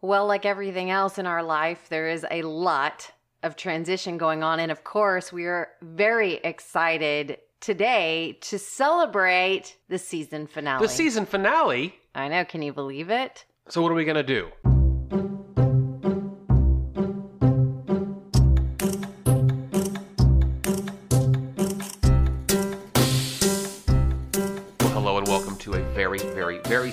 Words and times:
Well, 0.00 0.26
like 0.26 0.46
everything 0.46 0.90
else 0.90 1.18
in 1.18 1.26
our 1.26 1.42
life, 1.42 1.88
there 1.88 2.08
is 2.08 2.24
a 2.30 2.42
lot 2.42 3.10
of 3.42 3.56
transition 3.56 4.16
going 4.16 4.44
on. 4.44 4.60
And 4.60 4.70
of 4.70 4.84
course, 4.84 5.32
we 5.32 5.46
are 5.46 5.70
very 5.82 6.34
excited 6.34 7.38
today 7.60 8.38
to 8.42 8.58
celebrate 8.58 9.76
the 9.88 9.98
season 9.98 10.46
finale. 10.46 10.86
The 10.86 10.92
season 10.92 11.26
finale. 11.26 11.96
I 12.14 12.28
know. 12.28 12.44
Can 12.44 12.62
you 12.62 12.72
believe 12.72 13.10
it? 13.10 13.44
So, 13.68 13.82
what 13.82 13.90
are 13.90 13.96
we 13.96 14.04
going 14.04 14.16
to 14.16 14.22
do? 14.22 14.77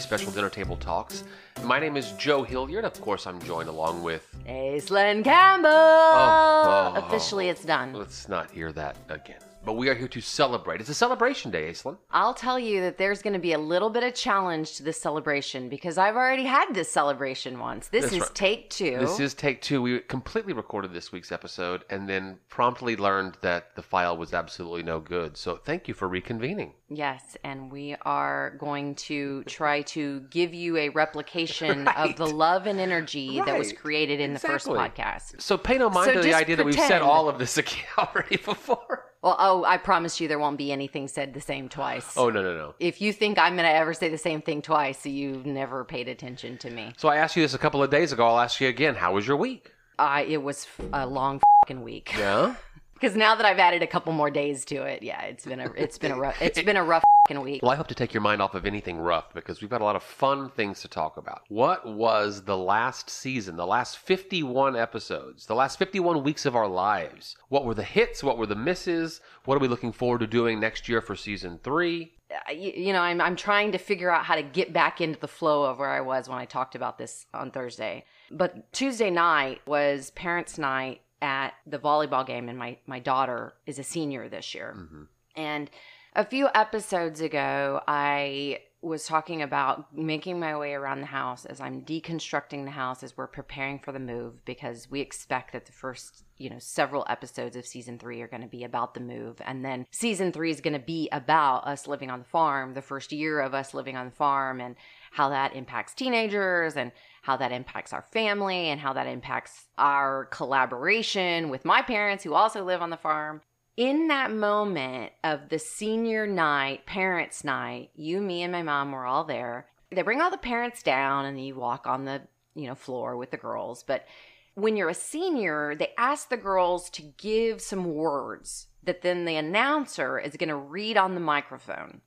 Special 0.06 0.32
dinner 0.32 0.52
table 0.52 0.78
talks. 0.78 1.24
My 1.64 1.80
name 1.80 1.98
is 1.98 2.12
Joe 2.12 2.44
Hilliard. 2.44 2.86
Of 2.86 3.02
course, 3.02 3.26
I'm 3.26 3.42
joined 3.42 3.70
along 3.70 4.04
with. 4.04 4.24
Aislinn 4.48 5.24
Campbell. 5.24 5.72
Oh, 5.72 6.94
oh, 6.94 6.94
oh. 6.96 7.08
Officially, 7.08 7.50
it's 7.50 7.66
done. 7.66 7.92
Let's 7.94 8.30
not 8.30 8.52
hear 8.52 8.72
that 8.74 8.98
again. 9.10 9.40
But 9.66 9.74
we 9.78 9.90
are 9.90 9.96
here 9.96 10.08
to 10.08 10.22
celebrate. 10.22 10.80
It's 10.80 10.90
a 10.90 10.94
celebration 10.94 11.50
day, 11.52 11.70
Aislinn. 11.72 11.98
I'll 12.12 12.34
tell 12.36 12.60
you 12.60 12.82
that 12.82 12.98
there's 12.98 13.22
going 13.22 13.34
to 13.34 13.40
be 13.40 13.54
a 13.54 13.58
little 13.58 13.90
bit 13.90 14.04
of 14.04 14.14
challenge 14.14 14.76
to 14.78 14.84
this 14.84 15.02
celebration 15.02 15.70
because 15.70 15.98
I've 15.98 16.16
already 16.16 16.44
had 16.44 16.74
this 16.74 16.90
celebration 16.92 17.58
once. 17.60 17.88
This 17.88 18.04
That's 18.04 18.14
is 18.16 18.22
right. 18.22 18.36
take 18.36 18.70
two. 18.70 18.98
This 19.00 19.20
is 19.20 19.34
take 19.34 19.62
two. 19.62 19.82
We 19.82 20.00
completely 20.02 20.54
recorded 20.54 20.94
this 20.94 21.12
week's 21.12 21.32
episode 21.32 21.84
and 21.90 22.08
then 22.08 22.38
promptly 22.50 22.96
learned 22.96 23.38
that 23.42 23.76
the 23.76 23.82
file 23.82 24.16
was 24.18 24.34
absolutely 24.34 24.84
no 24.84 25.00
good. 25.00 25.36
So 25.36 25.58
thank 25.58 25.88
you 25.88 25.94
for 25.94 26.08
reconvening. 26.08 26.74
Yes, 26.88 27.36
and 27.44 27.72
we 27.72 27.96
are 28.04 28.56
going 28.60 28.94
to 28.96 29.44
try 29.46 29.82
to 29.82 30.20
give 30.30 30.54
you 30.54 30.78
a 30.78 30.90
replication 30.90 31.86
Right. 31.86 31.98
of 32.12 32.16
the 32.16 32.28
love 32.28 32.68
and 32.68 32.80
energy 32.80 33.42
that 33.44 33.58
was 33.58 33.74
created 33.74 34.20
in 34.20 34.34
the 34.34 34.40
first 34.40 34.68
podcast. 34.68 35.42
So 35.42 35.58
pay 35.58 35.78
no 35.78 35.90
mind 35.90 36.12
So 36.12 36.14
to 36.14 36.22
the 36.22 36.34
idea 36.34 36.56
that 36.56 36.66
we've 36.66 36.76
said 36.76 37.02
all 37.02 37.28
of 37.28 37.40
this 37.40 37.60
already 37.98 38.38
before. 38.38 39.06
Well, 39.26 39.36
oh, 39.40 39.64
I 39.64 39.78
promise 39.78 40.22
you 40.22 40.28
there 40.28 40.38
won't 40.38 40.60
be 40.60 40.72
anything 40.72 41.08
said 41.08 41.34
the 41.34 41.42
same 41.42 41.68
twice. 41.68 42.16
Oh 42.16 42.30
no 42.30 42.44
no 42.44 42.56
no. 42.56 42.76
If 42.80 43.02
you 43.02 43.12
think 43.12 43.40
I'm 43.40 43.56
going 43.56 43.68
to 43.68 43.74
ever 43.74 43.92
say 43.92 44.08
the 44.08 44.20
same 44.20 44.40
thing 44.40 44.62
twice, 44.62 45.04
you've 45.04 45.48
never 45.48 45.84
paid 45.84 46.08
attention 46.08 46.60
to 46.60 46.70
me. 46.70 46.94
So 46.98 47.10
I 47.10 47.16
asked 47.16 47.36
you 47.36 47.42
this 47.42 47.56
a 47.56 47.58
couple 47.58 47.82
of 47.82 47.90
days 47.90 48.12
ago. 48.12 48.24
I'll 48.24 48.40
ask 48.40 48.62
you 48.62 48.68
again. 48.68 48.94
How 48.94 49.14
was 49.14 49.26
your 49.26 49.38
week? 49.38 49.74
I 49.98 50.26
it 50.26 50.44
was 50.44 50.68
a 50.94 51.08
long 51.08 51.42
fucking 51.64 51.82
week. 51.82 52.14
Yeah. 52.16 52.56
Because 52.96 53.16
now 53.16 53.36
that 53.36 53.46
I've 53.46 53.60
added 53.60 53.84
a 53.84 53.88
couple 53.88 54.14
more 54.14 54.32
days 54.32 54.66
to 54.66 54.84
it, 54.84 55.04
yeah, 55.04 55.22
it's 55.24 55.46
been 55.46 55.60
a 55.60 55.72
it's 55.76 55.98
been 55.98 56.12
a 56.12 56.18
rough 56.18 56.42
it's 56.42 56.62
been 56.62 56.78
a 56.78 56.84
rough 56.84 57.04
week. 57.34 57.62
Well, 57.64 57.72
I 57.72 57.76
hope 57.76 57.88
to 57.88 57.96
take 57.96 58.14
your 58.14 58.22
mind 58.22 58.42
off 58.42 58.54
of 58.54 58.66
anything 58.66 59.00
rough 59.00 59.34
because 59.34 59.60
we've 59.60 59.70
got 59.70 59.82
a 59.82 59.84
lot 59.84 59.96
of 59.96 60.04
fun 60.04 60.50
things 60.50 60.82
to 60.82 60.88
talk 60.88 61.18
about. 61.18 61.42
What 61.50 61.86
was 61.88 62.44
the 62.44 62.58
last 62.58 63.10
season, 63.10 63.56
the 63.56 63.66
last 63.66 63.98
51 63.98 64.76
episodes, 64.76 65.48
the 65.48 65.56
last 65.56 65.80
51 65.80 66.24
weeks 66.24 66.46
of 66.46 66.56
our 66.56 66.68
lives? 66.68 67.36
What 67.50 67.66
were 67.66 67.74
the 67.74 67.84
hits? 67.84 68.24
What 68.24 68.38
were 68.38 68.46
the 68.46 68.56
misses? 68.56 69.22
What 69.46 69.56
are 69.56 69.60
we 69.60 69.68
looking 69.68 69.92
forward 69.92 70.20
to 70.20 70.28
doing 70.28 70.60
next 70.60 70.88
year 70.88 71.02
for 71.02 71.16
season 71.16 71.60
three? 71.64 72.14
Uh, 72.32 72.52
you, 72.52 72.72
you 72.76 72.94
know, 72.94 73.02
I'm 73.02 73.20
I'm 73.22 73.36
trying 73.36 73.72
to 73.72 73.78
figure 73.80 74.12
out 74.12 74.26
how 74.26 74.36
to 74.36 74.44
get 74.44 74.72
back 74.72 75.02
into 75.02 75.20
the 75.20 75.28
flow 75.28 75.64
of 75.64 75.80
where 75.80 75.90
I 75.90 76.02
was 76.02 76.30
when 76.30 76.38
I 76.38 76.46
talked 76.46 76.76
about 76.76 76.98
this 76.98 77.26
on 77.34 77.50
Thursday. 77.50 78.06
But 78.30 78.72
Tuesday 78.72 79.10
night 79.10 79.62
was 79.66 80.12
parents' 80.12 80.58
night 80.58 81.02
at 81.26 81.56
the 81.66 81.80
volleyball 81.80 82.26
game, 82.26 82.48
and 82.48 82.58
my 82.58 82.78
my 82.86 83.00
daughter 83.00 83.56
is 83.66 83.80
a 83.80 83.84
senior 83.84 84.30
this 84.30 84.54
year. 84.54 84.76
Mm-hmm. 84.78 85.04
And 85.36 85.70
a 86.16 86.24
few 86.24 86.48
episodes 86.54 87.20
ago, 87.20 87.82
I 87.88 88.60
was 88.82 89.08
talking 89.08 89.42
about 89.42 89.94
making 89.98 90.40
my 90.40 90.56
way 90.56 90.74
around 90.74 91.02
the 91.02 91.08
house 91.08 91.46
as 91.46 91.60
I'm 91.60 91.82
deconstructing 91.82 92.66
the 92.66 92.72
house 92.72 93.02
as 93.02 93.18
we're 93.18 93.26
preparing 93.26 93.80
for 93.80 93.92
the 93.92 94.00
move 94.00 94.46
because 94.46 94.90
we 94.92 95.02
expect 95.02 95.54
that 95.54 95.66
the 95.66 95.72
first, 95.72 96.24
you 96.38 96.52
know, 96.52 96.60
several 96.60 97.04
episodes 97.10 97.56
of 97.56 97.66
season 97.66 97.98
three 97.98 98.22
are 98.22 98.28
going 98.28 98.44
to 98.44 98.48
be 98.48 98.64
about 98.64 98.94
the 98.94 99.00
move. 99.00 99.42
And 99.44 99.66
then 99.66 99.88
season 99.90 100.32
three 100.32 100.52
is 100.52 100.62
going 100.62 100.74
to 100.74 100.80
be 100.80 101.10
about 101.12 101.66
us 101.66 101.88
living 101.88 102.12
on 102.12 102.20
the 102.20 102.26
farm, 102.26 102.76
the 102.76 102.82
first 102.82 103.12
year 103.12 103.40
of 103.40 103.56
us 103.56 103.74
living 103.74 103.98
on 103.98 104.06
the 104.06 104.16
farm 104.16 104.62
and 104.62 104.76
how 105.12 105.30
that 105.30 105.56
impacts 105.56 105.96
teenagers 105.96 106.76
and 106.76 106.92
how 107.26 107.36
that 107.36 107.52
impacts 107.52 107.92
our 107.92 108.04
family 108.04 108.70
and 108.70 108.80
how 108.80 108.94
that 108.94 109.08
impacts 109.08 109.66
our 109.80 110.26
collaboration 110.26 111.50
with 111.50 111.66
my 111.66 111.82
parents 111.82 112.24
who 112.24 112.36
also 112.36 112.64
live 112.64 112.84
on 112.84 112.92
the 112.92 112.98
farm 112.98 113.42
in 113.76 114.10
that 114.10 114.32
moment 114.32 115.12
of 115.24 115.50
the 115.50 115.58
senior 115.58 116.28
night, 116.28 116.86
parents' 116.86 117.44
night, 117.44 117.90
you, 117.96 118.22
me, 118.22 118.44
and 118.44 118.52
my 118.52 118.62
mom 118.62 118.92
were 118.92 119.08
all 119.08 119.24
there. 119.24 119.66
They 119.90 120.04
bring 120.04 120.22
all 120.22 120.30
the 120.30 120.38
parents 120.38 120.84
down 120.84 121.26
and 121.26 121.44
you 121.44 121.56
walk 121.56 121.88
on 121.88 122.06
the, 122.06 122.22
you 122.54 122.68
know, 122.68 122.76
floor 122.76 123.18
with 123.18 123.32
the 123.32 123.38
girls. 123.38 123.82
But 123.82 124.06
when 124.54 124.78
you're 124.78 124.90
a 124.90 124.94
senior, 124.94 125.74
they 125.74 125.94
ask 125.98 126.30
the 126.30 126.38
girls 126.38 126.92
to 126.92 127.02
give 127.02 127.60
some 127.60 127.96
words 127.96 128.68
that 128.84 129.02
then 129.02 129.26
the 129.26 129.36
announcer 129.36 130.20
is 130.20 130.38
going 130.38 130.50
to 130.50 130.56
read 130.56 130.96
on 130.96 131.16
the 131.16 131.22
microphone. 131.22 132.02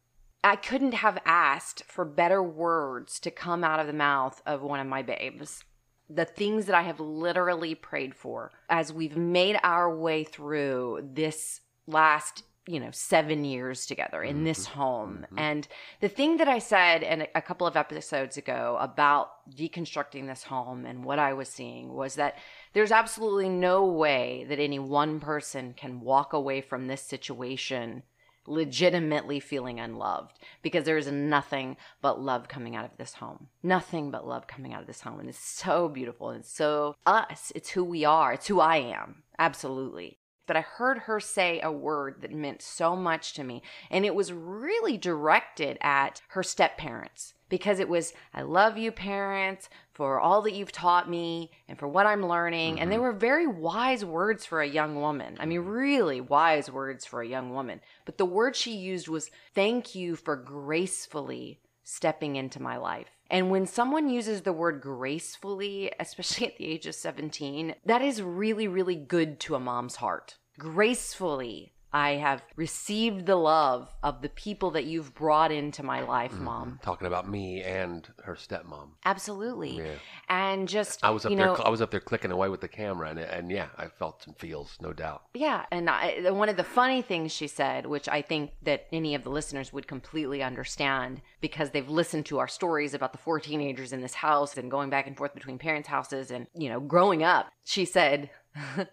I 0.49 0.57
couldn't 0.57 0.95
have 0.95 1.19
asked 1.27 1.85
for 1.85 2.07
better 2.07 2.43
words 2.43 3.21
to 3.21 3.31
come 3.31 3.63
out 3.63 3.81
of 3.81 3.87
the 3.87 3.93
mouth 3.93 4.41
of 4.47 4.63
one 4.63 4.81
of 4.81 4.87
my 4.87 5.03
babes. 5.03 5.63
The 6.09 6.25
things 6.25 6.65
that 6.67 6.75
I 6.75 6.83
have 6.83 7.01
literally 7.01 7.75
prayed 7.75 8.15
for 8.15 8.51
as 8.71 8.91
we've 8.91 9.17
made 9.17 9.59
our 9.63 9.95
way 9.95 10.25
through 10.25 11.11
this 11.13 11.61
last, 11.87 12.45
you 12.67 12.81
know, 12.81 12.91
seven 12.93 13.45
years 13.45 13.85
together 13.85 14.23
in 14.23 14.45
this 14.45 14.67
mm-hmm. 14.67 14.79
home. 14.79 15.27
Mm-hmm. 15.27 15.39
And 15.39 15.69
the 16.01 16.09
thing 16.09 16.39
that 16.39 16.49
I 16.49 16.61
said 16.61 17.03
in 17.03 17.23
a- 17.23 17.29
a 17.35 17.43
couple 17.43 17.67
of 17.67 17.77
episodes 17.77 18.39
ago 18.39 18.79
about 18.81 19.31
deconstructing 19.55 20.29
this 20.29 20.45
home 20.45 20.87
and 20.87 21.05
what 21.05 21.19
I 21.19 21.35
was 21.35 21.51
seeing 21.51 21.93
was 21.93 22.15
that 22.15 22.39
there's 22.73 22.93
absolutely 22.93 23.51
no 23.51 23.85
way 23.85 24.47
that 24.49 24.59
any 24.59 24.79
one 24.79 25.21
person 25.21 25.75
can 25.75 26.01
walk 26.01 26.33
away 26.33 26.63
from 26.63 26.87
this 26.87 27.03
situation 27.03 28.03
legitimately 28.49 29.41
feeling 29.41 29.79
unloved 29.79 30.39
because 30.63 30.85
there 30.85 30.97
is 30.97 31.11
nothing 31.11 31.77
but 32.01 32.21
love 32.21 32.49
coming 32.49 32.75
out 32.75 32.85
of 32.85 32.97
this 32.97 33.15
home. 33.15 33.49
Nothing 33.63 34.11
but 34.11 34.27
love 34.27 34.47
coming 34.47 34.73
out 34.73 34.81
of 34.81 34.87
this 34.87 35.03
home. 35.03 35.21
And 35.21 35.29
it's 35.29 35.39
so 35.39 35.89
beautiful. 35.89 36.31
And 36.31 36.41
it's 36.41 36.53
so 36.53 36.97
us. 37.07 37.53
It's 37.55 37.71
who 37.71 37.85
we 37.85 38.05
are. 38.05 38.33
It's 38.33 38.47
who 38.47 38.61
I 38.61 38.77
am. 38.77 39.23
Absolutely. 39.39 40.19
But 40.47 40.57
I 40.57 40.63
heard 40.63 41.01
her 41.01 41.21
say 41.21 41.61
a 41.61 41.71
word 41.71 42.23
that 42.23 42.33
meant 42.33 42.63
so 42.63 42.97
much 42.97 43.35
to 43.35 43.45
me. 43.45 43.63
And 43.91 44.07
it 44.07 44.15
was 44.15 44.33
really 44.33 44.97
directed 44.97 45.77
at 45.83 46.23
her 46.29 46.43
step 46.43 46.79
parents 46.79 47.35
because 47.51 47.79
it 47.79 47.89
was, 47.89 48.15
I 48.33 48.43
love 48.43 48.79
you, 48.79 48.91
parents, 48.91 49.69
for 49.99 50.21
all 50.21 50.43
that 50.43 50.55
you've 50.55 50.71
taught 50.71 51.11
me 51.11 51.51
and 51.67 51.77
for 51.77 51.89
what 51.89 52.07
I'm 52.07 52.25
learning. 52.25 52.79
And 52.79 52.89
they 52.89 52.95
mm-hmm. 52.95 53.03
were 53.03 53.13
very 53.13 53.49
wise 53.49 54.05
words 54.05 54.47
for 54.47 54.63
a 54.63 54.69
young 54.69 54.95
woman. 55.01 55.37
I 55.41 55.45
mean, 55.45 55.63
really 55.63 56.21
wise 56.21 56.71
words 56.71 57.05
for 57.05 57.21
a 57.21 57.27
young 57.27 57.53
woman. 57.53 57.81
But 58.05 58.17
the 58.17 58.25
word 58.25 58.55
she 58.55 58.77
used 58.77 59.09
was, 59.09 59.33
thank 59.57 59.97
you 59.97 60.15
for 60.15 60.37
gracefully 60.37 61.59
stepping 61.83 62.37
into 62.37 62.63
my 62.63 62.77
life. 62.77 63.09
And 63.29 63.51
when 63.51 63.67
someone 63.67 64.09
uses 64.09 64.43
the 64.43 64.53
word 64.53 64.81
gracefully, 64.81 65.91
especially 65.99 66.47
at 66.47 66.59
the 66.59 66.67
age 66.67 66.87
of 66.87 66.95
17, 66.95 67.75
that 67.85 68.01
is 68.01 68.23
really, 68.23 68.69
really 68.69 68.95
good 68.95 69.41
to 69.41 69.57
a 69.57 69.61
mom's 69.61 69.97
heart. 69.97 70.37
Gracefully, 70.61 71.73
I 71.93 72.13
have 72.13 72.43
received 72.57 73.27
the 73.27 73.37
love 73.37 73.95
of 74.03 74.21
the 74.21 74.29
people 74.29 74.73
that 74.73 74.85
you've 74.85 75.15
brought 75.15 75.51
into 75.51 75.83
my 75.83 76.01
life, 76.03 76.33
mm-hmm. 76.33 76.45
mom. 76.45 76.81
Talking 76.83 77.07
about 77.07 77.29
me 77.29 77.63
and 77.63 78.07
her 78.25 78.35
stepmom. 78.35 78.91
Absolutely. 79.05 79.79
Yeah. 79.79 79.95
And 80.29 80.69
just, 80.69 81.03
I 81.03 81.11
was 81.11 81.25
up 81.25 81.31
you 81.31 81.39
there. 81.39 81.47
know, 81.47 81.55
I 81.55 81.71
was 81.71 81.81
up 81.81 81.91
there 81.91 82.01
clicking 82.01 82.31
away 82.31 82.49
with 82.49 82.61
the 82.61 82.69
camera, 82.69 83.11
and, 83.11 83.19
and 83.19 83.51
yeah, 83.51 83.69
I 83.77 83.87
felt 83.87 84.23
some 84.23 84.35
feels, 84.35 84.77
no 84.81 84.93
doubt. 84.93 85.23
Yeah, 85.35 85.65
and 85.71 85.89
I, 85.89 86.31
one 86.31 86.49
of 86.49 86.57
the 86.57 86.65
funny 86.65 87.01
things 87.01 87.33
she 87.33 87.47
said, 87.47 87.87
which 87.87 88.09
I 88.09 88.21
think 88.23 88.51
that 88.63 88.87
any 88.93 89.15
of 89.15 89.25
the 89.25 89.31
listeners 89.31 89.73
would 89.73 89.87
completely 89.87 90.43
understand 90.43 91.23
because 91.41 91.71
they've 91.71 91.89
listened 91.89 92.27
to 92.27 92.39
our 92.39 92.49
stories 92.49 92.93
about 92.95 93.13
the 93.13 93.19
four 93.19 93.41
teenagers 93.41 93.93
in 93.93 94.03
this 94.03 94.15
house 94.15 94.57
and 94.57 94.71
going 94.71 94.91
back 94.91 95.07
and 95.07 95.17
forth 95.17 95.35
between 95.35 95.59
parents' 95.59 95.89
houses 95.89 96.31
and, 96.31 96.47
you 96.55 96.69
know, 96.69 96.81
growing 96.81 97.23
up. 97.23 97.51
She 97.65 97.85
said, 97.85 98.31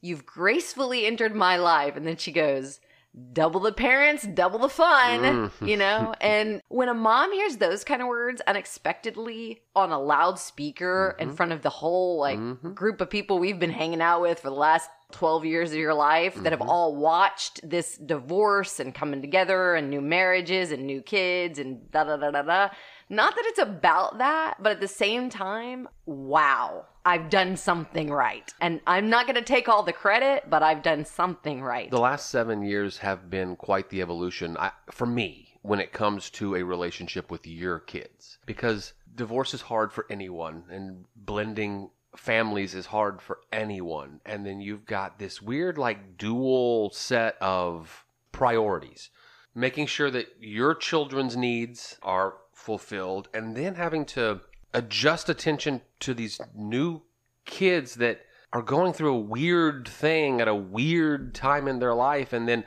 You've 0.00 0.26
gracefully 0.26 1.06
entered 1.06 1.34
my 1.34 1.56
life. 1.56 1.96
And 1.96 2.06
then 2.06 2.16
she 2.16 2.32
goes, 2.32 2.80
Double 3.32 3.60
the 3.60 3.72
parents, 3.72 4.26
double 4.26 4.60
the 4.60 4.68
fun, 4.68 5.20
mm. 5.20 5.68
you 5.68 5.76
know? 5.76 6.14
And 6.20 6.60
when 6.68 6.88
a 6.88 6.94
mom 6.94 7.32
hears 7.32 7.56
those 7.56 7.82
kind 7.82 8.02
of 8.02 8.08
words 8.08 8.40
unexpectedly 8.46 9.62
on 9.74 9.90
a 9.90 9.98
loudspeaker 9.98 11.16
mm-hmm. 11.18 11.28
in 11.30 11.34
front 11.34 11.52
of 11.52 11.62
the 11.62 11.70
whole 11.70 12.18
like 12.18 12.38
mm-hmm. 12.38 12.72
group 12.74 13.00
of 13.00 13.10
people 13.10 13.38
we've 13.38 13.58
been 13.58 13.70
hanging 13.70 14.02
out 14.02 14.20
with 14.20 14.40
for 14.40 14.50
the 14.50 14.56
last 14.56 14.90
12 15.12 15.46
years 15.46 15.72
of 15.72 15.78
your 15.78 15.94
life 15.94 16.34
that 16.34 16.52
have 16.52 16.60
mm-hmm. 16.60 16.68
all 16.68 16.94
watched 16.94 17.68
this 17.68 17.96
divorce 17.96 18.78
and 18.78 18.94
coming 18.94 19.22
together 19.22 19.74
and 19.74 19.88
new 19.88 20.02
marriages 20.02 20.70
and 20.70 20.86
new 20.86 21.00
kids 21.00 21.58
and 21.58 21.90
da 21.90 22.04
da 22.04 22.16
da 22.16 22.30
da 22.30 22.42
da. 22.42 22.68
Not 23.08 23.34
that 23.34 23.44
it's 23.46 23.58
about 23.58 24.18
that, 24.18 24.56
but 24.60 24.72
at 24.72 24.80
the 24.80 24.88
same 24.88 25.30
time, 25.30 25.88
wow, 26.04 26.84
I've 27.08 27.30
done 27.30 27.56
something 27.56 28.10
right. 28.10 28.52
And 28.60 28.82
I'm 28.86 29.08
not 29.08 29.24
going 29.24 29.36
to 29.36 29.42
take 29.42 29.66
all 29.66 29.82
the 29.82 29.94
credit, 29.94 30.44
but 30.50 30.62
I've 30.62 30.82
done 30.82 31.06
something 31.06 31.62
right. 31.62 31.90
The 31.90 31.98
last 31.98 32.28
seven 32.28 32.60
years 32.62 32.98
have 32.98 33.30
been 33.30 33.56
quite 33.56 33.88
the 33.88 34.02
evolution 34.02 34.58
I, 34.58 34.72
for 34.90 35.06
me 35.06 35.58
when 35.62 35.80
it 35.80 35.90
comes 35.90 36.28
to 36.30 36.54
a 36.54 36.62
relationship 36.62 37.30
with 37.30 37.46
your 37.46 37.78
kids 37.78 38.36
because 38.44 38.92
divorce 39.14 39.54
is 39.54 39.62
hard 39.62 39.90
for 39.90 40.04
anyone, 40.10 40.64
and 40.70 41.06
blending 41.16 41.88
families 42.14 42.74
is 42.74 42.84
hard 42.84 43.22
for 43.22 43.38
anyone. 43.50 44.20
And 44.26 44.44
then 44.44 44.60
you've 44.60 44.84
got 44.84 45.18
this 45.18 45.40
weird, 45.40 45.78
like, 45.78 46.18
dual 46.18 46.90
set 46.90 47.36
of 47.40 48.04
priorities 48.32 49.08
making 49.54 49.86
sure 49.86 50.10
that 50.10 50.26
your 50.40 50.74
children's 50.74 51.36
needs 51.36 51.98
are 52.02 52.34
fulfilled, 52.52 53.28
and 53.32 53.56
then 53.56 53.74
having 53.74 54.04
to 54.04 54.40
adjust 54.74 55.28
attention 55.28 55.80
to 56.00 56.14
these 56.14 56.40
new 56.54 57.02
kids 57.44 57.94
that 57.96 58.20
are 58.52 58.62
going 58.62 58.92
through 58.92 59.14
a 59.14 59.20
weird 59.20 59.86
thing 59.86 60.40
at 60.40 60.48
a 60.48 60.54
weird 60.54 61.34
time 61.34 61.68
in 61.68 61.78
their 61.78 61.94
life, 61.94 62.32
and 62.32 62.48
then 62.48 62.64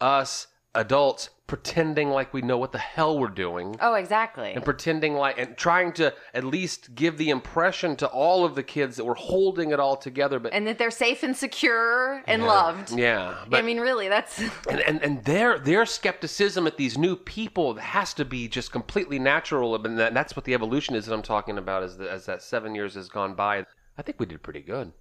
us 0.00 0.46
adults 0.74 1.30
pretending 1.46 2.08
like 2.08 2.32
we 2.32 2.40
know 2.40 2.56
what 2.56 2.72
the 2.72 2.78
hell 2.78 3.18
we're 3.18 3.28
doing 3.28 3.76
Oh, 3.80 3.94
exactly. 3.94 4.54
and 4.54 4.64
pretending 4.64 5.14
like 5.14 5.38
and 5.38 5.56
trying 5.58 5.92
to 5.94 6.14
at 6.32 6.42
least 6.42 6.94
give 6.94 7.18
the 7.18 7.28
impression 7.28 7.96
to 7.96 8.06
all 8.06 8.44
of 8.46 8.54
the 8.54 8.62
kids 8.62 8.96
that 8.96 9.04
we're 9.04 9.14
holding 9.14 9.70
it 9.70 9.78
all 9.78 9.96
together 9.96 10.38
but 10.38 10.54
and 10.54 10.66
that 10.66 10.78
they're 10.78 10.90
safe 10.90 11.22
and 11.22 11.36
secure 11.36 12.22
and 12.26 12.44
loved. 12.46 12.92
yeah 12.92 13.44
I 13.52 13.60
mean, 13.62 13.78
really, 13.78 14.08
that's 14.08 14.38
and, 14.70 14.80
and 14.80 15.02
and 15.02 15.24
their 15.24 15.58
their 15.58 15.84
skepticism 15.84 16.66
at 16.66 16.76
these 16.78 16.96
new 16.96 17.14
people 17.14 17.74
has 17.76 18.14
to 18.14 18.24
be 18.24 18.48
just 18.48 18.72
completely 18.72 19.18
natural 19.18 19.74
and 19.84 19.98
that, 19.98 20.14
that's 20.14 20.34
what 20.34 20.44
the 20.46 20.54
evolution 20.54 20.94
is 20.94 21.04
that 21.06 21.12
I'm 21.14 21.22
talking 21.22 21.58
about 21.58 21.82
as 21.82 21.98
the, 21.98 22.10
as 22.10 22.24
that 22.26 22.42
7 22.42 22.74
years 22.74 22.94
has 22.94 23.08
gone 23.10 23.34
by 23.34 23.66
I 23.98 24.02
think 24.02 24.18
we 24.18 24.26
did 24.26 24.42
pretty 24.42 24.60
good 24.60 24.92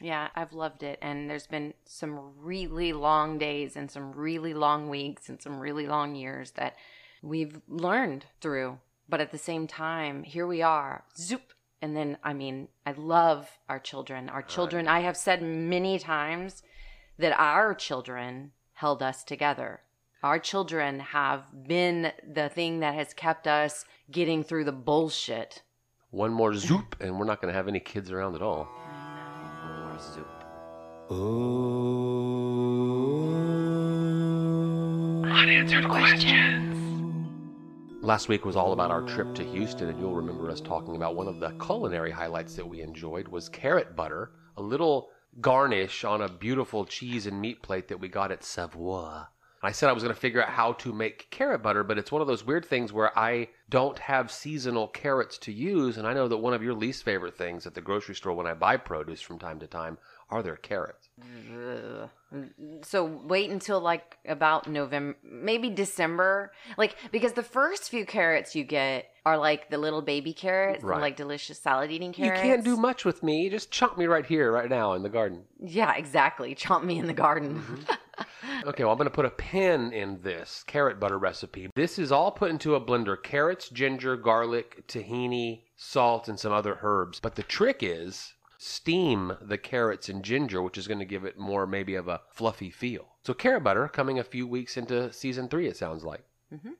Yeah, 0.00 0.28
I've 0.34 0.52
loved 0.52 0.82
it. 0.82 0.98
And 1.00 1.28
there's 1.30 1.46
been 1.46 1.74
some 1.84 2.32
really 2.38 2.92
long 2.92 3.38
days 3.38 3.76
and 3.76 3.90
some 3.90 4.12
really 4.12 4.54
long 4.54 4.88
weeks 4.88 5.28
and 5.28 5.40
some 5.40 5.58
really 5.58 5.86
long 5.86 6.14
years 6.14 6.52
that 6.52 6.76
we've 7.22 7.60
learned 7.68 8.26
through. 8.40 8.78
But 9.08 9.20
at 9.20 9.30
the 9.30 9.38
same 9.38 9.66
time, 9.66 10.22
here 10.22 10.46
we 10.46 10.62
are, 10.62 11.04
zoop. 11.16 11.52
And 11.80 11.96
then, 11.96 12.18
I 12.24 12.32
mean, 12.32 12.68
I 12.84 12.92
love 12.92 13.48
our 13.68 13.78
children. 13.78 14.28
Our 14.28 14.42
children, 14.42 14.88
I 14.88 15.00
have 15.00 15.16
said 15.16 15.42
many 15.42 15.98
times 15.98 16.62
that 17.18 17.38
our 17.38 17.74
children 17.74 18.52
held 18.72 19.02
us 19.02 19.22
together. 19.22 19.80
Our 20.22 20.38
children 20.38 21.00
have 21.00 21.44
been 21.68 22.12
the 22.26 22.48
thing 22.48 22.80
that 22.80 22.94
has 22.94 23.14
kept 23.14 23.46
us 23.46 23.84
getting 24.10 24.42
through 24.42 24.64
the 24.64 24.72
bullshit. 24.72 25.62
one 26.10 26.32
more 26.32 26.54
zoop 26.54 26.96
and 27.00 27.18
we're 27.18 27.26
not 27.26 27.40
going 27.40 27.52
to 27.52 27.56
have 27.56 27.68
any 27.68 27.80
kids 27.80 28.10
around 28.10 28.34
at 28.34 28.42
all 28.42 28.68
I 35.28 35.46
know, 35.46 35.82
more 35.86 36.08
zoop. 36.16 36.36
Last 38.02 38.28
week 38.28 38.44
was 38.44 38.56
all 38.56 38.72
about 38.72 38.90
our 38.90 39.02
trip 39.02 39.34
to 39.34 39.44
Houston, 39.44 39.88
and 39.88 39.98
you'll 39.98 40.14
remember 40.14 40.50
us 40.50 40.60
talking 40.60 40.96
about 40.96 41.16
one 41.16 41.28
of 41.28 41.40
the 41.40 41.50
culinary 41.64 42.10
highlights 42.10 42.54
that 42.56 42.68
we 42.68 42.80
enjoyed 42.82 43.28
was 43.28 43.48
carrot 43.48 43.96
butter, 43.96 44.32
a 44.56 44.62
little 44.62 45.08
garnish 45.40 46.04
on 46.04 46.22
a 46.22 46.28
beautiful 46.28 46.84
cheese 46.84 47.26
and 47.26 47.40
meat 47.40 47.62
plate 47.62 47.88
that 47.88 48.00
we 48.00 48.08
got 48.08 48.30
at 48.32 48.44
Savoie. 48.44 49.26
I 49.66 49.72
said 49.72 49.88
I 49.88 49.92
was 49.92 50.04
going 50.04 50.14
to 50.14 50.20
figure 50.20 50.40
out 50.40 50.50
how 50.50 50.74
to 50.74 50.92
make 50.92 51.28
carrot 51.32 51.60
butter, 51.60 51.82
but 51.82 51.98
it's 51.98 52.12
one 52.12 52.22
of 52.22 52.28
those 52.28 52.46
weird 52.46 52.64
things 52.64 52.92
where 52.92 53.16
I 53.18 53.48
don't 53.68 53.98
have 53.98 54.30
seasonal 54.30 54.86
carrots 54.86 55.38
to 55.38 55.52
use, 55.52 55.96
and 55.96 56.06
I 56.06 56.14
know 56.14 56.28
that 56.28 56.36
one 56.36 56.54
of 56.54 56.62
your 56.62 56.72
least 56.72 57.02
favorite 57.02 57.36
things 57.36 57.66
at 57.66 57.74
the 57.74 57.80
grocery 57.80 58.14
store 58.14 58.32
when 58.34 58.46
I 58.46 58.54
buy 58.54 58.76
produce 58.76 59.20
from 59.20 59.40
time 59.40 59.58
to 59.58 59.66
time 59.66 59.98
are 60.30 60.40
their 60.40 60.54
carrots. 60.56 61.08
Ugh. 61.20 62.08
So 62.82 63.04
wait 63.04 63.50
until 63.50 63.80
like 63.80 64.18
about 64.26 64.68
November, 64.68 65.16
maybe 65.24 65.70
December. 65.70 66.52
Like 66.76 66.96
because 67.10 67.32
the 67.32 67.42
first 67.42 67.90
few 67.90 68.04
carrots 68.06 68.54
you 68.54 68.62
get 68.64 69.06
are 69.24 69.38
like 69.38 69.70
the 69.70 69.78
little 69.78 70.02
baby 70.02 70.32
carrots, 70.32 70.84
Right. 70.84 71.00
like 71.00 71.16
delicious 71.16 71.58
salad 71.58 71.90
eating 71.90 72.12
carrots. 72.12 72.42
You 72.42 72.48
can't 72.50 72.64
do 72.64 72.76
much 72.76 73.04
with 73.04 73.22
me. 73.22 73.48
Just 73.48 73.70
chomp 73.72 73.96
me 73.98 74.06
right 74.06 74.26
here, 74.26 74.52
right 74.52 74.68
now 74.68 74.92
in 74.94 75.02
the 75.02 75.08
garden. 75.08 75.42
Yeah, 75.60 75.94
exactly. 75.96 76.54
Chomp 76.54 76.84
me 76.84 76.98
in 76.98 77.06
the 77.06 77.12
garden. 77.14 77.60
Mm-hmm. 77.62 77.92
Okay, 78.66 78.82
well, 78.82 78.90
I'm 78.90 78.98
going 78.98 79.06
to 79.06 79.14
put 79.14 79.24
a 79.24 79.30
pin 79.30 79.92
in 79.92 80.20
this 80.22 80.64
carrot 80.66 80.98
butter 80.98 81.18
recipe. 81.18 81.70
This 81.76 82.00
is 82.00 82.10
all 82.10 82.32
put 82.32 82.50
into 82.50 82.74
a 82.74 82.80
blender 82.80 83.16
carrots, 83.22 83.68
ginger, 83.68 84.16
garlic, 84.16 84.88
tahini, 84.88 85.62
salt, 85.76 86.26
and 86.26 86.38
some 86.38 86.52
other 86.52 86.80
herbs. 86.82 87.20
But 87.20 87.36
the 87.36 87.44
trick 87.44 87.78
is 87.82 88.32
steam 88.58 89.36
the 89.40 89.56
carrots 89.56 90.08
and 90.08 90.24
ginger, 90.24 90.60
which 90.62 90.76
is 90.76 90.88
going 90.88 90.98
to 90.98 91.04
give 91.04 91.24
it 91.24 91.38
more 91.38 91.64
maybe 91.64 91.94
of 91.94 92.08
a 92.08 92.22
fluffy 92.32 92.70
feel. 92.70 93.06
So, 93.24 93.34
carrot 93.34 93.62
butter 93.62 93.86
coming 93.86 94.18
a 94.18 94.24
few 94.24 94.48
weeks 94.48 94.76
into 94.76 95.12
season 95.12 95.48
three, 95.48 95.68
it 95.68 95.76
sounds 95.76 96.02
like. 96.02 96.24
Mm-hmm. 96.52 96.70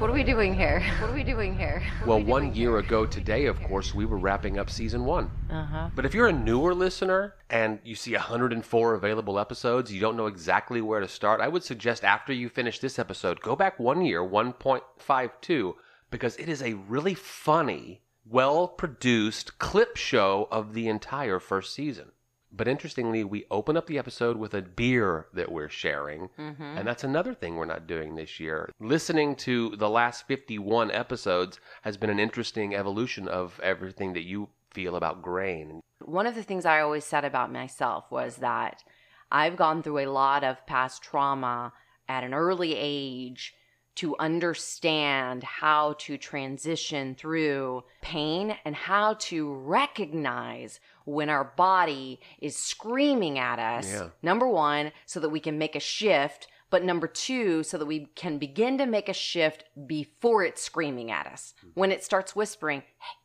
What 0.00 0.08
are 0.08 0.14
we 0.14 0.24
doing 0.24 0.54
here? 0.54 0.82
What 1.02 1.10
are 1.10 1.14
we 1.14 1.22
doing 1.22 1.54
here? 1.54 1.82
Well, 2.06 2.22
one 2.22 2.54
year 2.54 2.78
ago 2.78 3.04
today, 3.04 3.44
of 3.44 3.62
course, 3.64 3.94
we 3.94 4.06
were 4.06 4.16
wrapping 4.16 4.58
up 4.58 4.70
season 4.70 5.04
one. 5.04 5.30
Uh 5.50 5.66
huh. 5.66 5.90
But 5.94 6.06
if 6.06 6.14
you're 6.14 6.28
a 6.28 6.32
newer 6.32 6.74
listener 6.74 7.34
and 7.50 7.78
you 7.84 7.94
see 7.94 8.14
104 8.14 8.94
available 8.94 9.38
episodes, 9.38 9.92
you 9.92 10.00
don't 10.00 10.16
know 10.16 10.24
exactly 10.24 10.80
where 10.80 11.00
to 11.00 11.06
start, 11.06 11.42
I 11.42 11.48
would 11.48 11.62
suggest 11.64 12.02
after 12.02 12.32
you 12.32 12.48
finish 12.48 12.78
this 12.78 12.98
episode, 12.98 13.42
go 13.42 13.54
back 13.54 13.78
one 13.78 14.00
year, 14.00 14.22
1.52, 14.22 15.74
because 16.10 16.34
it 16.36 16.48
is 16.48 16.62
a 16.62 16.72
really 16.88 17.12
funny, 17.12 18.00
well 18.24 18.68
produced 18.68 19.58
clip 19.58 19.98
show 19.98 20.48
of 20.50 20.72
the 20.72 20.88
entire 20.88 21.38
first 21.38 21.74
season. 21.74 22.12
But 22.52 22.68
interestingly, 22.68 23.24
we 23.24 23.44
open 23.50 23.76
up 23.76 23.86
the 23.86 23.98
episode 23.98 24.36
with 24.36 24.54
a 24.54 24.62
beer 24.62 25.26
that 25.34 25.52
we're 25.52 25.68
sharing. 25.68 26.30
Mm-hmm. 26.38 26.62
And 26.62 26.86
that's 26.86 27.04
another 27.04 27.34
thing 27.34 27.56
we're 27.56 27.64
not 27.64 27.86
doing 27.86 28.14
this 28.14 28.40
year. 28.40 28.70
Listening 28.80 29.36
to 29.36 29.76
the 29.76 29.88
last 29.88 30.26
51 30.26 30.90
episodes 30.90 31.60
has 31.82 31.96
been 31.96 32.10
an 32.10 32.18
interesting 32.18 32.74
evolution 32.74 33.28
of 33.28 33.60
everything 33.62 34.14
that 34.14 34.24
you 34.24 34.48
feel 34.72 34.96
about 34.96 35.22
grain. 35.22 35.80
One 36.04 36.26
of 36.26 36.34
the 36.34 36.42
things 36.42 36.64
I 36.64 36.80
always 36.80 37.04
said 37.04 37.24
about 37.24 37.52
myself 37.52 38.10
was 38.10 38.36
that 38.36 38.82
I've 39.30 39.56
gone 39.56 39.82
through 39.82 40.00
a 40.00 40.10
lot 40.10 40.42
of 40.44 40.66
past 40.66 41.02
trauma 41.02 41.72
at 42.08 42.24
an 42.24 42.34
early 42.34 42.74
age 42.76 43.54
to 43.96 44.16
understand 44.18 45.44
how 45.44 45.94
to 45.98 46.16
transition 46.16 47.14
through 47.14 47.84
pain 48.02 48.56
and 48.64 48.74
how 48.74 49.14
to 49.14 49.52
recognize 49.52 50.80
when 51.04 51.28
our 51.30 51.44
body 51.44 52.20
is 52.40 52.56
screaming 52.56 53.38
at 53.38 53.58
us. 53.58 53.90
Yeah. 53.90 54.08
Number 54.22 54.46
one, 54.48 54.92
so 55.06 55.20
that 55.20 55.28
we 55.30 55.40
can 55.40 55.58
make 55.58 55.74
a 55.76 55.80
shift. 55.80 56.48
But 56.70 56.84
number 56.84 57.08
two, 57.08 57.64
so 57.64 57.78
that 57.78 57.86
we 57.86 58.06
can 58.14 58.38
begin 58.38 58.78
to 58.78 58.86
make 58.86 59.08
a 59.08 59.12
shift 59.12 59.64
before 59.86 60.44
it's 60.44 60.62
screaming 60.62 61.10
at 61.10 61.26
us. 61.26 61.54
Hmm. 61.60 61.68
When 61.74 61.90
it 61.92 62.04
starts 62.04 62.36
whispering, 62.36 62.80
hey, 62.80 63.16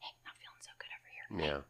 hey, 0.00 0.08
not 0.24 0.34
feeling 0.40 0.58
so 0.60 0.70
good 0.78 1.38
over 1.38 1.42
here. 1.42 1.48
Yeah. 1.48 1.60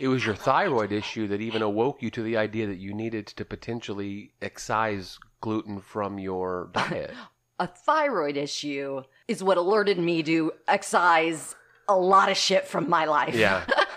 It 0.00 0.06
was 0.06 0.24
your 0.24 0.36
thyroid 0.36 0.92
issue 0.92 1.26
that 1.28 1.40
even 1.40 1.62
awoke 1.62 2.00
you 2.02 2.10
to 2.12 2.22
the 2.22 2.36
idea 2.36 2.68
that 2.68 2.78
you 2.78 2.94
needed 2.94 3.26
to 3.26 3.44
potentially 3.44 4.32
excise 4.40 5.18
gluten 5.40 5.80
from 5.80 6.20
your 6.20 6.70
diet. 6.74 7.12
a 7.58 7.66
thyroid 7.66 8.36
issue 8.36 9.02
is 9.26 9.42
what 9.42 9.56
alerted 9.56 9.98
me 9.98 10.22
to 10.22 10.52
excise 10.68 11.56
a 11.88 11.96
lot 11.96 12.30
of 12.30 12.36
shit 12.36 12.68
from 12.68 12.88
my 12.88 13.04
life. 13.06 13.34
yeah. 13.34 13.64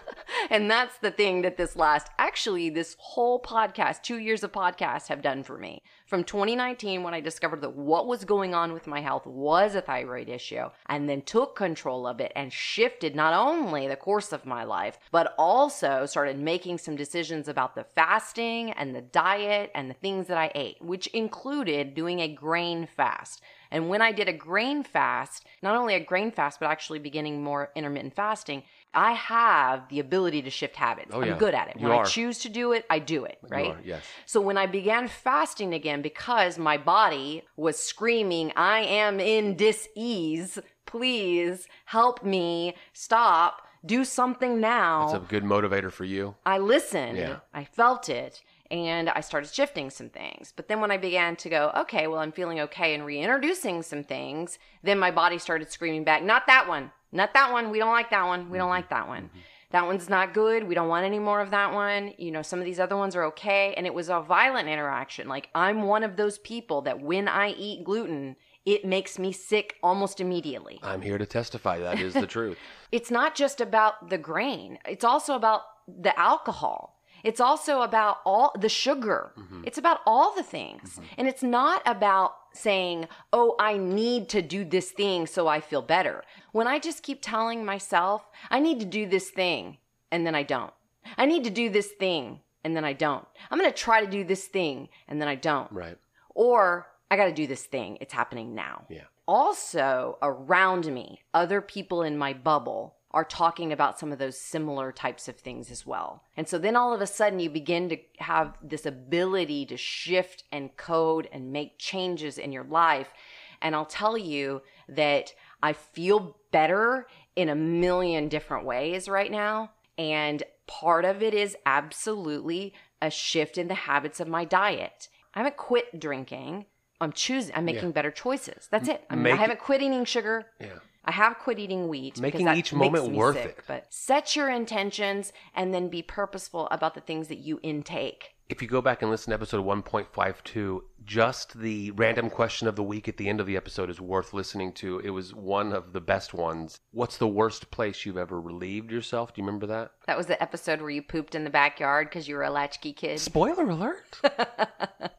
and 0.54 0.70
that's 0.70 1.00
the 1.00 1.10
thing 1.10 1.42
that 1.42 1.58
this 1.58 1.76
last, 1.76 2.10
actually, 2.20 2.70
this 2.70 2.96
whole 3.00 3.42
podcast, 3.42 4.04
two 4.04 4.20
years 4.20 4.44
of 4.44 4.52
podcast 4.52 5.08
have 5.08 5.24
done 5.24 5.42
for 5.42 5.58
me. 5.58 5.82
From 6.06 6.24
2019, 6.24 7.02
when 7.02 7.16
I 7.16 7.22
discovered 7.22 7.62
that 7.62 7.76
what 7.76 8.06
was 8.06 8.24
going 8.24 8.54
on 8.54 8.72
with 8.72 8.86
my 8.86 9.02
health 9.02 9.26
was 9.26 9.74
a 9.74 9.82
thyroid 9.82 10.30
issue, 10.30 10.70
and 10.86 11.10
then 11.10 11.24
took 11.24 11.56
control 11.56 12.06
of 12.06 12.20
it 12.20 12.32
and 12.36 12.54
shifted 12.54 13.16
not 13.16 13.34
only 13.34 13.88
the 13.88 13.96
course 13.96 14.32
of 14.32 14.46
my 14.46 14.64
life, 14.64 15.00
but 15.10 15.34
also 15.40 16.06
started 16.06 16.38
making 16.38 16.78
some 16.78 16.96
decisions 16.96 17.48
about 17.48 17.74
the 17.74 17.84
fasting 17.84 18.74
and 18.74 18.96
the 18.96 19.02
diet 19.02 19.72
and 19.74 19.90
the 19.90 19.96
things 19.96 20.28
that 20.28 20.38
I 20.38 20.52
ate, 20.54 20.80
which 20.80 21.08
included 21.08 21.96
doing 21.96 22.20
a 22.20 22.28
grain 22.28 22.86
fast. 22.86 23.42
And 23.72 23.90
when 23.90 24.04
I 24.04 24.12
did 24.12 24.30
a 24.30 24.34
grain 24.34 24.84
fast, 24.84 25.48
not 25.64 25.76
only 25.76 25.96
a 25.96 26.00
grain 26.00 26.30
fast, 26.30 26.60
but 26.60 26.70
actually 26.70 27.00
beginning 27.00 27.44
more 27.44 27.72
intermittent 27.76 28.14
fasting, 28.14 28.62
I 28.94 29.14
have 29.14 29.90
the 29.90 30.00
ability 30.00 30.42
to 30.44 30.50
shift 30.50 30.76
habits. 30.76 31.12
Oh, 31.14 31.22
yeah. 31.24 31.34
I'm 31.34 31.40
good 31.40 31.54
at 31.54 31.68
it. 31.70 31.80
You 31.80 31.88
when 31.88 32.00
I 32.00 32.04
choose 32.04 32.40
to 32.40 32.50
do 32.50 32.74
it, 32.74 32.86
I 32.90 33.00
do 33.00 33.26
it, 33.26 33.40
right? 33.50 33.72
are, 33.72 33.80
yes. 33.84 34.04
So 34.26 34.40
when 34.40 34.58
I 34.58 34.66
began 34.68 35.08
fasting 35.08 35.74
again, 35.74 36.02
because 36.02 36.58
my 36.58 36.78
body 36.78 37.44
was 37.58 37.78
screaming, 37.80 38.52
I 38.56 38.80
am 38.82 39.20
in 39.20 39.56
dis-ease, 39.56 40.60
please 40.86 41.68
help 41.86 42.24
me 42.24 42.76
stop, 42.94 43.64
do 43.86 44.06
something 44.06 44.60
now. 44.60 45.08
That's 45.12 45.26
a 45.26 45.28
good 45.28 45.44
motivator 45.44 45.92
for 45.92 46.06
you. 46.06 46.36
I 46.46 46.60
listened, 46.60 47.18
Yeah. 47.18 47.38
I 47.54 47.66
felt 47.66 48.10
it, 48.10 48.42
and 48.72 49.10
I 49.10 49.22
started 49.22 49.54
shifting 49.54 49.90
some 49.90 50.10
things. 50.10 50.54
But 50.56 50.68
then 50.68 50.82
when 50.82 50.92
I 50.92 50.98
began 50.98 51.36
to 51.38 51.50
go, 51.50 51.72
okay, 51.78 52.08
well, 52.08 52.20
I'm 52.20 52.32
feeling 52.32 52.60
okay 52.62 52.94
and 52.94 53.06
reintroducing 53.06 53.84
some 53.84 54.04
things, 54.04 54.58
then 54.82 54.98
my 54.98 55.12
body 55.12 55.38
started 55.38 55.72
screaming 55.72 56.04
back, 56.04 56.24
not 56.24 56.48
that 56.48 56.68
one, 56.68 56.92
not 57.12 57.34
that 57.34 57.52
one. 57.52 57.70
We 57.70 57.80
don't 57.80 57.92
like 57.92 58.10
that 58.10 58.26
one. 58.26 58.50
We 58.50 58.58
don't 58.58 58.66
mm-hmm. 58.66 58.72
like 58.72 58.90
that 58.90 59.08
one. 59.08 59.24
Mm-hmm. 59.24 59.40
that 59.72 59.86
one's 59.86 60.10
not 60.10 60.34
good. 60.34 60.64
We 60.64 60.76
don't 60.76 60.88
want 60.88 61.06
any 61.06 61.20
more 61.20 61.40
of 61.40 61.52
that 61.52 61.74
one. 61.74 62.14
You 62.18 62.32
know, 62.32 62.42
some 62.42 62.60
of 62.60 62.66
these 62.66 62.80
other 62.80 62.98
ones 62.98 63.16
are 63.16 63.26
okay. 63.26 63.74
And 63.76 63.86
it 63.86 63.94
was 63.94 64.10
a 64.10 64.22
violent 64.22 64.68
interaction. 64.68 65.28
Like, 65.28 65.50
I'm 65.54 65.84
one 65.84 66.04
of 66.04 66.16
those 66.16 66.40
people 66.40 66.82
that 66.82 67.00
when 67.00 67.28
I 67.28 67.50
eat 67.50 67.84
gluten, 67.84 68.36
it 68.66 68.86
makes 68.86 69.20
me 69.20 69.32
sick 69.32 69.76
almost 69.84 70.20
immediately. 70.20 70.80
I'm 70.84 71.02
here 71.02 71.18
to 71.18 71.26
testify 71.26 71.80
that 71.80 72.00
is 72.00 72.14
the 72.14 72.28
truth. 72.38 72.58
It's 72.92 73.12
not 73.12 73.36
just 73.36 73.62
about 73.62 74.10
the 74.10 74.18
grain, 74.18 74.80
it's 74.88 75.04
also 75.04 75.36
about 75.36 75.62
the 75.88 76.18
alcohol. 76.18 76.93
It's 77.24 77.40
also 77.40 77.82
about 77.82 78.18
all 78.26 78.54
the 78.60 78.70
sugar. 78.70 79.32
Mm-hmm. 79.38 79.64
It's 79.66 79.78
about 79.78 80.02
all 80.06 80.36
the 80.36 80.44
things. 80.44 80.94
Mm-hmm. 80.94 81.04
And 81.18 81.28
it's 81.28 81.44
not 81.44 81.82
about 81.86 82.36
saying, 82.54 83.08
oh, 83.32 83.56
I 83.60 83.78
need 83.78 84.30
to 84.30 84.42
do 84.42 84.66
this 84.66 84.92
thing 84.92 85.26
so 85.26 85.48
I 85.48 85.60
feel 85.62 85.82
better. 85.82 86.24
When 86.52 86.68
I 86.68 86.80
just 86.80 87.02
keep 87.02 87.20
telling 87.22 87.66
myself, 87.66 88.30
I 88.52 88.60
need 88.60 88.80
to 88.80 88.86
do 88.86 89.08
this 89.08 89.30
thing, 89.30 89.78
and 90.12 90.26
then 90.26 90.36
I 90.36 90.44
don't. 90.44 90.74
I 91.18 91.26
need 91.26 91.44
to 91.46 91.50
do 91.50 91.70
this 91.70 91.92
thing, 91.92 92.42
and 92.64 92.76
then 92.76 92.86
I 92.86 92.94
don't. 92.94 93.26
I'm 93.50 93.60
going 93.60 93.72
to 93.72 93.78
try 93.78 94.04
to 94.04 94.10
do 94.10 94.24
this 94.24 94.46
thing, 94.46 94.90
and 95.08 95.20
then 95.20 95.28
I 95.28 95.36
don't. 95.36 95.72
Right. 95.72 95.98
Or 96.36 96.88
I 97.10 97.16
got 97.16 97.26
to 97.26 97.34
do 97.34 97.48
this 97.48 97.64
thing. 97.64 97.98
It's 98.02 98.14
happening 98.14 98.54
now. 98.54 98.86
Yeah. 98.90 99.04
Also, 99.26 100.18
around 100.22 100.86
me, 100.88 101.22
other 101.34 101.62
people 101.62 102.04
in 102.04 102.18
my 102.18 102.34
bubble 102.34 102.96
are 103.14 103.24
talking 103.24 103.72
about 103.72 104.00
some 104.00 104.12
of 104.12 104.18
those 104.18 104.40
similar 104.40 104.92
types 104.92 105.28
of 105.28 105.36
things 105.36 105.70
as 105.70 105.86
well. 105.86 106.24
And 106.36 106.48
so 106.48 106.58
then 106.58 106.76
all 106.76 106.94
of 106.94 107.02
a 107.02 107.08
sudden 107.08 107.40
you 107.40 107.50
begin 107.50 107.90
to 107.90 107.98
have 108.18 108.58
this 108.62 108.86
ability 108.86 109.68
to 109.68 109.78
shift 109.78 110.44
and 110.52 110.76
code 110.78 111.30
and 111.32 111.52
make 111.52 111.78
changes 111.78 112.38
in 112.38 112.52
your 112.52 112.64
life. 112.64 113.14
And 113.62 113.76
I'll 113.76 113.86
tell 113.86 114.18
you 114.18 114.64
that 114.90 115.34
I 115.62 115.74
feel 115.74 116.38
better 116.52 117.08
in 117.36 117.50
a 117.50 117.56
million 117.56 118.30
different 118.30 118.66
ways 118.66 119.08
right 119.08 119.32
now. 119.32 119.72
And 119.98 120.42
part 120.68 121.06
of 121.06 121.22
it 121.22 121.34
is 121.34 121.56
absolutely 121.66 122.74
a 123.02 123.12
shift 123.12 123.58
in 123.58 123.68
the 123.68 123.74
habits 123.76 124.20
of 124.20 124.28
my 124.28 124.44
diet. 124.44 125.08
I 125.36 125.40
haven't 125.40 125.58
quit 125.58 126.00
drinking. 126.00 126.66
I'm 127.00 127.12
choosing, 127.12 127.54
I'm 127.56 127.66
making 127.66 127.92
better 127.92 128.12
choices. 128.12 128.68
That's 128.72 128.88
it. 128.88 129.04
I'm, 129.10 129.26
I 129.26 129.36
haven't 129.36 129.60
quit 129.60 129.82
eating 129.82 130.06
sugar. 130.06 130.46
Yeah. 130.60 130.80
I 131.06 131.12
have 131.12 131.38
quit 131.40 131.60
eating 131.60 131.88
wheat. 131.88 132.20
Making 132.20 132.48
each 132.50 132.74
moment 132.74 133.12
worth 133.12 133.36
sick, 133.36 133.58
it. 133.60 133.64
But 133.68 133.86
set 133.90 134.36
your 134.36 134.50
intentions 134.50 135.34
and 135.54 135.74
then 135.74 135.90
be 135.90 136.02
purposeful 136.02 136.68
about 136.72 136.96
the 136.96 137.02
things 137.02 137.28
that 137.28 137.40
you 137.40 137.60
intake. 137.62 138.36
If 138.50 138.62
you 138.62 138.68
go 138.68 138.82
back 138.82 139.02
and 139.02 139.10
listen 139.10 139.32
to 139.32 139.36
episode 139.36 139.66
1.52, 139.66 140.82
just 141.06 141.58
the 141.58 141.92
random 141.92 142.30
question 142.30 142.68
of 142.68 142.76
the 142.76 142.84
week 142.84 143.08
at 143.08 143.18
the 143.18 143.28
end 143.28 143.40
of 143.40 143.48
the 143.48 143.56
episode 143.56 143.90
is 143.90 144.00
worth 144.00 144.34
listening 144.34 144.74
to. 144.74 145.00
It 145.00 145.10
was 145.10 145.34
one 145.34 145.74
of 145.74 145.94
the 145.94 146.02
best 146.02 146.34
ones. 146.34 146.80
What's 146.92 147.18
the 147.18 147.28
worst 147.28 147.72
place 147.72 148.06
you've 148.06 148.18
ever 148.18 148.40
relieved 148.40 148.92
yourself? 148.92 149.34
Do 149.34 149.42
you 149.42 149.46
remember 149.46 149.66
that? 149.68 149.92
That 150.08 150.18
was 150.18 150.28
the 150.28 150.42
episode 150.42 150.82
where 150.82 150.90
you 150.90 151.02
pooped 151.02 151.36
in 151.36 151.46
the 151.46 151.50
backyard 151.50 152.10
because 152.10 152.28
you 152.28 152.36
were 152.36 152.44
a 152.44 152.50
latchkey 152.50 152.94
kid. 152.94 153.20
Spoiler 153.20 153.70
alert. 153.70 154.20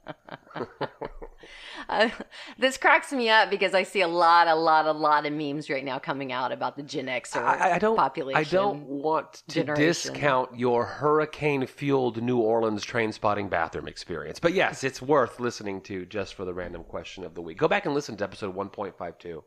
Uh, 1.88 2.08
this 2.58 2.76
cracks 2.76 3.12
me 3.12 3.28
up 3.28 3.50
because 3.50 3.74
I 3.74 3.82
see 3.82 4.00
a 4.00 4.08
lot, 4.08 4.48
a 4.48 4.54
lot, 4.54 4.86
a 4.86 4.92
lot 4.92 5.26
of 5.26 5.32
memes 5.32 5.68
right 5.68 5.84
now 5.84 5.98
coming 5.98 6.32
out 6.32 6.52
about 6.52 6.76
the 6.76 6.82
Gen 6.82 7.06
Xer 7.06 7.42
I, 7.42 7.72
I 7.74 7.78
don't. 7.78 7.96
population. 7.96 8.38
I 8.40 8.44
don't 8.44 8.84
want 8.86 9.42
to 9.48 9.54
generation. 9.54 9.86
discount 9.86 10.58
your 10.58 10.84
hurricane-fueled 10.84 12.22
New 12.22 12.38
Orleans 12.38 12.82
train 12.84 13.12
spotting 13.12 13.48
bathroom 13.48 13.88
experience, 13.88 14.38
but 14.40 14.54
yes, 14.54 14.84
it's 14.84 15.02
worth 15.02 15.40
listening 15.40 15.80
to 15.82 16.06
just 16.06 16.34
for 16.34 16.44
the 16.44 16.54
random 16.54 16.84
question 16.84 17.24
of 17.24 17.34
the 17.34 17.42
week. 17.42 17.58
Go 17.58 17.68
back 17.68 17.86
and 17.86 17.94
listen 17.94 18.16
to 18.16 18.24
episode 18.24 18.54
1.52. 18.56 19.42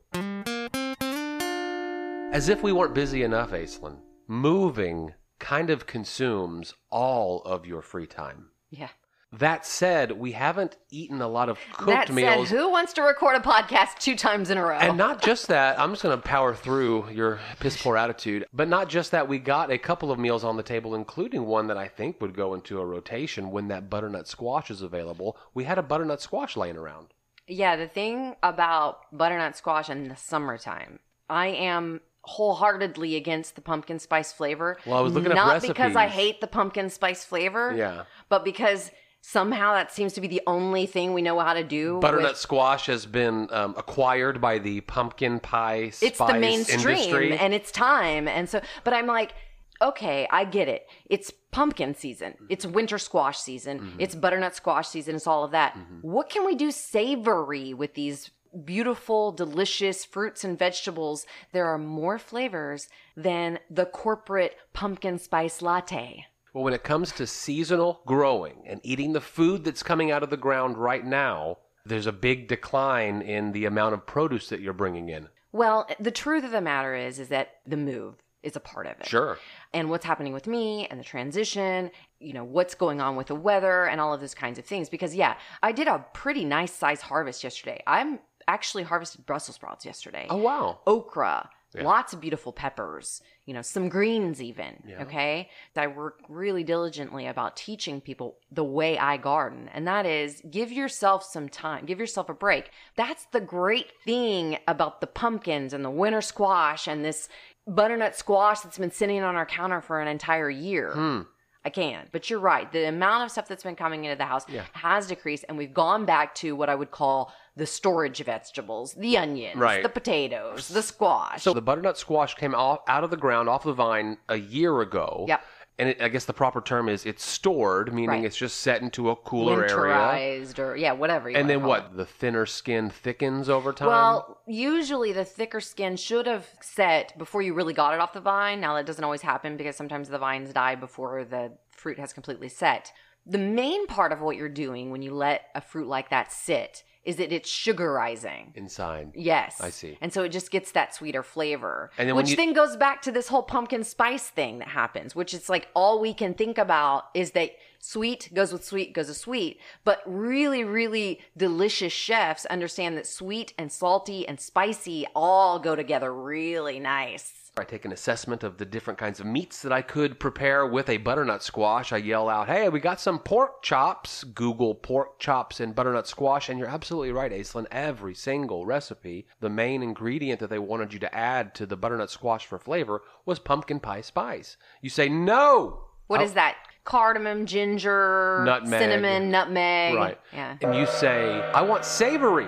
As 2.34 2.50
if 2.50 2.62
we 2.62 2.72
weren't 2.74 2.94
busy 2.94 3.24
enough, 3.24 3.52
Aislinn, 3.52 3.98
moving 4.28 5.14
kind 5.40 5.70
of 5.70 5.86
consumes 5.86 6.74
all 6.90 7.42
of 7.44 7.66
your 7.66 7.82
free 7.82 8.08
time. 8.08 8.48
Yeah. 8.70 8.90
That 9.34 9.66
said, 9.66 10.14
we 10.14 10.32
haven't 10.32 10.78
eaten 10.90 11.22
a 11.22 11.28
lot 11.28 11.50
of 11.50 11.60
cooked 11.74 11.88
that 11.88 12.14
meals. 12.14 12.48
said, 12.48 12.58
who 12.58 12.72
wants 12.72 12.94
to 12.94 13.02
record 13.02 13.36
a 13.36 13.42
podcast 13.42 14.00
two 14.00 14.16
times 14.16 14.50
in 14.50 14.58
a 14.58 14.64
row? 14.64 14.78
And 14.78 14.98
not 14.98 15.22
just 15.22 15.48
that, 15.50 15.78
I'm 15.78 15.92
just 15.92 16.02
going 16.02 16.18
to 16.18 16.22
power 16.26 16.56
through 16.56 17.10
your 17.10 17.40
piss 17.60 17.82
poor 17.82 17.98
attitude. 17.98 18.46
But 18.54 18.70
not 18.70 18.88
just 18.88 19.12
that, 19.12 19.28
we 19.28 19.38
got 19.40 19.70
a 19.70 19.78
couple 19.78 20.14
of 20.14 20.18
meals 20.18 20.46
on 20.46 20.56
the 20.56 20.64
table, 20.64 20.96
including 20.96 21.46
one 21.46 21.68
that 21.68 21.76
I 21.78 21.90
think 21.90 22.22
would 22.22 22.36
go 22.36 22.54
into 22.54 22.80
a 22.80 22.86
rotation 22.86 23.52
when 23.52 23.68
that 23.68 23.90
butternut 23.90 24.30
squash 24.30 24.72
is 24.72 24.82
available. 24.82 25.36
We 25.54 25.66
had 25.66 25.78
a 25.78 25.84
butternut 25.84 26.22
squash 26.22 26.56
laying 26.56 26.78
around. 26.78 27.08
Yeah, 27.50 27.76
the 27.76 27.88
thing 27.88 28.36
about 28.42 29.00
butternut 29.12 29.58
squash 29.58 29.90
in 29.90 30.08
the 30.08 30.16
summertime, 30.16 31.00
I 31.30 31.48
am 31.48 32.00
wholeheartedly 32.22 33.16
against 33.18 33.56
the 33.56 33.62
pumpkin 33.62 34.00
spice 34.00 34.32
flavor. 34.32 34.78
Well, 34.86 34.98
I 34.98 35.02
was 35.02 35.14
looking 35.14 35.32
up 35.32 35.36
not 35.36 35.62
because 35.62 35.96
I 35.98 36.08
hate 36.08 36.40
the 36.40 36.48
pumpkin 36.48 36.90
spice 36.90 37.24
flavor, 37.26 37.74
Yeah. 37.76 38.04
but 38.30 38.44
because 38.46 38.92
somehow 39.28 39.74
that 39.74 39.92
seems 39.92 40.14
to 40.14 40.22
be 40.22 40.28
the 40.28 40.42
only 40.48 40.86
thing 40.86 41.14
we 41.14 41.22
know 41.22 41.38
how 41.40 41.54
to 41.54 41.64
do. 41.64 42.00
Butternut 42.00 42.32
with- 42.32 42.38
squash 42.38 42.86
has 42.86 43.06
been 43.06 43.50
um, 43.52 43.76
acquired 43.78 44.40
by 44.40 44.58
the 44.58 44.82
pumpkin 44.82 45.40
pie 45.40 45.90
spice 45.90 46.02
it's 46.02 46.18
the 46.18 46.34
mainstream 46.34 46.88
industry. 46.88 47.38
and 47.38 47.54
it's 47.54 47.72
time, 47.72 48.28
and 48.28 48.48
so. 48.48 48.62
But 48.86 48.94
I'm 48.94 49.06
like, 49.06 49.34
okay, 49.82 50.28
I 50.32 50.46
get 50.46 50.70
it. 50.70 50.88
It's 51.10 51.32
pumpkin 51.52 51.94
season. 51.94 52.36
It's 52.50 52.66
winter 52.66 52.98
squash 52.98 53.38
season. 53.38 53.80
Mm-hmm. 53.80 54.00
It's 54.00 54.16
butternut 54.16 54.56
squash 54.56 54.88
season. 54.88 55.16
It's 55.16 55.28
all 55.28 55.44
of 55.44 55.52
that. 55.52 55.78
What 56.02 56.30
can 56.30 56.46
we 56.46 56.56
do 56.56 56.72
savory 56.72 57.74
with 57.74 57.96
these 57.96 58.32
beautiful, 58.64 59.34
delicious 59.34 60.06
fruits 60.06 60.46
and 60.46 60.58
vegetables? 60.58 61.26
There 61.52 61.66
are 61.66 61.78
more 61.78 62.18
flavors 62.18 62.88
than 63.18 63.60
the 63.70 63.86
corporate 63.86 64.56
pumpkin 64.74 65.20
spice 65.20 65.62
latte. 65.62 66.26
Well, 66.58 66.64
when 66.64 66.74
it 66.74 66.84
comes 66.84 67.12
to 67.12 67.28
seasonal 67.28 68.02
growing 68.08 68.64
and 68.66 68.82
eating 68.82 69.14
the 69.14 69.22
food 69.22 69.64
that's 69.64 69.84
coming 69.84 70.10
out 70.10 70.24
of 70.24 70.32
the 70.32 70.38
ground 70.38 70.76
right 70.80 71.06
now, 71.06 71.60
there's 71.86 72.08
a 72.08 72.12
big 72.12 72.48
decline 72.48 73.22
in 73.22 73.52
the 73.52 73.66
amount 73.66 73.94
of 73.94 74.08
produce 74.08 74.50
that 74.50 74.60
you're 74.60 74.74
bringing 74.74 75.08
in. 75.10 75.28
Well, 75.52 75.88
the 76.00 76.10
truth 76.10 76.44
of 76.44 76.50
the 76.50 76.60
matter 76.60 76.96
is, 76.96 77.20
is 77.20 77.28
that 77.30 77.58
the 77.68 77.78
move 77.78 78.16
is 78.42 78.56
a 78.56 78.60
part 78.60 78.88
of 78.88 79.00
it. 79.00 79.06
Sure. 79.06 79.38
and 79.72 79.92
what's 79.92 80.04
happening 80.06 80.34
with 80.34 80.48
me 80.48 80.88
and 80.88 81.00
the 81.00 81.04
transition, 81.04 81.92
you 82.20 82.34
know, 82.34 82.44
what's 82.44 82.74
going 82.74 83.02
on 83.02 83.16
with 83.16 83.28
the 83.28 83.36
weather 83.36 83.86
and 83.86 84.02
all 84.02 84.12
of 84.12 84.20
those 84.20 84.34
kinds 84.34 84.58
of 84.58 84.66
things. 84.66 84.90
Because, 84.90 85.14
yeah, 85.14 85.36
I 85.62 85.72
did 85.72 85.88
a 85.88 86.04
pretty 86.12 86.44
nice 86.44 86.72
size 86.74 87.02
harvest 87.02 87.44
yesterday. 87.44 87.84
I'm 87.86 88.18
actually 88.48 88.82
harvested 88.82 89.28
Brussels 89.28 89.56
sprouts 89.58 89.86
yesterday, 89.86 90.26
Oh, 90.32 90.38
wow. 90.38 90.80
okra, 90.88 91.52
Yeah. 91.76 91.84
lots 91.84 92.14
of 92.14 92.22
beautiful 92.22 92.54
peppers, 92.54 93.22
you 93.46 93.54
know, 93.54 93.62
some 93.62 93.90
greens 93.90 94.42
even. 94.42 94.82
Yeah. 94.88 95.02
Okay. 95.04 95.50
I 95.76 95.88
work 95.88 96.22
really 96.30 96.64
diligently 96.64 97.28
about 97.28 97.58
teaching 97.58 98.00
people 98.00 98.38
the 98.52 98.64
way 98.64 98.98
I 98.98 99.18
garden. 99.18 99.70
And 99.74 99.86
that 99.88 100.06
is 100.06 100.42
give 100.50 100.72
yourself 100.72 101.24
some 101.24 101.50
time, 101.50 101.86
give 101.86 102.00
yourself 102.00 102.30
a 102.30 102.34
break. 102.34 102.72
That's 102.96 103.26
the 103.34 103.42
great 103.42 103.92
thing 104.06 104.58
about 104.68 105.02
the 105.02 105.08
pumpkins 105.08 105.74
and 105.74 105.84
the 105.84 105.90
winter 105.90 106.22
squash 106.22 106.88
and 106.88 107.04
this 107.04 107.28
butternut 107.68 108.16
squash 108.16 108.62
that's 108.62 108.78
been 108.78 108.92
sitting 108.92 109.22
on 109.22 109.36
our 109.36 109.46
counter 109.46 109.82
for 109.82 110.00
an 110.00 110.08
entire 110.08 110.50
year. 110.50 110.94
Hmm. 110.94 111.22
I 111.66 111.70
can. 111.70 112.08
But 112.14 112.30
you're 112.30 112.40
right. 112.40 112.72
The 112.72 112.88
amount 112.88 113.26
of 113.26 113.32
stuff 113.32 113.50
that's 113.50 113.64
been 113.64 113.76
coming 113.76 114.06
into 114.06 114.16
the 114.18 114.24
house 114.24 114.46
Yeah. 114.48 114.64
has 114.72 115.08
decreased, 115.08 115.44
and 115.50 115.58
we've 115.58 115.74
gone 115.74 116.06
back 116.06 116.34
to 116.36 116.56
what 116.56 116.70
I 116.70 116.76
would 116.76 116.92
call 116.92 117.34
the 117.58 117.66
storage 117.66 118.24
vegetables, 118.24 118.94
the 118.94 119.18
onions, 119.18 119.58
Right. 119.58 119.84
the 119.84 119.90
potatoes, 119.90 120.68
the 120.70 120.82
squash. 120.84 121.42
So 121.42 121.54
the 121.54 121.62
butternut 121.62 121.98
squash 121.98 122.36
came 122.36 122.54
off, 122.56 122.80
out 122.88 123.04
of 123.04 123.10
the 123.10 123.18
ground, 123.18 123.50
off 123.50 123.64
the 123.64 123.74
vine, 123.74 124.18
a 124.30 124.38
year 124.38 124.80
ago. 124.82 125.26
Yep. 125.28 125.42
And 125.80 125.90
it, 125.90 126.02
I 126.02 126.08
guess 126.10 126.26
the 126.26 126.34
proper 126.34 126.60
term 126.62 126.90
is 126.90 127.06
it's 127.06 127.24
stored, 127.24 127.94
meaning 127.94 128.10
Right. 128.10 128.26
it's 128.26 128.36
just 128.38 128.62
set 128.62 128.82
into 128.82 129.10
a 129.12 129.16
cooler 129.16 129.64
area. 129.66 129.96
winterized 129.96 130.58
or 130.60 130.76
yeah, 130.76 130.92
whatever. 130.94 131.30
You 131.30 131.36
And 131.38 131.48
then 131.50 131.64
what? 131.64 131.86
it. 131.92 131.98
The 131.98 132.06
thinner 132.06 132.46
skin 132.48 132.90
thickens 132.90 133.48
over 133.48 133.74
time. 133.74 133.90
Well, 133.90 134.42
usually 134.48 135.12
the 135.12 135.26
thicker 135.26 135.60
skin 135.60 135.96
should 135.96 136.26
have 136.26 136.48
set 136.62 137.16
before 137.18 137.44
you 137.44 137.54
really 137.54 137.74
got 137.74 137.94
it 137.94 138.00
off 138.00 138.14
the 138.14 138.22
vine. 138.22 138.60
Now 138.60 138.74
that 138.76 138.86
doesn't 138.88 139.04
always 139.04 139.22
happen 139.22 139.56
because 139.56 139.76
sometimes 139.76 140.10
the 140.10 140.18
vines 140.18 140.52
die 140.52 140.74
before 140.76 141.24
the 141.26 141.52
fruit 141.70 142.00
has 142.00 142.12
completely 142.12 142.50
set. 142.50 142.92
The 143.28 143.38
main 143.38 143.86
part 143.88 144.12
of 144.12 144.22
what 144.22 144.36
you're 144.36 144.50
doing 144.50 144.90
when 144.90 145.02
you 145.04 145.14
let 145.14 145.44
a 145.54 145.62
fruit 145.62 145.88
like 145.88 146.10
that 146.10 146.32
sit 146.32 146.84
is 147.08 147.16
that 147.16 147.32
it's 147.32 147.50
sugarizing. 147.50 148.52
inside. 148.56 149.12
Yes. 149.16 149.62
I 149.62 149.70
see. 149.70 149.98
And 150.02 150.12
so 150.12 150.24
it 150.24 150.30
just 150.30 150.52
gets 150.52 150.74
that 150.74 150.94
sweeter 150.94 151.24
flavor. 151.24 151.90
And 151.98 152.10
then 152.10 152.16
which 152.18 152.32
you- 152.32 152.36
then 152.36 152.52
goes 152.54 152.76
back 152.76 153.02
to 153.04 153.12
this 153.12 153.30
whole 153.30 153.44
pumpkin 153.44 153.84
spice 153.86 154.28
thing 154.30 154.60
that 154.60 154.68
happens, 154.68 155.16
which 155.16 155.34
it's 155.34 155.48
like 155.48 155.70
all 155.74 156.00
we 156.02 156.14
can 156.14 156.34
think 156.34 156.58
about 156.58 157.06
is 157.14 157.32
that 157.32 157.52
sweet 157.80 158.30
goes 158.34 158.52
with 158.52 158.66
sweet 158.66 158.94
goes 158.94 159.08
with 159.08 159.16
sweet. 159.18 159.60
But 159.86 160.02
really, 160.06 160.64
really 160.66 161.22
delicious 161.38 161.94
chefs 161.94 162.46
understand 162.48 162.98
that 162.98 163.08
sweet 163.08 163.54
and 163.58 163.72
salty 163.72 164.28
and 164.28 164.38
spicy 164.40 165.08
all 165.16 165.60
go 165.60 165.76
together 165.78 166.14
really 166.14 166.80
nice. 166.80 167.47
I 167.60 167.64
take 167.64 167.86
an 167.86 167.92
assessment 167.92 168.44
of 168.44 168.58
the 168.58 168.66
different 168.66 169.00
kinds 169.00 169.20
of 169.20 169.26
meats 169.26 169.62
that 169.62 169.72
I 169.72 169.82
could 169.82 170.20
prepare 170.20 170.66
with 170.66 170.90
a 170.90 170.98
butternut 170.98 171.44
squash. 171.44 171.92
I 171.92 171.98
yell 171.98 172.30
out, 172.30 172.48
hey, 172.48 172.70
we 172.70 172.80
got 172.80 173.00
some 173.00 173.20
pork 173.20 173.64
chops. 173.64 174.24
Google 174.24 174.76
pork 174.76 175.20
chops 175.20 175.60
and 175.60 175.76
butternut 175.76 176.08
squash. 176.08 176.50
And 176.50 176.60
you're 176.60 176.68
absolutely 176.68 177.12
right, 177.12 177.32
Aislinn. 177.32 177.66
Every 177.72 178.14
single 178.14 178.66
recipe, 178.66 179.28
the 179.40 179.50
main 179.50 179.84
ingredient 179.84 180.40
that 180.40 180.50
they 180.50 180.60
wanted 180.60 180.94
you 180.94 181.00
to 181.00 181.16
add 181.16 181.56
to 181.56 181.66
the 181.66 181.78
butternut 181.78 182.10
squash 182.10 182.46
for 182.46 182.60
flavor 182.60 183.02
was 183.26 183.40
pumpkin 183.40 183.80
pie 183.80 184.02
spice. 184.02 184.58
You 184.82 184.90
say, 184.90 185.10
no! 185.10 185.86
What 186.08 186.22
is 186.22 186.34
that? 186.34 186.56
Cardamom, 186.86 187.46
ginger, 187.46 188.44
Nutmeg. 188.46 188.80
cinnamon, 188.80 189.30
nutmeg. 189.30 189.96
Right. 189.96 190.20
Yeah. 190.32 190.58
And 190.62 190.74
you 190.74 190.86
say, 190.86 191.42
I 191.54 191.62
want 191.62 191.84
savory. 191.84 192.48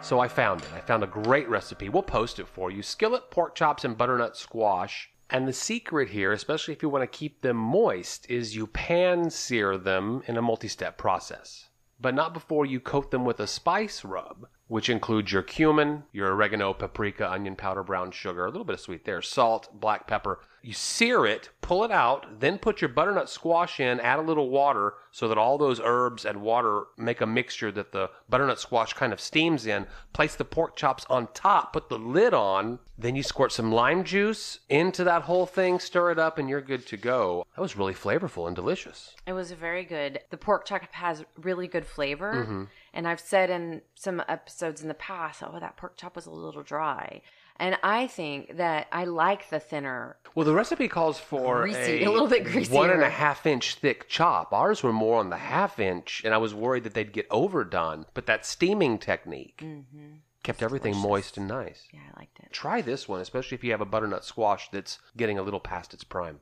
So 0.00 0.20
I 0.20 0.28
found 0.28 0.62
it. 0.62 0.68
I 0.74 0.80
found 0.80 1.02
a 1.02 1.08
great 1.08 1.48
recipe. 1.48 1.88
We'll 1.88 2.02
post 2.02 2.38
it 2.38 2.48
for 2.48 2.70
you. 2.70 2.82
Skillet 2.82 3.30
pork 3.30 3.54
chops 3.54 3.84
and 3.84 3.98
butternut 3.98 4.36
squash. 4.36 5.10
And 5.30 5.46
the 5.46 5.52
secret 5.52 6.08
here, 6.08 6.32
especially 6.32 6.72
if 6.72 6.82
you 6.82 6.88
want 6.88 7.02
to 7.02 7.18
keep 7.18 7.42
them 7.42 7.56
moist, 7.56 8.30
is 8.30 8.56
you 8.56 8.66
pan 8.66 9.28
sear 9.28 9.76
them 9.76 10.22
in 10.26 10.38
a 10.38 10.42
multi 10.42 10.68
step 10.68 10.96
process. 10.96 11.68
But 12.00 12.14
not 12.14 12.32
before 12.32 12.64
you 12.64 12.80
coat 12.80 13.10
them 13.10 13.24
with 13.24 13.40
a 13.40 13.46
spice 13.46 14.04
rub, 14.04 14.46
which 14.68 14.88
includes 14.88 15.32
your 15.32 15.42
cumin, 15.42 16.04
your 16.12 16.32
oregano, 16.32 16.72
paprika, 16.72 17.30
onion 17.30 17.56
powder, 17.56 17.82
brown 17.82 18.12
sugar, 18.12 18.46
a 18.46 18.50
little 18.50 18.64
bit 18.64 18.74
of 18.74 18.80
sweet 18.80 19.04
there, 19.04 19.20
salt, 19.20 19.68
black 19.78 20.06
pepper. 20.06 20.40
You 20.68 20.74
sear 20.74 21.24
it, 21.24 21.48
pull 21.62 21.82
it 21.82 21.90
out, 21.90 22.40
then 22.40 22.58
put 22.58 22.82
your 22.82 22.90
butternut 22.90 23.30
squash 23.30 23.80
in, 23.80 24.00
add 24.00 24.18
a 24.18 24.22
little 24.22 24.50
water 24.50 24.96
so 25.10 25.26
that 25.26 25.38
all 25.38 25.56
those 25.56 25.80
herbs 25.82 26.26
and 26.26 26.42
water 26.42 26.88
make 26.98 27.22
a 27.22 27.26
mixture 27.26 27.72
that 27.72 27.92
the 27.92 28.10
butternut 28.28 28.60
squash 28.60 28.92
kind 28.92 29.14
of 29.14 29.18
steams 29.18 29.64
in. 29.64 29.86
Place 30.12 30.34
the 30.34 30.44
pork 30.44 30.76
chops 30.76 31.06
on 31.08 31.28
top, 31.32 31.72
put 31.72 31.88
the 31.88 31.98
lid 31.98 32.34
on, 32.34 32.80
then 32.98 33.16
you 33.16 33.22
squirt 33.22 33.50
some 33.50 33.72
lime 33.72 34.04
juice 34.04 34.60
into 34.68 35.04
that 35.04 35.22
whole 35.22 35.46
thing, 35.46 35.80
stir 35.80 36.10
it 36.10 36.18
up, 36.18 36.36
and 36.36 36.50
you're 36.50 36.60
good 36.60 36.86
to 36.88 36.98
go. 36.98 37.46
That 37.56 37.62
was 37.62 37.74
really 37.74 37.94
flavorful 37.94 38.46
and 38.46 38.54
delicious. 38.54 39.14
It 39.26 39.32
was 39.32 39.52
very 39.52 39.86
good. 39.86 40.20
The 40.28 40.36
pork 40.36 40.66
chop 40.66 40.82
has 40.92 41.24
really 41.40 41.66
good 41.66 41.86
flavor. 41.86 42.44
Mm-hmm. 42.44 42.64
And 42.92 43.08
I've 43.08 43.20
said 43.20 43.48
in 43.48 43.80
some 43.94 44.22
episodes 44.28 44.82
in 44.82 44.88
the 44.88 44.94
past, 44.94 45.42
oh, 45.42 45.58
that 45.58 45.78
pork 45.78 45.96
chop 45.96 46.14
was 46.14 46.26
a 46.26 46.30
little 46.30 46.62
dry. 46.62 47.22
And 47.60 47.76
I 47.82 48.06
think 48.06 48.56
that 48.56 48.86
I 48.92 49.04
like 49.04 49.50
the 49.50 49.58
thinner. 49.58 50.16
Well, 50.34 50.46
the 50.46 50.54
recipe 50.54 50.86
calls 50.86 51.18
for 51.18 51.62
Greasy, 51.62 52.04
a 52.04 52.10
little 52.10 52.28
bit 52.28 52.44
greasier. 52.44 52.74
one 52.74 52.90
and 52.90 53.02
a 53.02 53.10
half 53.10 53.46
inch 53.46 53.74
thick 53.74 54.08
chop. 54.08 54.52
Ours 54.52 54.82
were 54.82 54.92
more 54.92 55.18
on 55.18 55.30
the 55.30 55.38
half 55.38 55.80
inch, 55.80 56.22
and 56.24 56.32
I 56.32 56.38
was 56.38 56.54
worried 56.54 56.84
that 56.84 56.94
they'd 56.94 57.12
get 57.12 57.26
overdone. 57.30 58.06
But 58.14 58.26
that 58.26 58.46
steaming 58.46 58.98
technique 58.98 59.60
mm-hmm. 59.64 60.18
kept 60.44 60.62
everything 60.62 60.96
moist 60.96 61.36
and 61.36 61.48
nice. 61.48 61.88
Yeah, 61.92 62.00
I 62.14 62.20
liked 62.20 62.38
it. 62.38 62.52
Try 62.52 62.80
this 62.80 63.08
one, 63.08 63.20
especially 63.20 63.56
if 63.56 63.64
you 63.64 63.72
have 63.72 63.80
a 63.80 63.86
butternut 63.86 64.24
squash 64.24 64.68
that's 64.70 65.00
getting 65.16 65.38
a 65.38 65.42
little 65.42 65.60
past 65.60 65.92
its 65.92 66.04
prime. 66.04 66.38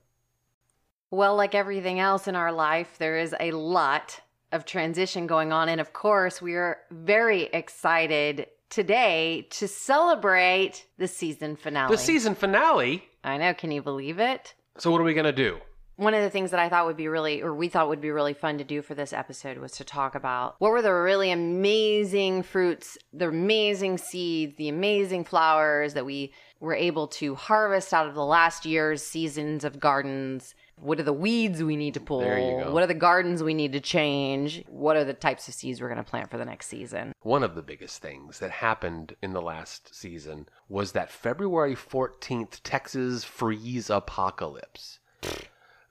Well, 1.10 1.34
like 1.34 1.54
everything 1.54 1.98
else 1.98 2.28
in 2.28 2.36
our 2.36 2.52
life, 2.52 2.98
there 2.98 3.16
is 3.16 3.34
a 3.40 3.52
lot 3.52 4.20
of 4.52 4.64
transition 4.64 5.26
going 5.26 5.52
on. 5.52 5.68
And 5.68 5.80
of 5.80 5.92
course, 5.92 6.42
we 6.42 6.54
are 6.54 6.78
very 6.90 7.44
excited 7.44 8.48
today 8.70 9.46
to 9.50 9.68
celebrate 9.68 10.86
the 10.98 11.08
season 11.08 11.56
finale. 11.56 11.94
The 11.94 12.02
season 12.02 12.34
finale. 12.34 13.04
I 13.24 13.38
know. 13.38 13.54
Can 13.54 13.70
you 13.70 13.82
believe 13.82 14.18
it? 14.18 14.54
So, 14.78 14.90
what 14.90 15.00
are 15.00 15.04
we 15.04 15.14
going 15.14 15.24
to 15.24 15.32
do? 15.32 15.58
One 15.96 16.12
of 16.12 16.22
the 16.22 16.28
things 16.28 16.50
that 16.50 16.60
I 16.60 16.68
thought 16.68 16.84
would 16.84 16.98
be 16.98 17.08
really, 17.08 17.42
or 17.42 17.54
we 17.54 17.68
thought 17.68 17.88
would 17.88 18.02
be 18.02 18.10
really 18.10 18.34
fun 18.34 18.58
to 18.58 18.64
do 18.64 18.82
for 18.82 18.94
this 18.94 19.14
episode 19.14 19.56
was 19.56 19.72
to 19.72 19.84
talk 19.84 20.14
about 20.14 20.56
what 20.58 20.70
were 20.70 20.82
the 20.82 20.92
really 20.92 21.30
amazing 21.30 22.42
fruits, 22.42 22.98
the 23.14 23.28
amazing 23.28 23.96
seeds, 23.96 24.56
the 24.56 24.68
amazing 24.68 25.24
flowers 25.24 25.94
that 25.94 26.04
we 26.04 26.34
were 26.60 26.74
able 26.74 27.06
to 27.06 27.34
harvest 27.34 27.94
out 27.94 28.06
of 28.06 28.14
the 28.14 28.24
last 28.24 28.66
year's 28.66 29.02
seasons 29.02 29.64
of 29.64 29.80
gardens. 29.80 30.54
What 30.80 31.00
are 31.00 31.04
the 31.04 31.12
weeds 31.12 31.62
we 31.62 31.74
need 31.74 31.94
to 31.94 32.00
pull? 32.00 32.20
There 32.20 32.38
you 32.38 32.64
go. 32.64 32.70
What 32.70 32.82
are 32.82 32.86
the 32.86 32.94
gardens 32.94 33.42
we 33.42 33.54
need 33.54 33.72
to 33.72 33.80
change? 33.80 34.62
What 34.68 34.96
are 34.96 35.04
the 35.04 35.14
types 35.14 35.48
of 35.48 35.54
seeds 35.54 35.80
we're 35.80 35.88
going 35.88 36.02
to 36.02 36.08
plant 36.08 36.30
for 36.30 36.36
the 36.36 36.44
next 36.44 36.66
season? 36.66 37.12
One 37.22 37.42
of 37.42 37.54
the 37.54 37.62
biggest 37.62 38.02
things 38.02 38.38
that 38.40 38.50
happened 38.50 39.16
in 39.22 39.32
the 39.32 39.40
last 39.40 39.94
season 39.94 40.48
was 40.68 40.92
that 40.92 41.10
February 41.10 41.74
14th 41.74 42.60
Texas 42.62 43.24
freeze 43.24 43.88
apocalypse. 43.88 44.98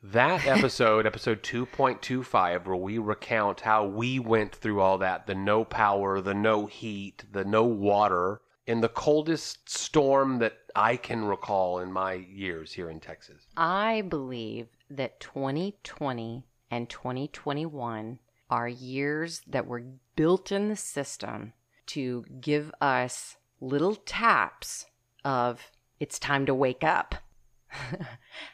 That 0.03 0.45
episode, 0.47 1.07
episode 1.07 1.41
2.25, 1.41 2.65
where 2.65 2.75
we 2.75 2.99
recount 2.99 3.61
how 3.61 3.85
we 3.85 4.19
went 4.19 4.53
through 4.53 4.81
all 4.81 4.99
that 4.99 5.25
the 5.25 5.35
no 5.35 5.65
power, 5.65 6.21
the 6.21 6.35
no 6.35 6.67
heat, 6.67 7.25
the 7.31 7.43
no 7.43 7.63
water, 7.63 8.39
in 8.67 8.81
the 8.81 8.89
coldest 8.89 9.69
storm 9.69 10.39
that 10.39 10.53
I 10.75 10.97
can 10.97 11.25
recall 11.25 11.79
in 11.79 11.91
my 11.91 12.13
years 12.13 12.73
here 12.73 12.89
in 12.89 12.99
Texas. 12.99 13.47
I 13.55 14.01
believe 14.01 14.67
that 14.97 15.19
2020 15.19 16.43
and 16.71 16.89
2021 16.89 18.19
are 18.49 18.67
years 18.67 19.41
that 19.47 19.67
were 19.67 19.83
built 20.15 20.51
in 20.51 20.69
the 20.69 20.75
system 20.75 21.53
to 21.87 22.25
give 22.41 22.71
us 22.81 23.37
little 23.59 23.95
taps 23.95 24.85
of 25.23 25.71
it's 25.99 26.19
time 26.19 26.45
to 26.45 26.53
wake 26.53 26.83
up. 26.83 27.15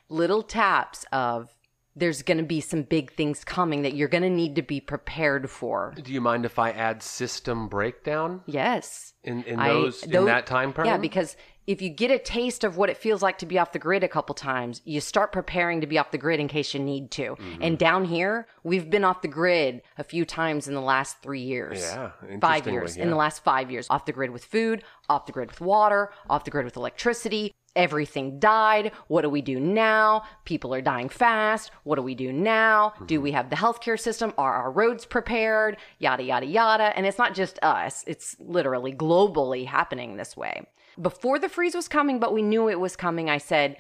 little 0.09 0.43
taps 0.43 1.05
of 1.11 1.49
there's 1.95 2.21
going 2.21 2.37
to 2.37 2.43
be 2.43 2.61
some 2.61 2.83
big 2.83 3.11
things 3.11 3.43
coming 3.43 3.81
that 3.81 3.93
you're 3.95 4.07
going 4.07 4.23
to 4.23 4.29
need 4.29 4.55
to 4.55 4.61
be 4.61 4.79
prepared 4.79 5.49
for. 5.49 5.93
Do 6.01 6.13
you 6.13 6.21
mind 6.21 6.45
if 6.45 6.57
I 6.57 6.71
add 6.71 7.03
system 7.03 7.67
breakdown 7.67 8.41
Yes. 8.45 9.13
in, 9.23 9.43
in 9.43 9.59
I- 9.59 9.67
those 9.69 10.03
in 10.03 10.25
that 10.25 10.45
time 10.47 10.71
frame? 10.71 10.87
Yeah, 10.87 10.97
because 10.97 11.35
if 11.67 11.81
you 11.81 11.89
get 11.89 12.11
a 12.11 12.17
taste 12.19 12.63
of 12.63 12.75
what 12.77 12.89
it 12.89 12.97
feels 12.97 13.21
like 13.21 13.37
to 13.39 13.45
be 13.45 13.59
off 13.59 13.71
the 13.71 13.79
grid 13.79 14.03
a 14.03 14.07
couple 14.07 14.33
times, 14.33 14.81
you 14.83 14.99
start 14.99 15.31
preparing 15.31 15.81
to 15.81 15.87
be 15.87 15.97
off 15.97 16.11
the 16.11 16.17
grid 16.17 16.39
in 16.39 16.47
case 16.47 16.73
you 16.73 16.79
need 16.79 17.11
to. 17.11 17.35
Mm-hmm. 17.35 17.61
And 17.61 17.77
down 17.77 18.05
here, 18.05 18.47
we've 18.63 18.89
been 18.89 19.03
off 19.03 19.21
the 19.21 19.27
grid 19.27 19.81
a 19.97 20.03
few 20.03 20.25
times 20.25 20.67
in 20.67 20.73
the 20.73 20.81
last 20.81 21.21
three 21.21 21.41
years. 21.41 21.79
Yeah, 21.81 22.11
Five 22.41 22.67
years. 22.67 22.97
yeah. 22.97 23.03
In 23.03 23.09
the 23.09 23.15
last 23.15 23.43
five 23.43 23.69
years. 23.69 23.87
Off 23.89 24.05
the 24.05 24.11
grid 24.11 24.31
with 24.31 24.43
food, 24.43 24.83
off 25.07 25.25
the 25.27 25.31
grid 25.31 25.49
with 25.51 25.61
water, 25.61 26.11
off 26.29 26.43
the 26.43 26.51
grid 26.51 26.65
with 26.65 26.77
electricity. 26.77 27.51
Everything 27.73 28.37
died. 28.37 28.91
What 29.07 29.21
do 29.21 29.29
we 29.29 29.41
do 29.41 29.57
now? 29.57 30.23
People 30.43 30.73
are 30.75 30.81
dying 30.81 31.07
fast. 31.07 31.71
What 31.83 31.95
do 31.95 32.01
we 32.01 32.15
do 32.15 32.33
now? 32.33 32.89
Mm-hmm. 32.95 33.05
Do 33.05 33.21
we 33.21 33.31
have 33.31 33.49
the 33.49 33.55
healthcare 33.55 33.97
system? 33.97 34.33
Are 34.37 34.53
our 34.55 34.71
roads 34.71 35.05
prepared? 35.05 35.77
Yada, 35.97 36.23
yada, 36.23 36.45
yada. 36.45 36.91
And 36.97 37.05
it's 37.05 37.17
not 37.17 37.33
just 37.33 37.59
us, 37.63 38.03
it's 38.07 38.35
literally 38.39 38.91
globally 38.93 39.65
happening 39.65 40.17
this 40.17 40.35
way. 40.35 40.67
Before 40.99 41.39
the 41.39 41.49
freeze 41.49 41.75
was 41.75 41.87
coming, 41.87 42.19
but 42.19 42.33
we 42.33 42.41
knew 42.41 42.69
it 42.69 42.79
was 42.79 42.95
coming, 42.95 43.29
I 43.29 43.37
said, 43.37 43.77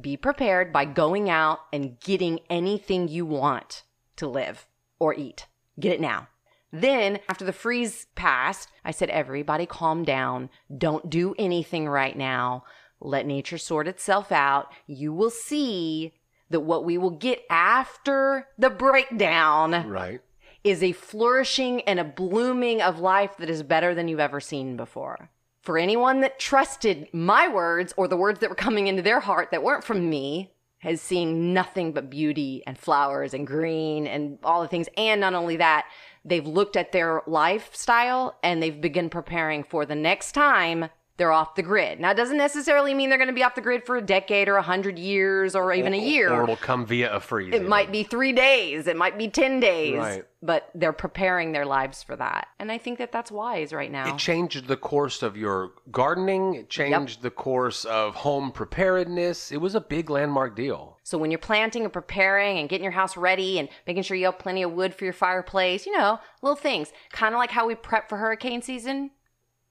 be 0.00 0.16
prepared 0.16 0.72
by 0.72 0.84
going 0.84 1.28
out 1.28 1.60
and 1.72 1.98
getting 2.00 2.40
anything 2.48 3.08
you 3.08 3.26
want 3.26 3.82
to 4.16 4.28
live 4.28 4.66
or 4.98 5.14
eat. 5.14 5.46
Get 5.78 5.92
it 5.92 6.00
now. 6.00 6.28
Then, 6.72 7.18
after 7.28 7.44
the 7.44 7.52
freeze 7.52 8.06
passed, 8.14 8.68
I 8.84 8.92
said, 8.92 9.10
everybody 9.10 9.66
calm 9.66 10.04
down. 10.04 10.50
Don't 10.76 11.10
do 11.10 11.34
anything 11.38 11.88
right 11.88 12.16
now. 12.16 12.64
Let 13.00 13.26
nature 13.26 13.58
sort 13.58 13.88
itself 13.88 14.30
out. 14.30 14.72
You 14.86 15.12
will 15.12 15.30
see 15.30 16.14
that 16.50 16.60
what 16.60 16.84
we 16.84 16.98
will 16.98 17.10
get 17.10 17.42
after 17.50 18.48
the 18.58 18.70
breakdown 18.70 19.88
right. 19.88 20.20
is 20.62 20.82
a 20.82 20.92
flourishing 20.92 21.80
and 21.82 21.98
a 21.98 22.04
blooming 22.04 22.82
of 22.82 23.00
life 23.00 23.36
that 23.38 23.50
is 23.50 23.62
better 23.62 23.94
than 23.94 24.06
you've 24.06 24.20
ever 24.20 24.40
seen 24.40 24.76
before. 24.76 25.30
For 25.62 25.78
anyone 25.78 26.20
that 26.20 26.38
trusted 26.38 27.08
my 27.12 27.48
words 27.48 27.92
or 27.96 28.08
the 28.08 28.16
words 28.16 28.40
that 28.40 28.48
were 28.48 28.56
coming 28.56 28.86
into 28.86 29.02
their 29.02 29.20
heart 29.20 29.50
that 29.50 29.62
weren't 29.62 29.84
from 29.84 30.08
me, 30.08 30.52
has 30.80 31.00
seen 31.00 31.52
nothing 31.52 31.92
but 31.92 32.08
beauty 32.10 32.62
and 32.66 32.78
flowers 32.78 33.34
and 33.34 33.46
green 33.46 34.06
and 34.06 34.38
all 34.42 34.62
the 34.62 34.68
things. 34.68 34.88
And 34.96 35.20
not 35.20 35.34
only 35.34 35.56
that, 35.56 35.86
they've 36.24 36.46
looked 36.46 36.76
at 36.76 36.92
their 36.92 37.22
lifestyle 37.26 38.38
and 38.42 38.62
they've 38.62 38.80
begun 38.80 39.10
preparing 39.10 39.62
for 39.62 39.84
the 39.84 39.94
next 39.94 40.32
time 40.32 40.88
they're 41.20 41.32
off 41.32 41.54
the 41.54 41.62
grid. 41.62 42.00
Now, 42.00 42.12
it 42.12 42.16
doesn't 42.16 42.38
necessarily 42.38 42.94
mean 42.94 43.10
they're 43.10 43.18
going 43.18 43.28
to 43.28 43.34
be 43.34 43.42
off 43.42 43.54
the 43.54 43.60
grid 43.60 43.84
for 43.84 43.98
a 43.98 44.00
decade 44.00 44.48
or 44.48 44.56
a 44.56 44.62
hundred 44.62 44.98
years 44.98 45.54
or 45.54 45.70
even 45.70 45.92
a 45.92 45.98
year. 45.98 46.32
Or 46.32 46.44
it'll 46.44 46.56
come 46.56 46.86
via 46.86 47.12
a 47.12 47.20
freeze. 47.20 47.52
It 47.52 47.68
might 47.68 47.92
be 47.92 48.04
three 48.04 48.32
days. 48.32 48.86
It 48.86 48.96
might 48.96 49.18
be 49.18 49.28
10 49.28 49.60
days. 49.60 49.98
Right. 49.98 50.24
But 50.40 50.70
they're 50.74 50.94
preparing 50.94 51.52
their 51.52 51.66
lives 51.66 52.02
for 52.02 52.16
that. 52.16 52.48
And 52.58 52.72
I 52.72 52.78
think 52.78 52.96
that 53.00 53.12
that's 53.12 53.30
wise 53.30 53.74
right 53.74 53.92
now. 53.92 54.14
It 54.14 54.16
changed 54.16 54.66
the 54.66 54.78
course 54.78 55.22
of 55.22 55.36
your 55.36 55.72
gardening. 55.90 56.54
It 56.54 56.70
changed 56.70 57.20
the 57.20 57.30
course 57.30 57.84
of 57.84 58.14
home 58.14 58.50
preparedness. 58.50 59.52
It 59.52 59.60
was 59.60 59.74
a 59.74 59.80
big 59.82 60.08
landmark 60.08 60.56
deal. 60.56 60.96
so 61.02 61.18
when 61.18 61.30
you're 61.30 61.36
planting 61.36 61.84
and 61.84 61.92
preparing 61.92 62.56
and 62.56 62.66
getting 62.66 62.84
your 62.84 62.92
house 62.92 63.18
ready 63.18 63.58
and 63.58 63.68
making 63.86 64.04
sure 64.04 64.16
you 64.16 64.24
have 64.24 64.38
plenty 64.38 64.62
of 64.62 64.72
wood 64.72 64.94
for 64.94 65.04
your 65.04 65.12
fireplace, 65.12 65.84
you 65.84 65.94
know, 65.94 66.18
little 66.40 66.56
things. 66.56 66.90
Kind 67.12 67.34
of 67.34 67.38
like 67.38 67.50
how 67.50 67.66
we 67.66 67.74
prep 67.74 68.08
for 68.08 68.16
hurricane 68.16 68.62
season. 68.62 69.10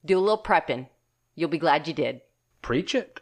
Do 0.06 0.20
a 0.20 0.22
little 0.22 0.44
prepping. 0.44 0.90
You'll 1.40 1.48
be 1.48 1.58
glad 1.58 1.88
you 1.88 1.94
did. 1.94 2.20
Preach 2.62 2.94
it. 2.94 3.22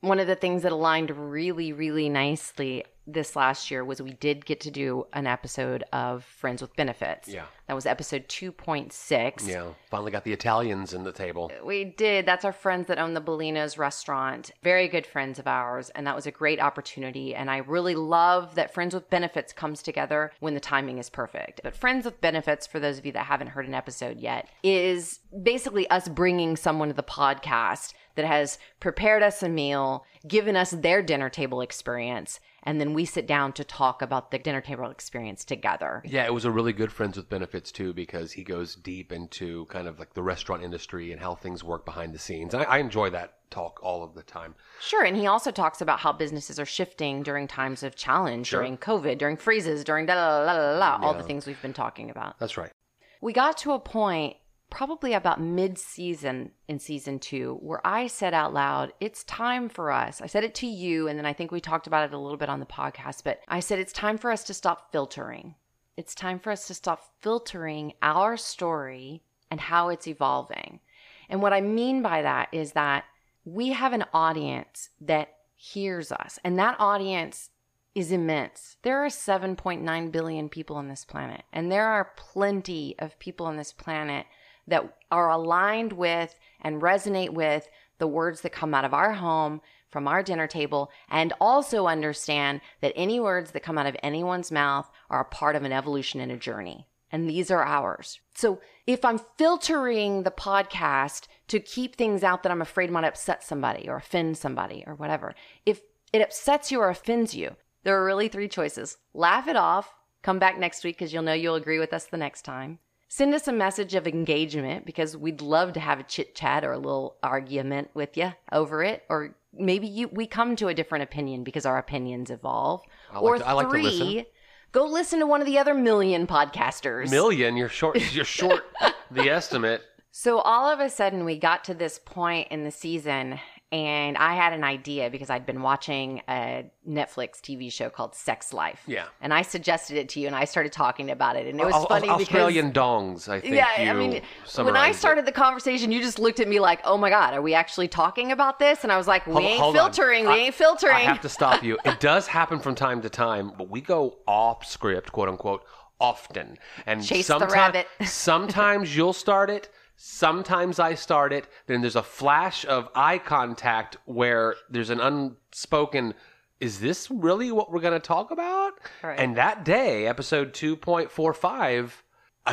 One 0.00 0.20
of 0.20 0.28
the 0.28 0.36
things 0.36 0.62
that 0.62 0.70
aligned 0.70 1.10
really, 1.10 1.72
really 1.72 2.08
nicely 2.08 2.84
this 3.08 3.34
last 3.34 3.70
year 3.70 3.84
was 3.84 4.02
we 4.02 4.12
did 4.12 4.44
get 4.44 4.60
to 4.60 4.70
do 4.70 5.06
an 5.12 5.26
episode 5.26 5.82
of 5.92 6.24
Friends 6.24 6.60
with 6.60 6.76
Benefits. 6.76 7.28
Yeah. 7.28 7.46
That 7.66 7.74
was 7.74 7.86
episode 7.86 8.28
2.6. 8.28 9.46
Yeah. 9.46 9.68
Finally 9.90 10.12
got 10.12 10.24
the 10.24 10.32
Italians 10.32 10.94
in 10.94 11.04
the 11.04 11.12
table. 11.12 11.50
We 11.62 11.84
did. 11.84 12.24
That's 12.24 12.44
our 12.44 12.52
friends 12.52 12.86
that 12.88 12.98
own 12.98 13.14
the 13.14 13.20
Bellina's 13.20 13.76
restaurant. 13.76 14.50
Very 14.62 14.88
good 14.88 15.06
friends 15.06 15.38
of 15.38 15.46
ours. 15.46 15.90
And 15.90 16.06
that 16.06 16.16
was 16.16 16.26
a 16.26 16.30
great 16.30 16.60
opportunity. 16.60 17.34
And 17.34 17.50
I 17.50 17.58
really 17.58 17.94
love 17.94 18.54
that 18.54 18.72
Friends 18.72 18.94
with 18.94 19.10
Benefits 19.10 19.52
comes 19.52 19.82
together 19.82 20.32
when 20.40 20.54
the 20.54 20.60
timing 20.60 20.98
is 20.98 21.10
perfect. 21.10 21.60
But 21.62 21.76
Friends 21.76 22.04
with 22.04 22.20
Benefits, 22.20 22.66
for 22.66 22.80
those 22.80 22.98
of 22.98 23.04
you 23.04 23.12
that 23.12 23.26
haven't 23.26 23.48
heard 23.48 23.66
an 23.66 23.74
episode 23.74 24.18
yet, 24.18 24.48
is 24.62 25.20
basically 25.42 25.88
us 25.90 26.08
bringing 26.08 26.56
someone 26.56 26.88
to 26.88 26.94
the 26.94 27.02
podcast 27.02 27.92
that 28.18 28.26
has 28.26 28.58
prepared 28.80 29.22
us 29.22 29.44
a 29.44 29.48
meal, 29.48 30.04
given 30.26 30.56
us 30.56 30.72
their 30.72 31.02
dinner 31.02 31.30
table 31.30 31.60
experience, 31.60 32.40
and 32.64 32.80
then 32.80 32.92
we 32.92 33.04
sit 33.04 33.28
down 33.28 33.52
to 33.52 33.62
talk 33.62 34.02
about 34.02 34.32
the 34.32 34.38
dinner 34.40 34.60
table 34.60 34.90
experience 34.90 35.44
together. 35.44 36.02
Yeah, 36.04 36.24
it 36.26 36.34
was 36.34 36.44
a 36.44 36.50
really 36.50 36.72
good 36.72 36.90
Friends 36.92 37.16
with 37.16 37.28
Benefits 37.30 37.70
too 37.70 37.92
because 37.92 38.32
he 38.32 38.42
goes 38.42 38.74
deep 38.74 39.12
into 39.12 39.66
kind 39.66 39.86
of 39.86 40.00
like 40.00 40.14
the 40.14 40.22
restaurant 40.22 40.64
industry 40.64 41.12
and 41.12 41.20
how 41.20 41.36
things 41.36 41.62
work 41.62 41.84
behind 41.84 42.12
the 42.12 42.18
scenes. 42.18 42.54
I, 42.54 42.64
I 42.64 42.78
enjoy 42.78 43.10
that 43.10 43.34
talk 43.50 43.78
all 43.84 44.02
of 44.02 44.14
the 44.14 44.24
time. 44.24 44.56
Sure, 44.80 45.04
and 45.04 45.16
he 45.16 45.28
also 45.28 45.52
talks 45.52 45.80
about 45.80 46.00
how 46.00 46.12
businesses 46.12 46.58
are 46.58 46.66
shifting 46.66 47.22
during 47.22 47.46
times 47.46 47.84
of 47.84 47.94
challenge, 47.94 48.48
Sure. 48.48 48.60
during 48.60 48.76
COVID, 48.76 49.16
during 49.16 49.36
freezes, 49.36 49.84
during 49.84 50.06
da 50.06 50.14
la 50.16 50.40
la 50.40 50.52
la 50.52 50.76
la, 50.76 50.98
all 51.00 51.14
the 51.14 51.22
things 51.22 51.46
we've 51.46 51.62
been 51.62 51.72
talking 51.72 52.10
about. 52.10 52.36
That's 52.40 52.56
right. 52.58 52.72
We 53.20 53.32
got 53.32 53.56
to 53.58 53.72
a 53.72 53.78
point 53.78 54.36
probably 54.70 55.12
about 55.12 55.40
mid-season 55.40 56.52
in 56.66 56.78
season 56.78 57.18
2 57.18 57.58
where 57.60 57.86
I 57.86 58.06
said 58.06 58.34
out 58.34 58.52
loud, 58.52 58.92
"It's 59.00 59.24
time 59.24 59.68
for 59.68 59.90
us." 59.90 60.20
I 60.20 60.26
said 60.26 60.44
it 60.44 60.54
to 60.56 60.66
you 60.66 61.08
and 61.08 61.18
then 61.18 61.26
I 61.26 61.32
think 61.32 61.50
we 61.50 61.60
talked 61.60 61.86
about 61.86 62.04
it 62.08 62.14
a 62.14 62.18
little 62.18 62.36
bit 62.36 62.48
on 62.48 62.60
the 62.60 62.66
podcast, 62.66 63.24
but 63.24 63.40
I 63.48 63.60
said 63.60 63.78
it's 63.78 63.92
time 63.92 64.18
for 64.18 64.30
us 64.30 64.44
to 64.44 64.54
stop 64.54 64.92
filtering. 64.92 65.54
It's 65.96 66.14
time 66.14 66.38
for 66.38 66.50
us 66.50 66.66
to 66.68 66.74
stop 66.74 67.02
filtering 67.20 67.94
our 68.02 68.36
story 68.36 69.22
and 69.50 69.60
how 69.60 69.88
it's 69.88 70.06
evolving. 70.06 70.80
And 71.28 71.42
what 71.42 71.52
I 71.52 71.60
mean 71.60 72.02
by 72.02 72.22
that 72.22 72.48
is 72.52 72.72
that 72.72 73.04
we 73.44 73.70
have 73.70 73.92
an 73.92 74.04
audience 74.12 74.90
that 75.00 75.34
hears 75.54 76.12
us, 76.12 76.38
and 76.44 76.58
that 76.58 76.76
audience 76.78 77.50
is 77.94 78.12
immense. 78.12 78.76
There 78.82 79.04
are 79.04 79.08
7.9 79.08 80.10
billion 80.12 80.48
people 80.48 80.76
on 80.76 80.88
this 80.88 81.04
planet, 81.04 81.42
and 81.52 81.72
there 81.72 81.86
are 81.86 82.12
plenty 82.16 82.94
of 82.98 83.18
people 83.18 83.46
on 83.46 83.56
this 83.56 83.72
planet 83.72 84.26
that 84.68 84.96
are 85.10 85.30
aligned 85.30 85.92
with 85.92 86.34
and 86.60 86.82
resonate 86.82 87.30
with 87.30 87.68
the 87.98 88.06
words 88.06 88.40
that 88.42 88.52
come 88.52 88.74
out 88.74 88.84
of 88.84 88.94
our 88.94 89.14
home 89.14 89.60
from 89.90 90.06
our 90.06 90.22
dinner 90.22 90.46
table 90.46 90.90
and 91.10 91.32
also 91.40 91.86
understand 91.86 92.60
that 92.80 92.92
any 92.94 93.18
words 93.18 93.52
that 93.52 93.62
come 93.62 93.78
out 93.78 93.86
of 93.86 93.96
anyone's 94.02 94.52
mouth 94.52 94.90
are 95.10 95.20
a 95.20 95.24
part 95.24 95.56
of 95.56 95.64
an 95.64 95.72
evolution 95.72 96.20
and 96.20 96.30
a 96.30 96.36
journey. 96.36 96.86
And 97.10 97.28
these 97.28 97.50
are 97.50 97.64
ours. 97.64 98.20
So 98.34 98.60
if 98.86 99.04
I'm 99.04 99.18
filtering 99.38 100.22
the 100.22 100.30
podcast 100.30 101.26
to 101.48 101.58
keep 101.58 101.96
things 101.96 102.22
out 102.22 102.42
that 102.42 102.52
I'm 102.52 102.60
afraid 102.60 102.90
might 102.90 103.04
upset 103.04 103.42
somebody 103.42 103.88
or 103.88 103.96
offend 103.96 104.36
somebody 104.36 104.84
or 104.86 104.94
whatever, 104.94 105.34
if 105.64 105.80
it 106.12 106.20
upsets 106.20 106.70
you 106.70 106.80
or 106.80 106.90
offends 106.90 107.34
you, 107.34 107.56
there 107.84 107.98
are 107.98 108.04
really 108.04 108.28
three 108.28 108.48
choices. 108.48 108.98
Laugh 109.14 109.48
it 109.48 109.56
off, 109.56 109.94
come 110.22 110.38
back 110.38 110.58
next 110.58 110.84
week 110.84 110.98
because 110.98 111.12
you'll 111.12 111.22
know 111.22 111.32
you'll 111.32 111.54
agree 111.54 111.78
with 111.78 111.94
us 111.94 112.04
the 112.04 112.18
next 112.18 112.42
time. 112.42 112.78
Send 113.08 113.34
us 113.34 113.48
a 113.48 113.52
message 113.52 113.94
of 113.94 114.06
engagement 114.06 114.84
because 114.84 115.16
we'd 115.16 115.40
love 115.40 115.72
to 115.72 115.80
have 115.80 115.98
a 115.98 116.02
chit 116.02 116.34
chat 116.34 116.62
or 116.64 116.72
a 116.72 116.78
little 116.78 117.16
argument 117.22 117.88
with 117.94 118.16
you 118.18 118.34
over 118.52 118.84
it. 118.84 119.02
Or 119.08 119.34
maybe 119.52 119.86
you 119.86 120.08
we 120.08 120.26
come 120.26 120.56
to 120.56 120.68
a 120.68 120.74
different 120.74 121.04
opinion 121.04 121.42
because 121.42 121.64
our 121.64 121.78
opinions 121.78 122.30
evolve. 122.30 122.82
I 123.10 123.14
like 123.14 123.22
or 123.22 123.38
to- 123.38 123.48
I 123.48 123.52
like 123.52 123.66
to 123.68 123.70
three, 123.70 123.82
listen. 123.82 124.26
go 124.72 124.84
listen 124.84 125.20
to 125.20 125.26
one 125.26 125.40
of 125.40 125.46
the 125.46 125.58
other 125.58 125.72
million 125.74 126.26
podcasters. 126.26 127.10
Million, 127.10 127.56
you're 127.56 127.70
short. 127.70 127.98
You're 128.14 128.26
short 128.26 128.64
the 129.10 129.30
estimate. 129.30 129.80
So 130.10 130.38
all 130.40 130.68
of 130.68 130.80
a 130.80 130.90
sudden, 130.90 131.24
we 131.24 131.38
got 131.38 131.64
to 131.64 131.74
this 131.74 131.98
point 132.04 132.48
in 132.50 132.64
the 132.64 132.70
season, 132.70 133.38
and 133.70 134.16
I 134.16 134.34
had 134.34 134.54
an 134.54 134.64
idea 134.64 135.10
because 135.10 135.28
I'd 135.28 135.44
been 135.44 135.60
watching 135.60 136.22
a 136.28 136.64
Netflix 136.88 137.40
TV 137.42 137.70
show 137.70 137.90
called 137.90 138.14
Sex 138.14 138.54
Life. 138.54 138.80
Yeah. 138.86 139.04
And 139.20 139.34
I 139.34 139.42
suggested 139.42 139.98
it 139.98 140.08
to 140.10 140.20
you, 140.20 140.26
and 140.26 140.34
I 140.34 140.46
started 140.46 140.72
talking 140.72 141.10
about 141.10 141.36
it, 141.36 141.46
and 141.46 141.60
it 141.60 141.66
was 141.66 141.84
funny 141.86 142.08
Australian 142.08 142.72
dongs, 142.72 143.28
I 143.28 143.40
think. 143.40 143.54
yeah, 143.54 143.66
I 143.78 143.92
mean, 143.92 144.10
when 144.10 144.22
I 144.22 144.22
summarized 144.46 144.96
it. 144.96 145.00
started 145.00 145.26
the 145.26 145.32
conversation, 145.32 145.92
you 145.92 146.00
just 146.00 146.18
looked 146.18 146.40
at 146.40 146.48
me 146.48 146.60
like, 146.60 146.80
"Oh 146.84 146.96
my 146.96 147.10
god, 147.10 147.34
are 147.34 147.42
we 147.42 147.52
actually 147.52 147.88
talking 147.88 148.32
about 148.32 148.58
this?" 148.58 148.84
And 148.84 148.90
I 148.92 148.96
was 148.96 149.06
like, 149.06 149.26
"We 149.26 149.32
Hold- 149.34 149.44
ain't 149.44 149.60
hold 149.60 149.74
filtering. 149.74 150.26
I- 150.26 150.32
we 150.32 150.38
ain't 150.40 150.54
filtering." 150.54 150.94
I 150.96 151.00
have 151.00 151.20
to 151.20 151.28
stop 151.28 151.62
you. 151.62 151.78
It 151.84 152.00
does 152.00 152.26
happen 152.26 152.60
from 152.60 152.74
time 152.74 153.02
to 153.02 153.10
time, 153.10 153.52
but 153.58 153.68
we 153.68 153.80
go 153.82 154.16
off 154.26 154.64
script, 154.64 155.12
quote 155.12 155.28
unquote, 155.28 155.62
often. 156.00 156.56
And 156.86 157.04
Chase 157.04 157.26
the 157.26 157.38
rabbit. 157.40 157.86
sometimes 158.06 158.96
you'll 158.96 159.12
start 159.12 159.50
it. 159.50 159.68
Sometimes 160.00 160.78
I 160.78 160.94
start 160.94 161.32
it. 161.32 161.48
Then 161.66 161.80
there's 161.80 161.96
a 161.96 162.04
flash 162.04 162.64
of 162.64 162.88
eye 162.94 163.18
contact 163.18 163.96
where 164.04 164.54
there's 164.70 164.90
an 164.90 165.00
unspoken. 165.00 166.14
Is 166.60 166.78
this 166.78 167.10
really 167.10 167.50
what 167.50 167.72
we're 167.72 167.80
going 167.80 168.00
to 168.00 168.06
talk 168.06 168.30
about? 168.30 168.74
Right. 169.02 169.18
And 169.18 169.36
that 169.36 169.64
day, 169.64 170.06
episode 170.06 170.52
2.45, 170.52 171.90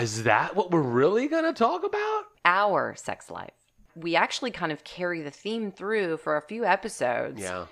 is 0.02 0.24
that 0.24 0.56
what 0.56 0.72
we're 0.72 0.82
really 0.82 1.28
going 1.28 1.44
to 1.44 1.54
talk 1.54 1.84
about? 1.86 2.24
Our 2.46 2.96
sex 2.96 3.30
life. 3.30 3.54
We 3.96 4.16
actually 4.16 4.50
kind 4.50 4.72
of 4.72 4.84
carry 4.84 5.22
the 5.22 5.30
theme 5.30 5.72
through 5.72 6.18
for 6.18 6.38
a 6.38 6.42
few 6.42 6.66
episodes. 6.66 7.40
Yeah. 7.40 7.66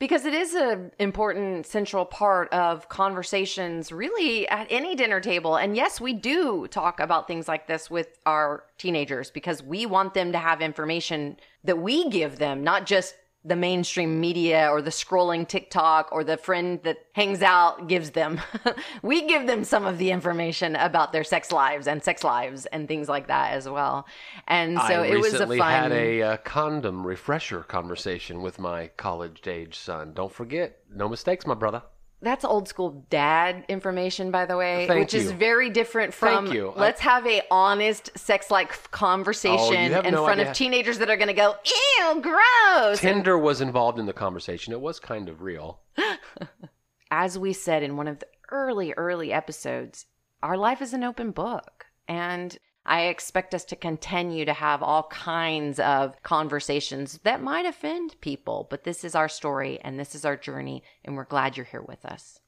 Because 0.00 0.24
it 0.24 0.32
is 0.32 0.54
an 0.54 0.90
important 0.98 1.66
central 1.66 2.06
part 2.06 2.50
of 2.54 2.88
conversations, 2.88 3.92
really, 3.92 4.48
at 4.48 4.66
any 4.70 4.96
dinner 4.96 5.20
table. 5.20 5.56
And 5.56 5.76
yes, 5.76 6.00
we 6.00 6.14
do 6.14 6.66
talk 6.68 7.00
about 7.00 7.28
things 7.28 7.46
like 7.46 7.68
this 7.68 7.90
with 7.90 8.18
our 8.24 8.64
teenagers 8.78 9.30
because 9.30 9.62
we 9.62 9.84
want 9.84 10.14
them 10.14 10.32
to 10.32 10.38
have 10.38 10.62
information 10.62 11.36
that 11.64 11.78
we 11.78 12.08
give 12.08 12.38
them, 12.38 12.64
not 12.64 12.86
just 12.86 13.14
the 13.44 13.56
mainstream 13.56 14.20
media 14.20 14.68
or 14.70 14.82
the 14.82 14.90
scrolling 14.90 15.48
TikTok 15.48 16.10
or 16.12 16.22
the 16.22 16.36
friend 16.36 16.78
that 16.82 16.98
hangs 17.12 17.40
out 17.40 17.88
gives 17.88 18.10
them. 18.10 18.40
we 19.02 19.26
give 19.26 19.46
them 19.46 19.64
some 19.64 19.86
of 19.86 19.96
the 19.96 20.10
information 20.10 20.76
about 20.76 21.12
their 21.12 21.24
sex 21.24 21.50
lives 21.50 21.86
and 21.86 22.02
sex 22.02 22.22
lives 22.22 22.66
and 22.66 22.86
things 22.86 23.08
like 23.08 23.28
that 23.28 23.52
as 23.52 23.66
well. 23.66 24.06
And 24.46 24.76
so 24.78 25.02
I 25.02 25.06
it 25.06 25.16
was 25.16 25.28
a 25.28 25.32
recently 25.32 25.58
fun. 25.58 25.72
had 25.72 25.92
a 25.92 26.22
uh, 26.22 26.36
condom 26.38 27.06
refresher 27.06 27.60
conversation 27.62 28.42
with 28.42 28.58
my 28.58 28.88
college 28.98 29.46
age 29.46 29.78
son. 29.78 30.12
Don't 30.12 30.32
forget, 30.32 30.78
no 30.94 31.08
mistakes, 31.08 31.46
my 31.46 31.54
brother. 31.54 31.82
That's 32.22 32.44
old 32.44 32.68
school 32.68 33.04
dad 33.08 33.64
information, 33.68 34.30
by 34.30 34.44
the 34.44 34.56
way, 34.56 34.86
Thank 34.86 35.00
which 35.00 35.14
is 35.14 35.30
very 35.32 35.70
different 35.70 36.12
from 36.12 36.44
Thank 36.46 36.54
you. 36.54 36.72
Let's 36.76 37.00
have 37.00 37.26
a 37.26 37.42
honest 37.50 38.10
sex 38.18 38.50
like 38.50 38.90
conversation 38.90 39.94
Oh, 39.94 40.00
in 40.00 40.12
no 40.12 40.24
front 40.24 40.40
idea. 40.40 40.50
of 40.50 40.56
teenagers 40.56 40.98
that 40.98 41.08
are 41.08 41.16
going 41.16 41.28
to 41.28 41.32
go, 41.34 41.54
ew, 41.64 42.20
gross. 42.20 43.00
Tinder 43.00 43.38
was 43.38 43.62
involved 43.62 43.98
in 43.98 44.04
the 44.04 44.12
conversation. 44.12 44.72
It 44.74 44.80
was 44.82 45.00
kind 45.00 45.28
of 45.30 45.40
real. 45.40 45.80
As 47.10 47.38
we 47.38 47.52
said 47.52 47.82
in 47.82 47.96
one 47.96 48.06
of 48.06 48.18
the 48.18 48.26
early, 48.50 48.92
early 48.96 49.32
episodes, 49.32 50.06
our 50.42 50.56
life 50.56 50.82
is 50.82 50.92
an 50.92 51.02
open 51.02 51.30
book. 51.30 51.86
And 52.06 52.58
I 52.86 53.02
expect 53.02 53.54
us 53.54 53.64
to 53.66 53.76
continue 53.76 54.44
to 54.44 54.52
have 54.52 54.82
all 54.82 55.04
kinds 55.04 55.78
of 55.78 56.20
conversations 56.22 57.20
that 57.24 57.42
might 57.42 57.66
offend 57.66 58.20
people, 58.20 58.66
but 58.70 58.84
this 58.84 59.04
is 59.04 59.14
our 59.14 59.28
story 59.28 59.78
and 59.82 59.98
this 59.98 60.14
is 60.14 60.24
our 60.24 60.36
journey, 60.36 60.82
and 61.04 61.16
we're 61.16 61.24
glad 61.24 61.56
you're 61.56 61.66
here 61.66 61.82
with 61.82 62.04
us. 62.04 62.40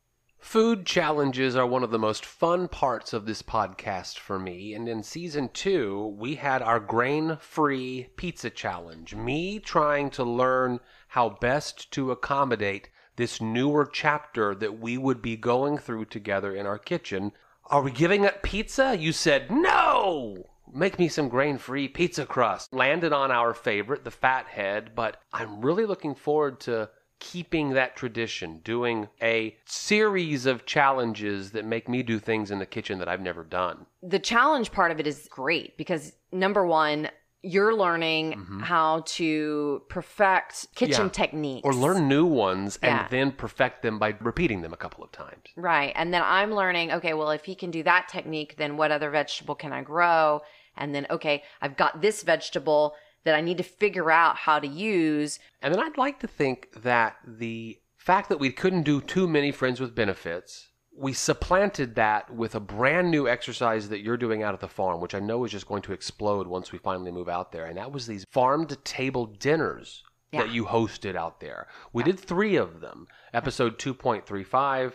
Food 0.42 0.87
challenges 0.87 1.55
are 1.55 1.66
one 1.66 1.85
of 1.85 1.92
the 1.92 2.01
most 2.01 2.27
fun 2.27 2.66
parts 2.66 3.12
of 3.12 3.27
this 3.27 3.42
podcast 3.42 4.18
for 4.18 4.40
me. 4.40 4.75
And 4.75 4.88
in 4.88 5.05
season 5.05 5.49
two, 5.53 6.16
we 6.18 6.35
had 6.35 6.62
our 6.62 6.81
grain 6.81 7.37
free 7.37 8.09
pizza 8.16 8.51
challenge. 8.51 9.14
Me 9.14 9.61
trying 9.61 10.11
to 10.11 10.25
learn 10.25 10.81
how 11.09 11.29
best 11.40 11.92
to 11.92 12.11
accommodate 12.11 12.90
this 13.14 13.40
newer 13.40 13.87
chapter 13.87 14.53
that 14.57 14.81
we 14.81 14.99
would 14.99 15.23
be 15.23 15.37
going 15.37 15.79
through 15.79 16.07
together 16.07 16.53
in 16.55 16.66
our 16.66 16.79
kitchen. 16.79 17.31
Are 17.66 17.83
we 17.83 17.90
giving 17.90 18.27
up 18.27 18.42
pizza? 18.42 18.96
You 18.96 19.12
said 19.12 19.51
no! 19.51 20.46
Make 20.75 20.98
me 20.98 21.09
some 21.09 21.29
grain 21.29 21.59
free 21.59 21.88
pizza 21.88 22.25
crust. 22.27 22.72
Landed 22.72 23.12
on 23.12 23.31
our 23.31 23.55
favorite, 23.55 24.05
the 24.05 24.11
Fathead, 24.11 24.94
but 24.94 25.18
I'm 25.33 25.61
really 25.61 25.85
looking 25.87 26.14
forward 26.14 26.61
to 26.61 26.90
keeping 27.18 27.70
that 27.70 27.94
tradition, 27.94 28.61
doing 28.64 29.09
a 29.22 29.57
series 29.64 30.44
of 30.44 30.66
challenges 30.66 31.53
that 31.53 31.64
make 31.64 31.88
me 31.88 32.03
do 32.03 32.18
things 32.18 32.51
in 32.51 32.59
the 32.59 32.66
kitchen 32.66 32.98
that 32.98 33.09
I've 33.09 33.20
never 33.20 33.44
done. 33.44 33.87
the 34.03 34.18
challenge 34.18 34.72
part 34.72 34.90
of 34.90 34.98
it 34.98 35.07
is 35.07 35.29
great 35.31 35.77
because 35.77 36.14
number 36.33 36.66
one, 36.66 37.09
you're 37.42 37.74
learning 37.74 38.61
how 38.62 39.02
to 39.07 39.83
perfect 39.88 40.68
kitchen 40.74 40.92
Mm-hmm. 40.94 41.02
Yeah. 41.07 41.09
techniques 41.11 41.64
Or 41.64 41.74
learn 41.74 42.07
new 42.09 42.24
ones 42.24 42.78
and 42.83 42.90
Yeah. 42.92 43.09
then 43.11 43.33
perfect 43.33 43.83
them 43.83 43.98
by 43.98 44.14
repeating 44.20 44.62
them 44.62 44.72
a 44.72 44.76
couple 44.76 45.02
of 45.02 45.11
times. 45.12 45.42
Right. 45.57 45.92
And 45.96 46.14
then 46.14 46.22
I'm 46.24 46.52
learning, 46.55 46.92
okay, 46.92 47.14
well, 47.14 47.31
if 47.31 47.44
he 47.44 47.55
can 47.55 47.70
do 47.70 47.83
that 47.83 48.09
technique, 48.09 48.57
then 48.59 48.76
what 48.76 48.92
other 48.92 49.11
vegetable 49.11 49.55
can 49.57 49.72
I 49.72 49.83
grow? 49.83 50.40
And 50.76 50.94
then, 50.94 51.07
okay, 51.11 51.42
I've 51.61 51.76
got 51.76 52.00
this 52.00 52.22
vegetable 52.22 52.94
that 53.24 53.35
I 53.35 53.40
need 53.40 53.59
to 53.59 53.64
figure 53.64 54.11
out 54.11 54.37
how 54.37 54.59
to 54.59 54.66
use. 54.66 55.38
And 55.61 55.72
then 55.74 55.81
I'd 55.83 55.98
like 55.98 56.20
to 56.20 56.26
think 56.26 56.68
that 56.83 57.16
the 57.26 57.78
fact 57.96 58.28
that 58.28 58.38
we 58.40 58.50
couldn't 58.50 58.83
do 58.83 59.00
too 59.00 59.28
many 59.28 59.52
friends 59.52 59.81
with 59.81 59.94
benefits, 59.94 60.68
we 60.96 61.12
supplanted 61.12 61.94
that 61.94 62.33
with 62.35 62.55
a 62.55 62.61
brand 62.61 63.11
new 63.11 63.26
exercise 63.28 63.88
that 63.88 64.00
you're 64.02 64.16
doing 64.16 64.42
out 64.42 64.55
at 64.55 64.61
the 64.61 64.68
farm, 64.68 65.00
which 65.00 65.14
I 65.14 65.20
know 65.20 65.44
is 65.44 65.50
just 65.52 65.66
going 65.66 65.83
to 65.83 65.92
explode 65.92 66.46
once 66.46 66.70
we 66.72 66.78
finally 66.78 67.11
move 67.11 67.28
out 67.28 67.50
there. 67.52 67.64
And 67.66 67.78
that 67.78 67.92
was 67.92 68.07
these 68.07 68.24
farm 68.31 68.66
to 68.66 68.76
table 68.76 69.26
dinners 69.26 70.02
Yeah. 70.33 70.42
that 70.42 70.50
you 70.52 70.66
hosted 70.66 71.16
out 71.16 71.40
there. 71.40 71.66
We 71.92 72.02
did 72.02 72.18
three 72.20 72.57
of 72.57 72.81
them 72.81 73.09
episode 73.33 73.78
2.35, 73.78 74.92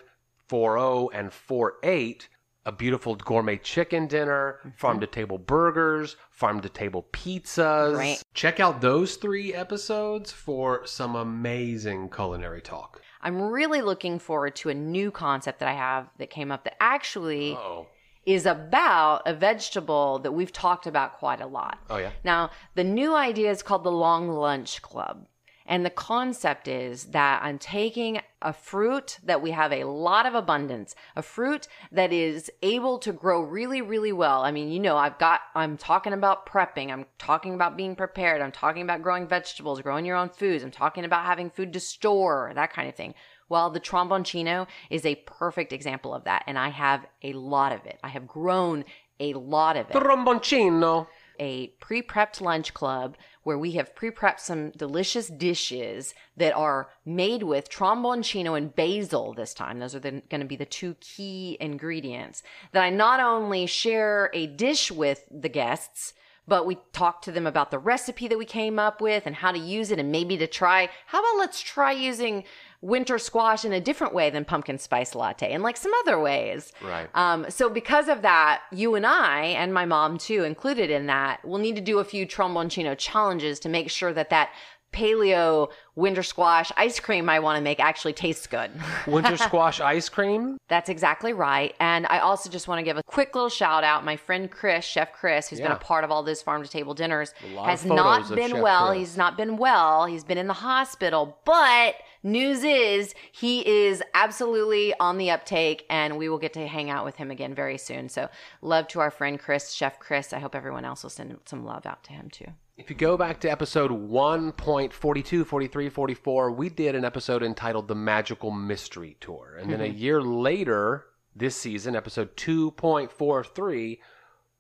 40, 0.48 1.16
and 1.18 1.34
48. 1.34 2.30
A 2.66 2.72
beautiful 2.74 3.16
gourmet 3.16 3.58
chicken 3.58 4.08
dinner, 4.08 4.60
Mm-hmm. 4.60 4.70
farm 4.78 5.00
to 5.00 5.08
table 5.08 5.38
burgers, 5.38 6.18
farm 6.32 6.60
to 6.62 6.68
table 6.70 7.08
pizzas. 7.14 7.96
Right. 7.96 8.22
Check 8.34 8.60
out 8.60 8.82
those 8.82 9.16
three 9.16 9.54
episodes 9.54 10.34
for 10.34 10.86
some 10.86 11.16
amazing 11.16 12.10
culinary 12.10 12.62
talk. 12.62 13.02
I'm 13.22 13.42
really 13.42 13.82
looking 13.82 14.20
forward 14.20 14.56
to 14.58 14.70
a 14.70 14.74
new 14.74 15.12
concept 15.12 15.60
that 15.60 15.70
I 15.70 15.74
have 15.74 16.10
that 16.18 16.30
came 16.30 16.52
up 16.52 16.64
that 16.66 16.76
actually 16.80 17.54
Oh. 17.56 17.88
is 18.26 18.46
about 18.46 19.24
a 19.26 19.34
vegetable 19.34 20.20
that 20.20 20.32
we've 20.34 20.52
talked 20.52 20.86
about 20.86 21.18
quite 21.18 21.42
a 21.42 21.48
lot. 21.48 21.80
Oh, 21.90 21.98
yeah. 21.98 22.12
Now, 22.24 22.52
the 22.76 22.84
new 22.84 23.16
idea 23.16 23.50
is 23.52 23.64
called 23.64 23.84
the 23.84 23.92
Long 23.92 24.30
Lunch 24.30 24.82
Club. 24.82 25.26
And 25.68 25.86
the 25.86 25.90
concept 25.90 26.68
is 26.68 27.06
that 27.06 27.42
I'm 27.44 27.60
taking 27.60 28.22
a 28.42 28.54
fruit 28.54 29.20
that 29.24 29.42
we 29.42 29.52
have 29.52 29.74
a 29.74 29.84
lot 29.84 30.26
of 30.26 30.34
abundance, 30.34 30.96
a 31.16 31.22
fruit 31.22 31.68
that 31.92 32.14
is 32.14 32.50
able 32.62 32.98
to 33.00 33.12
grow 33.12 33.42
really, 33.42 33.82
really 33.82 34.14
well. 34.14 34.44
I 34.44 34.52
mean, 34.52 34.72
you 34.72 34.80
know, 34.80 34.96
I've 34.96 35.20
got, 35.20 35.42
I'm 35.56 35.78
talking 35.78 36.14
about 36.14 36.46
prepping. 36.46 36.92
I'm 36.92 37.06
talking 37.20 37.54
about 37.54 37.76
being 37.76 37.96
prepared. 37.96 38.42
I'm 38.42 38.52
talking 38.52 38.82
about 38.82 39.02
growing 39.02 39.28
vegetables, 39.28 39.82
growing 39.82 40.06
your 40.06 40.16
own 40.16 40.30
foods. 40.30 40.64
I'm 40.64 40.72
talking 40.72 41.04
about 41.04 41.26
having 41.26 41.50
food 41.50 41.74
to 41.74 41.80
store, 41.80 42.52
that 42.56 42.72
kind 42.72 42.88
of 42.88 42.96
thing. 42.96 43.14
Well, 43.50 43.70
the 43.70 43.80
tromboncino 43.80 44.68
is 44.90 45.06
a 45.06 45.16
perfect 45.16 45.74
example 45.74 46.14
of 46.14 46.24
that. 46.26 46.44
And 46.48 46.58
I 46.58 46.70
have 46.70 47.06
a 47.24 47.34
lot 47.34 47.74
of 47.74 47.86
it. 47.86 48.00
I 48.04 48.10
have 48.10 48.28
grown 48.28 48.86
a 49.20 49.34
lot 49.34 49.78
of 49.78 49.90
it 49.90 49.94
Tromboncino. 49.94 51.08
A 51.40 51.68
pre 51.80 52.02
prepped 52.02 52.42
lunch 52.42 52.74
club 52.74 53.18
where 53.44 53.58
we 53.58 53.72
have 53.74 53.96
pre 53.96 54.12
prepped 54.12 54.40
some 54.40 54.72
delicious 54.72 55.28
dishes 55.28 56.14
that 56.36 56.54
are 56.54 56.90
made 57.06 57.44
with 57.44 57.70
tromboncino 57.70 58.58
and 58.58 58.76
basil 58.76 59.34
this 59.34 59.54
time. 59.54 59.80
Those 59.80 59.96
are 59.96 60.00
going 60.00 60.24
to 60.30 60.46
be 60.46 60.56
the 60.56 60.66
two 60.66 60.96
key 61.00 61.58
ingredients 61.60 62.44
that 62.72 62.84
I 62.84 62.90
not 62.90 63.20
only 63.20 63.66
share 63.66 64.30
a 64.34 64.48
dish 64.48 64.92
with 64.92 65.26
the 65.32 65.50
guests, 65.50 66.14
but 66.48 66.66
we 66.66 66.78
talk 66.94 67.22
to 67.24 67.32
them 67.32 67.46
about 67.46 67.72
the 67.72 67.80
recipe 67.80 68.28
that 68.28 68.38
we 68.38 68.46
came 68.46 68.80
up 68.80 69.02
with 69.02 69.26
and 69.26 69.36
how 69.36 69.52
to 69.52 69.60
use 69.60 69.92
it 69.92 70.00
and 70.00 70.12
maybe 70.12 70.38
to 70.38 70.48
try. 70.48 70.90
How 71.06 71.20
about 71.20 71.40
let's 71.40 71.62
try 71.62 71.92
using 71.92 72.46
winter 72.82 73.18
squash 73.18 73.66
in 73.66 73.74
a 73.74 73.82
different 73.82 74.14
way 74.14 74.30
than 74.30 74.46
pumpkin 74.46 74.78
spice 74.78 75.16
latte 75.16 75.52
and 75.52 75.64
like 75.64 75.78
some 75.78 75.92
other 76.06 76.20
ways. 76.20 76.72
Right. 76.82 77.10
Um, 77.16 77.46
so 77.50 77.70
because 77.70 78.08
of 78.08 78.22
that, 78.22 78.62
you 78.72 78.96
and 78.96 79.06
I 79.06 79.46
and 79.46 79.74
my 79.74 79.86
mom 79.86 80.18
too, 80.18 80.44
included 80.44 80.90
in 80.90 81.08
that, 81.08 81.44
we'll 81.44 81.60
need 81.60 81.76
to 81.76 81.82
do 81.82 82.00
a 82.00 82.04
few 82.04 82.28
tromboncino 82.28 82.98
challenges 82.98 83.60
to 83.62 83.70
make 83.70 83.90
sure 83.90 84.14
that 84.14 84.30
that 84.30 84.52
paleo 84.94 85.70
winter 85.96 86.24
squash 86.24 86.72
ice 86.78 87.00
cream 87.00 87.30
I 87.30 87.40
want 87.40 87.58
to 87.58 87.62
make 87.62 87.80
actually 87.80 88.14
tastes 88.14 88.48
good. 88.48 88.72
Winter 89.08 89.36
squash 89.36 89.82
ice 89.82 90.08
cream. 90.08 90.58
That's 90.70 90.90
exactly 90.90 91.34
right. 91.34 91.76
And 91.80 92.08
I 92.10 92.20
also 92.20 92.50
just 92.50 92.68
want 92.68 92.80
to 92.80 92.84
give 92.84 92.98
a 92.98 93.04
quick 93.04 93.36
little 93.36 93.50
shout 93.50 93.84
out. 93.84 94.06
My 94.06 94.16
friend 94.16 94.50
Chris, 94.50 94.86
Chef 94.86 95.12
Chris, 95.14 95.50
who's 95.50 95.60
been 95.60 95.72
a 95.72 95.76
part 95.78 96.04
of 96.04 96.12
all 96.12 96.24
those 96.24 96.42
farm 96.42 96.64
to 96.64 96.70
table 96.70 96.94
dinners, 96.94 97.34
has 97.66 97.86
not 97.86 98.30
been 98.34 98.52
Chef 98.52 98.62
well. 98.62 98.88
Chris. 98.90 99.00
He's 99.00 99.18
not 99.18 99.36
been 99.38 99.58
well. 99.58 100.06
He's 100.06 100.24
been 100.24 100.38
in 100.38 100.48
the 100.48 100.54
hospital. 100.54 101.38
But 101.44 101.96
news 102.28 102.64
is 102.64 103.16
he 103.32 103.68
is 103.68 104.04
absolutely 104.14 104.94
on 105.00 105.18
the 105.18 105.32
uptake 105.32 105.86
and 105.90 106.18
we 106.18 106.30
will 106.30 106.38
get 106.38 106.54
to 106.54 106.68
hang 106.68 106.90
out 106.90 107.06
with 107.06 107.16
him 107.16 107.32
again 107.32 107.56
very 107.56 107.78
soon. 107.78 108.10
So 108.10 108.30
love 108.62 108.88
to 108.90 109.00
our 109.00 109.10
friend 109.10 109.40
Chris, 109.40 109.72
Chef 109.72 110.00
Chris. 110.00 110.34
I 110.34 110.40
hope 110.40 110.54
everyone 110.54 110.86
else 110.86 111.04
will 111.04 111.10
send 111.10 111.36
some 111.46 111.66
love 111.66 111.86
out 111.86 112.04
to 112.06 112.14
him 112.14 112.30
too. 112.30 112.48
If 112.78 112.92
you 112.92 112.96
go 112.96 113.18
back 113.18 113.40
to 113.40 113.50
episode 113.50 113.90
1.42, 113.90 115.46
43, 115.46 115.90
44, 115.90 116.52
we 116.52 116.70
did 116.70 116.94
an 116.94 117.04
episode 117.04 117.42
entitled 117.42 117.88
The 117.88 117.96
Magical 117.96 118.52
Mystery 118.52 119.18
Tour. 119.20 119.58
And 119.60 119.72
then 119.72 119.82
a 119.82 119.86
mm-hmm. 119.86 119.98
year 119.98 120.22
later, 120.22 121.06
this 121.36 121.56
season, 121.56 121.96
episode 121.96 122.36
2.43, 122.38 124.00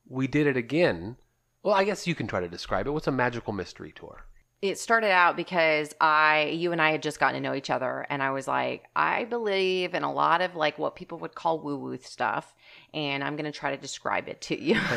we 0.07 0.27
did 0.27 0.47
it 0.47 0.57
again. 0.57 1.17
Well, 1.61 1.75
I 1.75 1.83
guess 1.83 2.07
you 2.07 2.15
can 2.15 2.25
try 2.25 2.39
to 2.39 2.47
describe 2.47 2.87
it. 2.87 2.91
What's 2.91 3.07
a 3.07 3.11
magical 3.11 3.53
mystery 3.53 3.93
tour? 3.95 4.25
It 4.61 4.79
started 4.79 5.11
out 5.11 5.35
because 5.35 5.93
I, 6.01 6.51
you 6.53 6.71
and 6.71 6.81
I 6.81 6.91
had 6.91 7.03
just 7.03 7.19
gotten 7.19 7.41
to 7.41 7.47
know 7.47 7.55
each 7.55 7.69
other, 7.69 8.05
and 8.09 8.23
I 8.23 8.31
was 8.31 8.47
like, 8.47 8.85
I 8.95 9.25
believe 9.25 9.93
in 9.93 10.03
a 10.03 10.11
lot 10.11 10.41
of 10.41 10.55
like 10.55 10.79
what 10.79 10.95
people 10.95 11.19
would 11.19 11.35
call 11.35 11.59
woo 11.59 11.77
woo 11.77 11.97
stuff, 11.97 12.55
and 12.93 13.23
I'm 13.23 13.35
going 13.35 13.51
to 13.51 13.57
try 13.57 13.71
to 13.71 13.77
describe 13.77 14.27
it 14.27 14.41
to 14.41 14.59
you. 14.59 14.79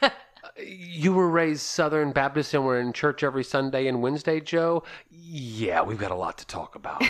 Uh, 0.00 0.10
you 0.64 1.12
were 1.12 1.28
raised 1.28 1.62
Southern 1.62 2.12
Baptist 2.12 2.54
and 2.54 2.64
were 2.64 2.80
in 2.80 2.92
church 2.92 3.22
every 3.22 3.44
Sunday 3.44 3.86
and 3.86 4.02
Wednesday, 4.02 4.40
Joe? 4.40 4.82
Yeah, 5.10 5.82
we've 5.82 5.98
got 5.98 6.10
a 6.10 6.16
lot 6.16 6.38
to 6.38 6.46
talk 6.46 6.74
about. 6.74 7.02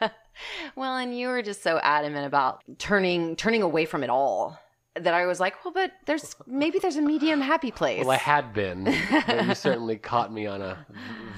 well, 0.76 0.96
and 0.96 1.16
you 1.18 1.28
were 1.28 1.42
just 1.42 1.62
so 1.62 1.78
adamant 1.82 2.26
about 2.26 2.62
turning 2.78 3.36
turning 3.36 3.62
away 3.62 3.84
from 3.84 4.02
it 4.02 4.10
all 4.10 4.58
that 5.00 5.14
I 5.14 5.26
was 5.26 5.40
like, 5.40 5.64
well, 5.64 5.72
but 5.72 5.92
there's 6.06 6.36
maybe 6.46 6.78
there's 6.78 6.96
a 6.96 7.02
medium 7.02 7.40
happy 7.40 7.70
place. 7.70 8.00
Well, 8.00 8.10
I 8.12 8.16
had 8.16 8.52
been. 8.52 8.84
but 9.26 9.46
you 9.46 9.54
certainly 9.54 9.96
caught 9.96 10.32
me 10.32 10.46
on 10.46 10.62
a 10.62 10.86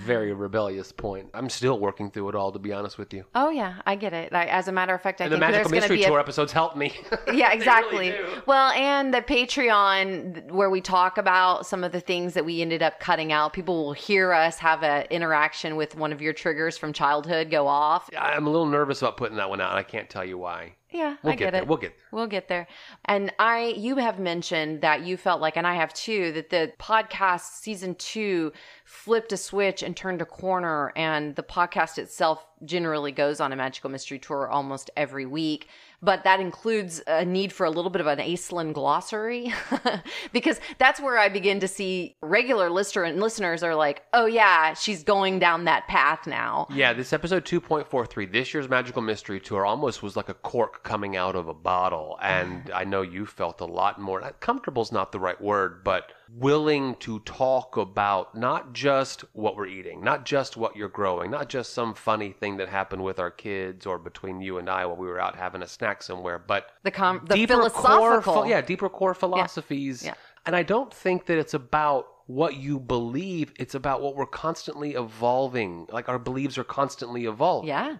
very 0.04 0.32
rebellious 0.32 0.92
point. 0.92 1.28
I'm 1.34 1.48
still 1.48 1.78
working 1.78 2.10
through 2.10 2.28
it 2.30 2.34
all, 2.34 2.52
to 2.52 2.58
be 2.58 2.72
honest 2.72 2.98
with 2.98 3.12
you. 3.12 3.24
oh 3.34 3.50
yeah, 3.50 3.80
I 3.86 3.96
get 3.96 4.12
it. 4.12 4.32
I, 4.32 4.46
as 4.46 4.68
a 4.68 4.72
matter 4.72 4.94
of 4.94 5.02
fact, 5.02 5.20
I 5.20 5.24
And 5.24 5.32
the 5.32 5.36
think 5.36 5.50
Magical 5.50 5.70
there's 5.70 5.82
Mystery 5.82 5.96
be 5.98 6.04
a 6.04 6.08
Tour 6.08 6.20
episodes 6.20 6.52
helped 6.52 6.76
me. 6.76 6.92
yeah 7.32 7.52
exactly 7.52 8.10
really 8.10 8.40
well 8.46 8.70
and 8.72 9.12
the 9.12 9.20
patreon 9.20 10.50
where 10.50 10.70
we 10.70 10.80
talk 10.80 11.18
about 11.18 11.66
some 11.66 11.84
of 11.84 11.92
the 11.92 12.00
things 12.00 12.34
that 12.34 12.44
we 12.44 12.62
ended 12.62 12.82
up 12.82 13.00
cutting 13.00 13.32
out 13.32 13.52
people 13.52 13.84
will 13.84 13.92
hear 13.92 14.32
us 14.32 14.58
have 14.58 14.82
an 14.82 15.06
interaction 15.10 15.76
with 15.76 15.96
one 15.96 16.12
of 16.12 16.22
your 16.22 16.32
triggers 16.32 16.76
from 16.78 16.92
childhood 16.92 17.50
go 17.50 17.66
off 17.66 18.08
I'm 18.18 18.46
a 18.46 18.50
little 18.50 18.66
nervous 18.66 19.02
about 19.02 19.16
putting 19.16 19.36
that 19.36 19.48
one 19.50 19.60
out. 19.60 19.74
I 19.76 19.82
can't 19.82 20.08
tell 20.08 20.24
you 20.24 20.38
why. 20.38 20.74
Yeah 20.90 21.16
We'll 21.22 21.32
i 21.32 21.36
get, 21.36 21.46
get, 21.46 21.52
there. 21.52 21.62
it 21.62 21.68
We'll 21.68 21.78
get 21.78 21.88
there. 21.96 22.08
We'll 22.12 22.26
get 22.26 22.48
there. 22.48 22.66
And 23.04 23.32
I, 23.38 23.74
you 23.76 23.96
have 23.96 24.18
mentioned 24.18 24.80
that 24.80 25.02
you 25.02 25.16
felt 25.16 25.40
like, 25.40 25.56
and 25.56 25.66
I 25.66 25.74
have 25.74 25.92
too, 25.92 26.32
that 26.32 26.50
the 26.50 26.72
podcast 26.78 27.60
season 27.60 27.94
two 27.96 28.52
flipped 28.84 29.32
a 29.32 29.36
switch 29.36 29.82
and 29.82 29.96
turned 29.96 30.22
a 30.22 30.26
corner. 30.26 30.92
And 30.96 31.36
the 31.36 31.42
podcast 31.42 31.98
itself 31.98 32.46
generally 32.64 33.12
goes 33.12 33.40
on 33.40 33.52
a 33.52 33.56
magical 33.56 33.90
mystery 33.90 34.18
tour 34.18 34.48
almost 34.48 34.90
every 34.96 35.26
week. 35.26 35.68
But 36.00 36.24
that 36.24 36.40
includes 36.40 37.02
a 37.06 37.24
need 37.24 37.52
for 37.52 37.66
a 37.66 37.70
little 37.70 37.90
bit 37.90 38.00
of 38.00 38.06
an 38.06 38.18
Aislinn 38.18 38.72
glossary 38.72 39.52
because 40.32 40.60
that's 40.78 41.00
where 41.00 41.18
I 41.18 41.28
begin 41.28 41.60
to 41.60 41.68
see 41.68 42.16
regular 42.22 42.70
lister 42.70 43.02
and 43.02 43.20
listeners 43.20 43.62
are 43.62 43.74
like, 43.74 44.04
oh 44.12 44.26
yeah, 44.26 44.74
she's 44.74 45.02
going 45.02 45.38
down 45.38 45.64
that 45.64 45.88
path 45.88 46.26
now. 46.26 46.68
Yeah, 46.70 46.92
this 46.92 47.12
episode 47.12 47.44
2.43, 47.44 48.30
this 48.30 48.54
year's 48.54 48.68
Magical 48.68 49.02
Mystery 49.02 49.40
Tour, 49.40 49.66
almost 49.66 50.02
was 50.02 50.16
like 50.16 50.28
a 50.28 50.34
cork 50.34 50.84
coming 50.84 51.16
out 51.16 51.34
of 51.34 51.48
a 51.48 51.54
bottle. 51.54 52.18
And 52.22 52.70
I 52.74 52.84
know 52.84 53.02
you 53.02 53.26
felt 53.26 53.60
a 53.60 53.66
lot 53.66 54.00
more, 54.00 54.20
comfortable 54.40 54.82
is 54.82 54.92
not 54.92 55.12
the 55.12 55.20
right 55.20 55.40
word, 55.40 55.82
but 55.82 56.12
willing 56.36 56.94
to 56.96 57.18
talk 57.20 57.76
about 57.76 58.34
not 58.34 58.72
just 58.72 59.22
what 59.32 59.56
we're 59.56 59.66
eating, 59.66 60.02
not 60.02 60.24
just 60.26 60.56
what 60.56 60.76
you're 60.76 60.88
growing, 60.88 61.30
not 61.30 61.48
just 61.48 61.72
some 61.72 61.94
funny 61.94 62.32
thing 62.32 62.56
that 62.58 62.68
happened 62.68 63.02
with 63.02 63.18
our 63.18 63.30
kids 63.30 63.86
or 63.86 63.98
between 63.98 64.40
you 64.40 64.58
and 64.58 64.68
I 64.68 64.84
while 64.86 64.96
we 64.96 65.06
were 65.06 65.20
out 65.20 65.36
having 65.36 65.62
a 65.62 65.66
snack 65.66 66.02
somewhere, 66.02 66.38
but 66.38 66.66
The 66.82 66.90
com- 66.90 67.24
the 67.28 67.34
deeper 67.34 67.54
philosophical. 67.54 68.34
core, 68.34 68.46
yeah, 68.46 68.60
deeper 68.60 68.88
core 68.88 69.14
philosophies. 69.14 70.04
Yeah. 70.04 70.14
And 70.46 70.54
I 70.54 70.62
don't 70.62 70.92
think 70.92 71.26
that 71.26 71.38
it's 71.38 71.54
about 71.54 72.06
what 72.26 72.56
you 72.56 72.78
believe. 72.78 73.52
It's 73.58 73.74
about 73.74 74.02
what 74.02 74.14
we're 74.16 74.26
constantly 74.26 74.92
evolving. 74.94 75.86
Like 75.90 76.08
our 76.08 76.18
beliefs 76.18 76.58
are 76.58 76.64
constantly 76.64 77.24
evolving. 77.26 77.68
Yeah. 77.68 77.96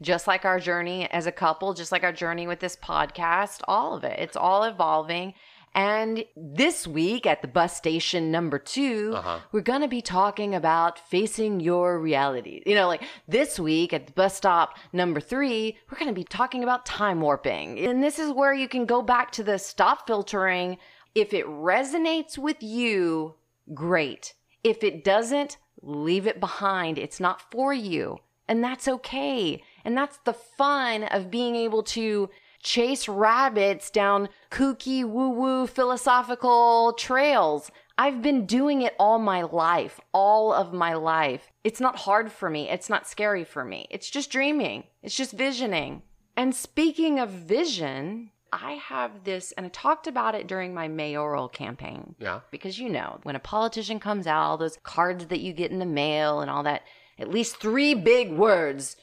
Just 0.00 0.26
like 0.26 0.44
our 0.44 0.58
journey 0.58 1.08
as 1.10 1.26
a 1.26 1.32
couple, 1.32 1.74
just 1.74 1.92
like 1.92 2.02
our 2.02 2.12
journey 2.12 2.46
with 2.48 2.58
this 2.58 2.76
podcast, 2.76 3.60
all 3.68 3.94
of 3.94 4.02
it. 4.02 4.18
It's 4.18 4.36
all 4.36 4.64
evolving. 4.64 5.34
And 5.74 6.24
this 6.36 6.86
week 6.86 7.24
at 7.26 7.40
the 7.40 7.48
bus 7.48 7.76
station 7.76 8.30
number 8.30 8.58
2 8.58 9.14
Uh-huh. 9.16 9.38
we're 9.52 9.60
going 9.62 9.80
to 9.80 9.88
be 9.88 10.02
talking 10.02 10.54
about 10.54 10.98
facing 10.98 11.60
your 11.60 11.98
reality. 11.98 12.62
You 12.66 12.74
know, 12.74 12.88
like 12.88 13.02
this 13.26 13.58
week 13.58 13.92
at 13.92 14.06
the 14.06 14.12
bus 14.12 14.36
stop 14.36 14.76
number 14.92 15.20
three, 15.20 15.78
we're 15.90 15.98
going 15.98 16.14
to 16.14 16.20
be 16.20 16.24
talking 16.24 16.62
about 16.62 16.84
time 16.84 17.20
warping. 17.20 17.78
And 17.78 18.02
this 18.02 18.18
is 18.18 18.32
where 18.32 18.52
you 18.52 18.68
can 18.68 18.84
go 18.84 19.00
back 19.02 19.30
to 19.32 19.42
the 19.42 19.58
stop 19.58 20.06
filtering. 20.06 20.76
If 21.14 21.32
it 21.32 21.46
resonates 21.46 22.36
with 22.36 22.62
you, 22.62 23.34
great. 23.72 24.34
If 24.62 24.84
it 24.84 25.04
doesn't, 25.04 25.56
leave 25.80 26.26
it 26.26 26.38
behind. 26.40 26.98
It's 26.98 27.18
not 27.20 27.50
for 27.50 27.72
you. 27.72 28.18
And 28.48 28.62
that's 28.62 28.88
okay. 28.88 29.62
And 29.84 29.96
that's 29.96 30.18
the 30.24 30.32
fun 30.34 31.04
of 31.04 31.30
being 31.30 31.56
able 31.56 31.82
to 31.84 32.28
chase 32.62 33.08
rabbits 33.08 33.90
down 33.90 34.28
kooky, 34.50 35.04
woo 35.04 35.30
woo 35.30 35.66
philosophical 35.66 36.92
trails. 36.94 37.70
I've 37.98 38.22
been 38.22 38.46
doing 38.46 38.82
it 38.82 38.94
all 38.98 39.18
my 39.18 39.42
life, 39.42 40.00
all 40.12 40.52
of 40.52 40.72
my 40.72 40.94
life. 40.94 41.50
It's 41.62 41.80
not 41.80 41.96
hard 42.00 42.32
for 42.32 42.48
me. 42.48 42.68
It's 42.70 42.88
not 42.88 43.06
scary 43.06 43.44
for 43.44 43.64
me. 43.64 43.86
It's 43.90 44.08
just 44.08 44.30
dreaming. 44.30 44.84
It's 45.02 45.16
just 45.16 45.32
visioning. 45.32 46.02
And 46.36 46.54
speaking 46.54 47.18
of 47.18 47.28
vision, 47.28 48.30
I 48.52 48.72
have 48.74 49.24
this, 49.24 49.52
and 49.52 49.66
I 49.66 49.68
talked 49.68 50.06
about 50.06 50.34
it 50.34 50.46
during 50.46 50.72
my 50.74 50.88
mayoral 50.88 51.48
campaign. 51.48 52.14
Yeah. 52.18 52.40
Because 52.50 52.78
you 52.78 52.88
know, 52.88 53.20
when 53.24 53.36
a 53.36 53.40
politician 53.40 54.00
comes 54.00 54.26
out, 54.26 54.42
all 54.44 54.56
those 54.56 54.78
cards 54.82 55.26
that 55.26 55.40
you 55.40 55.52
get 55.52 55.70
in 55.70 55.78
the 55.78 55.86
mail 55.86 56.40
and 56.40 56.50
all 56.50 56.62
that, 56.62 56.82
at 57.18 57.30
least 57.30 57.56
three 57.56 57.94
big 57.94 58.32
words 58.32 58.96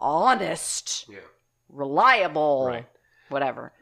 honest, 0.00 1.06
Yeah. 1.08 1.18
reliable, 1.68 2.66
Right. 2.68 2.86
Whatever, 3.30 3.72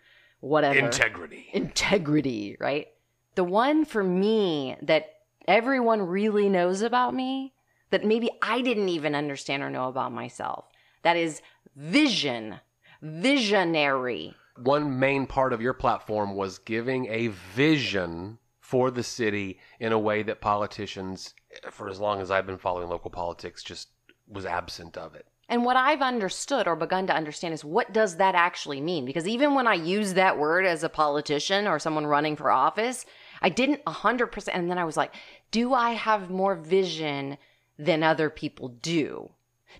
whatever. 0.40 0.78
Integrity. 0.78 1.48
Integrity, 1.52 2.56
right? 2.60 2.88
The 3.34 3.44
one 3.44 3.84
for 3.84 4.02
me 4.02 4.76
that 4.82 5.06
everyone 5.46 6.02
really 6.02 6.48
knows 6.48 6.82
about 6.82 7.14
me, 7.14 7.52
that 7.90 8.04
maybe 8.04 8.30
I 8.42 8.62
didn't 8.62 8.88
even 8.88 9.14
understand 9.14 9.62
or 9.62 9.70
know 9.70 9.88
about 9.88 10.12
myself, 10.12 10.66
that 11.02 11.16
is 11.16 11.42
vision, 11.76 12.60
visionary. 13.02 14.34
One 14.56 14.98
main 14.98 15.26
part 15.26 15.52
of 15.52 15.60
your 15.60 15.74
platform 15.74 16.34
was 16.34 16.58
giving 16.58 17.06
a 17.06 17.28
vision 17.28 18.38
for 18.58 18.90
the 18.90 19.02
city 19.02 19.60
in 19.78 19.92
a 19.92 19.98
way 19.98 20.22
that 20.24 20.40
politicians, 20.40 21.34
for 21.70 21.88
as 21.88 22.00
long 22.00 22.20
as 22.20 22.30
I've 22.30 22.46
been 22.46 22.58
following 22.58 22.88
local 22.88 23.10
politics, 23.10 23.62
just 23.62 23.90
was 24.26 24.44
absent 24.44 24.96
of 24.96 25.14
it. 25.14 25.26
And 25.48 25.64
what 25.64 25.76
I've 25.76 26.02
understood 26.02 26.66
or 26.66 26.74
begun 26.74 27.06
to 27.06 27.14
understand 27.14 27.54
is 27.54 27.64
what 27.64 27.92
does 27.92 28.16
that 28.16 28.34
actually 28.34 28.80
mean? 28.80 29.04
Because 29.04 29.28
even 29.28 29.54
when 29.54 29.68
I 29.68 29.74
use 29.74 30.14
that 30.14 30.38
word 30.38 30.66
as 30.66 30.82
a 30.82 30.88
politician 30.88 31.68
or 31.68 31.78
someone 31.78 32.06
running 32.06 32.34
for 32.34 32.50
office, 32.50 33.06
I 33.40 33.48
didn't 33.48 33.84
100%. 33.84 34.48
And 34.52 34.68
then 34.68 34.78
I 34.78 34.84
was 34.84 34.96
like, 34.96 35.14
do 35.52 35.72
I 35.72 35.90
have 35.90 36.30
more 36.30 36.56
vision 36.56 37.38
than 37.78 38.02
other 38.02 38.28
people 38.28 38.68
do? 38.68 39.30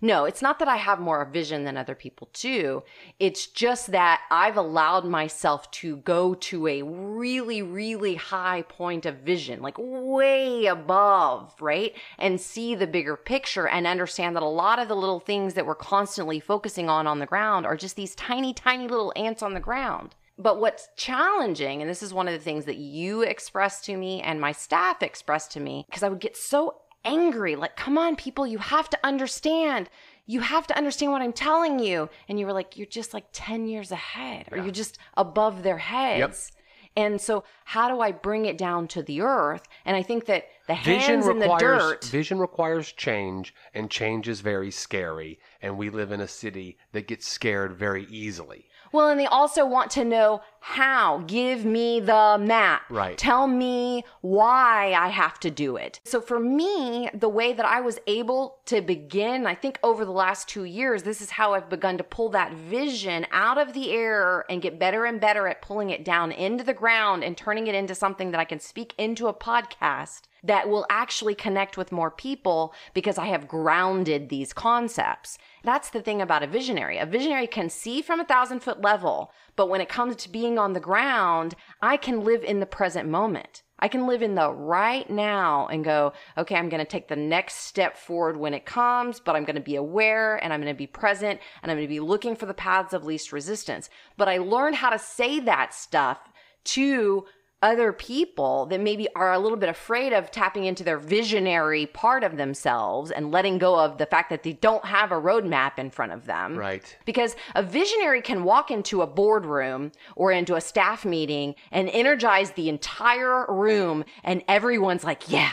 No, 0.01 0.25
it's 0.25 0.43
not 0.43 0.59
that 0.59 0.69
I 0.69 0.77
have 0.77 0.99
more 1.01 1.25
vision 1.25 1.65
than 1.65 1.77
other 1.77 1.95
people 1.95 2.29
do. 2.33 2.83
It's 3.19 3.47
just 3.47 3.93
that 3.93 4.21
I've 4.31 4.57
allowed 4.57 5.05
myself 5.05 5.71
to 5.73 5.97
go 5.99 6.35
to 6.35 6.67
a 6.67 6.83
really, 6.83 7.63
really 7.63 8.17
high 8.17 8.63
point 8.63 9.07
of 9.07 9.17
vision, 9.19 9.63
like 9.63 9.77
way 9.79 10.67
above, 10.67 11.55
right? 11.61 11.95
And 12.19 12.41
see 12.41 12.75
the 12.75 12.87
bigger 12.87 13.17
picture 13.17 13.69
and 13.69 13.87
understand 13.87 14.37
that 14.37 14.43
a 14.43 14.47
lot 14.47 14.79
of 14.79 14.89
the 14.89 14.97
little 14.97 15.21
things 15.21 15.55
that 15.55 15.67
we're 15.67 15.75
constantly 15.75 16.41
focusing 16.41 16.89
on 16.89 17.07
on 17.07 17.19
the 17.19 17.27
ground 17.27 17.67
are 17.67 17.77
just 17.77 17.97
these 17.97 18.15
tiny, 18.15 18.53
tiny 18.53 18.89
little 18.89 19.13
ants 19.17 19.43
on 19.43 19.55
the 19.55 19.61
ground. 19.61 20.15
But 20.39 20.61
what's 20.61 20.89
challenging, 20.97 21.81
and 21.81 21.89
this 21.89 22.03
is 22.03 22.13
one 22.13 22.29
of 22.29 22.35
the 22.35 22.45
things 22.45 22.67
that 22.67 22.77
you 22.77 23.23
expressed 23.23 23.87
to 23.87 23.97
me 23.97 24.21
and 24.21 24.39
my 24.39 24.53
staff 24.53 25.03
expressed 25.03 25.53
to 25.53 25.61
me, 25.61 25.87
because 25.89 26.03
I 26.03 26.11
would 26.11 26.21
get 26.21 26.37
so 26.37 26.83
angry. 27.07 27.57
Like, 27.57 27.77
come 27.77 27.97
on, 27.97 28.17
people, 28.17 28.47
you 28.47 28.59
have 28.59 28.91
to 28.91 28.99
understand. 29.03 29.89
You 30.27 30.41
have 30.41 30.67
to 30.67 30.77
understand 30.77 31.13
what 31.13 31.23
I'm 31.23 31.33
telling 31.33 31.79
you. 31.79 32.11
And 32.29 32.39
you 32.39 32.47
were 32.47 32.53
like, 32.53 32.77
you're 32.77 32.87
just 32.87 33.15
like 33.15 33.27
10 33.33 33.67
years 33.67 33.93
ahead, 33.93 34.49
or 34.51 34.59
you're 34.59 34.71
just 34.71 34.99
above 35.17 35.63
their 35.63 35.79
heads. 35.79 36.53
And 36.97 37.21
so, 37.21 37.45
how 37.67 37.89
do 37.89 38.01
I 38.01 38.11
bring 38.11 38.47
it 38.47 38.57
down 38.57 38.89
to 38.89 39.03
the 39.03 39.21
earth? 39.21 39.69
And 39.85 39.95
I 39.95 40.03
think 40.03 40.25
that 40.27 40.47
the 40.67 40.75
Vision 40.77 41.17
hands 41.17 41.27
in 41.27 41.39
the 41.39 41.45
requires 41.45 41.83
dirt. 41.83 42.05
vision 42.05 42.39
requires 42.39 42.91
change, 42.91 43.55
and 43.75 43.91
change 43.91 44.29
is 44.29 44.41
very 44.41 44.71
scary. 44.71 45.39
And 45.61 45.77
we 45.77 45.91
live 45.91 46.11
in 46.11 46.23
a 46.23 46.29
city 46.29 46.79
that 46.93 47.07
gets 47.07 47.29
scared 47.29 47.75
very 47.75 48.07
easily. 48.07 48.65
Well, 48.93 49.11
and 49.11 49.21
they 49.21 49.27
also 49.27 49.67
want 49.67 49.91
to 49.93 50.05
know 50.05 50.41
how. 50.69 51.23
Give 51.29 51.65
me 51.65 52.01
the 52.01 52.37
map. 52.41 52.83
Right. 52.91 53.17
Tell 53.17 53.47
me 53.47 54.05
why 54.21 54.95
I 54.99 55.09
have 55.09 55.39
to 55.41 55.51
do 55.51 55.77
it. 55.77 56.01
So 56.05 56.21
for 56.21 56.41
me, 56.41 57.09
the 57.15 57.29
way 57.29 57.53
that 57.53 57.65
I 57.65 57.81
was 57.81 58.01
able 58.09 58.59
to 58.67 58.81
begin, 58.81 59.47
I 59.47 59.55
think 59.55 59.79
over 59.85 60.05
the 60.05 60.11
last 60.11 60.49
two 60.49 60.65
years, 60.65 61.05
this 61.05 61.21
is 61.21 61.31
how 61.31 61.55
I've 61.55 61.71
begun 61.71 61.99
to 61.99 62.05
pull 62.05 62.31
that 62.31 62.53
vision 62.53 63.27
out 63.31 63.59
of 63.59 63.75
the 63.75 63.93
air 63.93 64.45
and 64.51 64.61
get 64.61 64.81
better 64.81 65.05
and 65.05 65.21
better 65.21 65.47
at 65.47 65.63
pulling 65.63 65.91
it 65.91 66.05
down 66.05 66.33
into 66.33 66.65
the 66.65 66.75
ground 66.75 67.23
and 67.23 67.37
turning 67.37 67.69
it 67.69 67.77
into 67.77 67.95
something 67.95 68.33
that 68.33 68.41
I 68.41 68.45
can 68.45 68.59
speak 68.59 68.93
into 68.99 69.29
a 69.29 69.35
podcast 69.35 70.23
that 70.43 70.69
will 70.69 70.87
actually 70.91 71.35
connect 71.35 71.77
with 71.77 71.93
more 71.93 72.11
people 72.11 72.73
because 72.95 73.19
I 73.19 73.27
have 73.27 73.49
grounded 73.49 74.29
these 74.29 74.53
concepts. 74.53 75.39
That's 75.65 75.91
the 75.91 76.01
thing 76.01 76.23
about 76.23 76.43
a 76.43 76.47
visionary. 76.47 76.99
A 76.99 77.07
visionary 77.07 77.47
can 77.47 77.69
see 77.69 78.01
from 78.03 78.21
a 78.21 78.25
thousand 78.25 78.61
foot 78.61 78.81
level, 78.81 79.33
but 79.57 79.69
when 79.69 79.81
it 79.81 79.89
comes 79.89 80.17
to 80.17 80.29
being 80.31 80.59
on 80.59 80.75
the 80.75 80.81
ground, 80.81 81.55
I 81.83 81.97
can 81.97 82.25
live 82.25 82.45
in 82.45 82.61
the 82.61 82.67
present 82.67 83.09
moment. 83.09 83.63
I 83.79 83.89
can 83.89 84.07
live 84.07 84.23
in 84.23 84.35
the 84.35 84.51
right 84.51 85.09
now 85.11 85.67
and 85.67 85.85
go, 85.85 86.13
okay, 86.39 86.55
I'm 86.55 86.71
going 86.71 86.83
to 86.83 86.91
take 86.91 87.09
the 87.09 87.17
next 87.17 87.57
step 87.57 87.97
forward 87.97 88.39
when 88.39 88.55
it 88.55 88.65
comes, 88.65 89.21
but 89.21 89.37
I'm 89.37 89.45
going 89.45 89.57
to 89.57 89.63
be 89.63 89.77
aware 89.77 90.37
and 90.37 90.53
I'm 90.53 90.63
going 90.63 90.73
to 90.73 90.79
be 90.79 90.87
present 90.87 91.41
and 91.63 91.71
I'm 91.71 91.77
going 91.77 91.87
to 91.87 91.95
be 91.95 92.01
looking 92.01 92.37
for 92.37 92.47
the 92.47 92.55
paths 92.55 92.95
of 92.95 93.05
least 93.05 93.33
resistance. 93.33 93.91
But 94.17 94.29
I 94.29 94.39
learned 94.39 94.77
how 94.77 94.91
to 94.91 94.99
say 94.99 95.41
that 95.41 95.75
stuff 95.75 96.19
to 96.65 97.27
other 97.63 97.93
people 97.93 98.67
that 98.67 98.81
maybe 98.81 99.09
are 99.17 99.33
a 99.33 99.39
little 99.39 99.57
bit 99.57 99.69
afraid 99.69 100.13
of 100.13 100.31
tapping 100.31 100.65
into 100.65 100.85
their 100.85 100.99
visionary 100.99 101.87
part 101.87 102.23
of 102.23 102.37
themselves 102.37 103.11
and 103.11 103.33
letting 103.33 103.59
go 103.59 103.79
of 103.79 103.99
the 103.99 104.07
fact 104.07 104.31
that 104.31 104.43
they 104.43 104.53
don't 104.53 104.85
have 104.85 105.11
a 105.11 105.15
roadmap 105.15 105.79
in 105.79 105.91
front 105.91 106.13
of 106.13 106.27
them. 106.27 106.57
Right. 106.57 106.97
Because 107.07 107.35
a 107.55 107.63
visionary 107.63 108.21
can 108.21 108.45
walk 108.45 108.71
into 108.71 109.01
a 109.01 109.07
boardroom 109.07 109.93
or 110.17 110.33
into 110.33 110.55
a 110.55 110.61
staff 110.61 111.05
meeting 111.05 111.55
and 111.73 111.89
energize 111.89 112.53
the 112.53 112.69
entire 112.69 113.47
room, 113.49 114.05
and 114.23 114.43
everyone's 114.49 115.05
like, 115.05 115.31
yeah. 115.31 115.53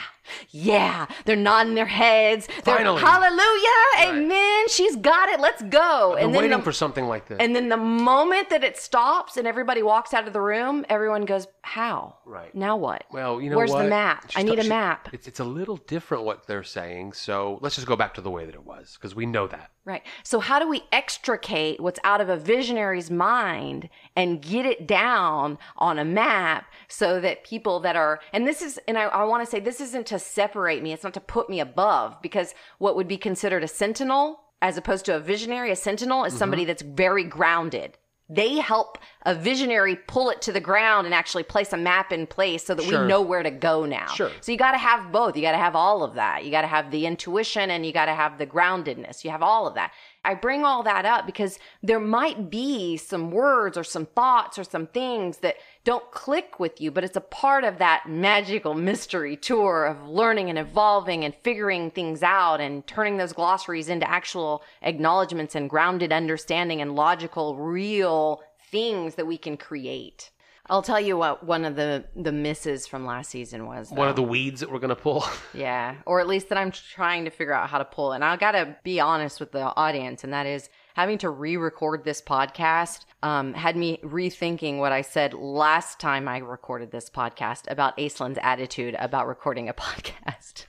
Yeah, 0.49 1.07
they're 1.25 1.35
nodding 1.35 1.75
their 1.75 1.85
heads. 1.85 2.47
They're, 2.63 2.77
Finally. 2.77 3.01
Hallelujah, 3.01 4.13
amen. 4.23 4.67
She's 4.69 4.95
got 4.95 5.29
it. 5.29 5.39
Let's 5.39 5.61
go. 5.63 6.13
I'm 6.17 6.25
and 6.25 6.33
then 6.33 6.41
waiting 6.43 6.57
the- 6.57 6.63
for 6.63 6.71
something 6.71 7.07
like 7.07 7.27
this. 7.27 7.37
and 7.39 7.55
then 7.55 7.69
the 7.69 7.77
moment 7.77 8.49
that 8.49 8.63
it 8.63 8.77
stops 8.77 9.37
and 9.37 9.47
everybody 9.47 9.83
walks 9.83 10.13
out 10.13 10.27
of 10.27 10.33
the 10.33 10.41
room, 10.41 10.85
everyone 10.89 11.25
goes, 11.25 11.47
"How? 11.61 12.17
Right. 12.25 12.53
now 12.55 12.77
what? 12.77 13.03
well, 13.11 13.41
you 13.41 13.49
know 13.49 13.57
where's 13.57 13.71
what? 13.71 13.83
the 13.83 13.89
map? 13.89 14.23
I 14.35 14.41
Just- 14.41 14.45
need 14.45 14.59
a 14.59 14.63
she- 14.63 14.69
map." 14.69 15.09
It's, 15.13 15.27
it's 15.27 15.39
a 15.39 15.43
little 15.45 15.77
different 15.77 16.23
what 16.23 16.47
they're 16.47 16.63
saying. 16.63 17.13
So 17.13 17.59
let's 17.61 17.75
just 17.75 17.87
go 17.87 17.95
back 17.95 18.13
to 18.15 18.21
the 18.21 18.31
way 18.31 18.45
that 18.45 18.55
it 18.55 18.65
was 18.65 18.93
because 18.99 19.15
we 19.15 19.25
know 19.25 19.47
that. 19.47 19.71
Right. 19.85 20.01
So 20.23 20.39
how 20.39 20.59
do 20.59 20.69
we 20.69 20.83
extricate 20.93 21.81
what's 21.81 21.99
out 22.05 22.21
of 22.21 22.29
a 22.29 22.37
visionary's 22.37 23.11
mind 23.11 23.89
and 24.15 24.41
get 24.41 24.65
it 24.65 24.87
down 24.87 25.57
on 25.75 25.99
a 25.99 26.05
map 26.05 26.67
so 26.87 27.19
that 27.19 27.43
people 27.43 27.81
that 27.81 27.97
are, 27.97 28.21
and 28.31 28.47
this 28.47 28.61
is, 28.61 28.79
and 28.87 28.97
I, 28.97 29.03
I 29.03 29.23
want 29.25 29.43
to 29.43 29.51
say 29.51 29.59
this 29.59 29.81
isn't 29.81 30.07
to 30.07 30.19
separate 30.19 30.81
me. 30.81 30.93
It's 30.93 31.03
not 31.03 31.13
to 31.15 31.19
put 31.19 31.49
me 31.49 31.59
above 31.59 32.21
because 32.21 32.55
what 32.77 32.95
would 32.95 33.09
be 33.09 33.17
considered 33.17 33.61
a 33.61 33.67
sentinel 33.67 34.39
as 34.61 34.77
opposed 34.77 35.03
to 35.05 35.15
a 35.17 35.19
visionary, 35.19 35.69
a 35.69 35.75
sentinel 35.75 36.23
is 36.23 36.31
Mm-hmm. 36.31 36.39
somebody 36.39 36.63
that's 36.63 36.81
very 36.81 37.25
grounded. 37.25 37.97
They 38.29 38.55
help 38.55 38.97
a 39.23 39.35
visionary 39.35 39.95
pull 39.95 40.29
it 40.29 40.41
to 40.43 40.51
the 40.53 40.59
ground 40.61 41.05
and 41.05 41.13
actually 41.13 41.43
place 41.43 41.73
a 41.73 41.77
map 41.77 42.11
in 42.11 42.25
place 42.25 42.65
so 42.65 42.73
that 42.73 42.83
Sure. 42.83 43.01
we 43.01 43.07
know 43.07 43.21
where 43.21 43.43
to 43.43 43.51
go 43.51 43.85
now. 43.85 44.07
Sure. 44.07 44.31
So 44.39 44.51
you 44.51 44.57
got 44.57 44.71
to 44.71 44.77
have 44.77 45.11
both. 45.11 45.35
You 45.35 45.41
got 45.41 45.51
to 45.51 45.57
have 45.57 45.75
all 45.75 46.03
of 46.03 46.15
that. 46.15 46.45
You 46.45 46.51
got 46.51 46.61
to 46.61 46.67
have 46.67 46.89
the 46.89 47.05
intuition 47.05 47.69
and 47.69 47.85
you 47.85 47.91
got 47.91 48.05
to 48.05 48.13
have 48.13 48.37
the 48.37 48.47
groundedness. 48.47 49.23
You 49.23 49.31
have 49.31 49.43
all 49.43 49.67
of 49.67 49.75
that. 49.75 49.91
I 50.25 50.35
bring 50.35 50.63
all 50.63 50.83
that 50.83 51.05
up 51.05 51.25
because 51.25 51.59
there 51.81 51.99
might 51.99 52.49
be 52.49 52.95
some 52.97 53.31
words 53.31 53.77
or 53.77 53.83
some 53.83 54.05
thoughts 54.05 54.57
or 54.57 54.63
some 54.63 54.87
things 54.87 55.37
that 55.37 55.57
don't 55.83 56.09
click 56.11 56.59
with 56.59 56.79
you, 56.79 56.91
but 56.91 57.03
it's 57.03 57.17
a 57.17 57.21
part 57.21 57.63
of 57.63 57.77
that 57.79 58.05
magical 58.07 58.73
mystery 58.73 59.35
tour 59.35 59.85
of 59.85 60.07
learning 60.07 60.49
and 60.49 60.57
evolving 60.57 61.25
and 61.25 61.35
figuring 61.43 61.91
things 61.91 62.23
out 62.23 62.61
and 62.61 62.87
turning 62.87 63.17
those 63.17 63.33
glossaries 63.33 63.89
into 63.89 64.09
actual 64.09 64.63
acknowledgments 64.81 65.55
and 65.55 65.69
grounded 65.69 66.13
understanding 66.13 66.81
and 66.81 66.95
logical, 66.95 67.57
real 67.57 68.41
things 68.71 69.15
that 69.15 69.27
we 69.27 69.37
can 69.37 69.57
create. 69.57 70.31
I'll 70.73 70.81
tell 70.81 70.99
you 70.99 71.15
what 71.15 71.45
one 71.45 71.65
of 71.65 71.75
the 71.75 72.03
the 72.15 72.31
misses 72.31 72.87
from 72.87 73.05
last 73.05 73.29
season 73.29 73.67
was. 73.67 73.91
One 73.91 74.07
of 74.07 74.15
the 74.15 74.23
weeds 74.23 74.59
that 74.61 74.71
we're 74.71 74.79
going 74.79 74.89
to 74.89 74.95
pull. 74.95 75.23
Yeah, 75.53 75.97
or 76.07 76.19
at 76.19 76.27
least 76.27 76.49
that 76.49 76.57
I'm 76.57 76.71
trying 76.71 77.25
to 77.25 77.29
figure 77.29 77.53
out 77.53 77.69
how 77.69 77.77
to 77.77 77.85
pull. 77.85 78.13
And 78.13 78.25
I 78.25 78.35
got 78.37 78.53
to 78.53 78.75
be 78.83 78.99
honest 78.99 79.39
with 79.39 79.51
the 79.51 79.61
audience, 79.75 80.23
and 80.23 80.33
that 80.33 80.47
is 80.47 80.67
having 80.95 81.19
to 81.19 81.29
re-record 81.29 82.03
this 82.03 82.23
podcast 82.23 83.05
um, 83.21 83.53
had 83.53 83.77
me 83.77 83.99
rethinking 84.03 84.79
what 84.79 84.91
I 84.91 85.01
said 85.01 85.35
last 85.35 85.99
time 85.99 86.27
I 86.27 86.39
recorded 86.39 86.89
this 86.89 87.07
podcast 87.07 87.69
about 87.69 87.95
Aislinn's 87.97 88.39
attitude 88.41 88.95
about 88.97 89.27
recording 89.27 89.69
a 89.69 89.73
podcast, 89.75 90.65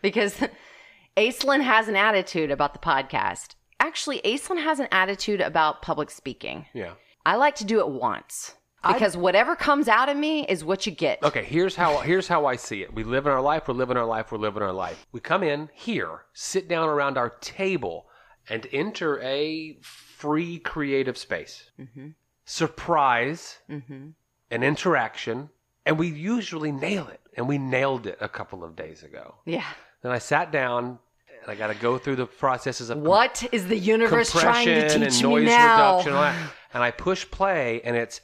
because 0.00 0.38
Aislinn 1.18 1.62
has 1.62 1.86
an 1.86 1.96
attitude 1.96 2.50
about 2.50 2.72
the 2.72 2.80
podcast. 2.80 3.56
Actually, 3.78 4.22
Aislinn 4.22 4.62
has 4.62 4.80
an 4.80 4.88
attitude 4.90 5.42
about 5.42 5.82
public 5.82 6.10
speaking. 6.10 6.64
yeah. 6.72 6.94
I 7.26 7.36
like 7.36 7.56
to 7.56 7.64
do 7.64 7.80
it 7.80 7.88
once 7.88 8.54
because 8.92 9.16
whatever 9.16 9.56
comes 9.56 9.88
out 9.88 10.08
of 10.08 10.16
me 10.16 10.44
is 10.46 10.64
what 10.64 10.86
you 10.86 10.92
get. 10.92 11.22
Okay, 11.22 11.44
here's 11.44 11.74
how 11.76 11.98
here's 11.98 12.28
how 12.28 12.46
I 12.46 12.56
see 12.56 12.82
it. 12.82 12.92
We 12.94 13.04
live 13.04 13.26
in 13.26 13.32
our 13.32 13.40
life, 13.42 13.68
we're 13.68 13.74
living 13.74 13.96
our 13.96 14.04
life, 14.04 14.30
we're 14.32 14.38
living 14.38 14.62
our 14.62 14.72
life. 14.72 15.06
We 15.12 15.20
come 15.20 15.42
in 15.42 15.68
here, 15.72 16.22
sit 16.32 16.68
down 16.68 16.88
around 16.88 17.16
our 17.18 17.30
table, 17.40 18.06
and 18.48 18.66
enter 18.72 19.20
a 19.22 19.78
free 19.82 20.58
creative 20.58 21.16
space. 21.18 21.70
Mm-hmm. 21.80 22.08
Surprise, 22.68 23.58
Mm-hmm. 23.70 24.08
an 24.50 24.62
interaction, 24.62 25.50
And 25.86 25.98
we 25.98 26.08
usually 26.08 26.72
nail 26.72 27.08
it. 27.08 27.20
And 27.36 27.48
we 27.48 27.58
nailed 27.58 28.06
it 28.06 28.16
a 28.20 28.28
couple 28.28 28.62
of 28.64 28.76
days 28.76 29.02
ago. 29.02 29.34
Yeah. 29.44 29.64
Then 30.02 30.12
I 30.12 30.18
sat 30.18 30.50
down 30.52 30.98
and 31.42 31.50
I 31.50 31.54
got 31.56 31.66
to 31.66 31.74
go 31.74 31.98
through 31.98 32.16
the 32.16 32.26
processes 32.26 32.88
of 32.90 32.98
What 32.98 33.46
is 33.52 33.66
the 33.66 33.76
universe 33.76 34.30
trying 34.30 34.66
to 34.66 34.82
teach 34.88 34.94
and 34.94 35.04
me 35.16 35.22
noise 35.22 35.46
now? 35.46 35.96
reduction 35.98 36.14
and. 36.14 36.50
And 36.74 36.82
I 36.82 36.90
push 36.90 37.30
play 37.30 37.80
and 37.84 37.94
it's 37.96 38.20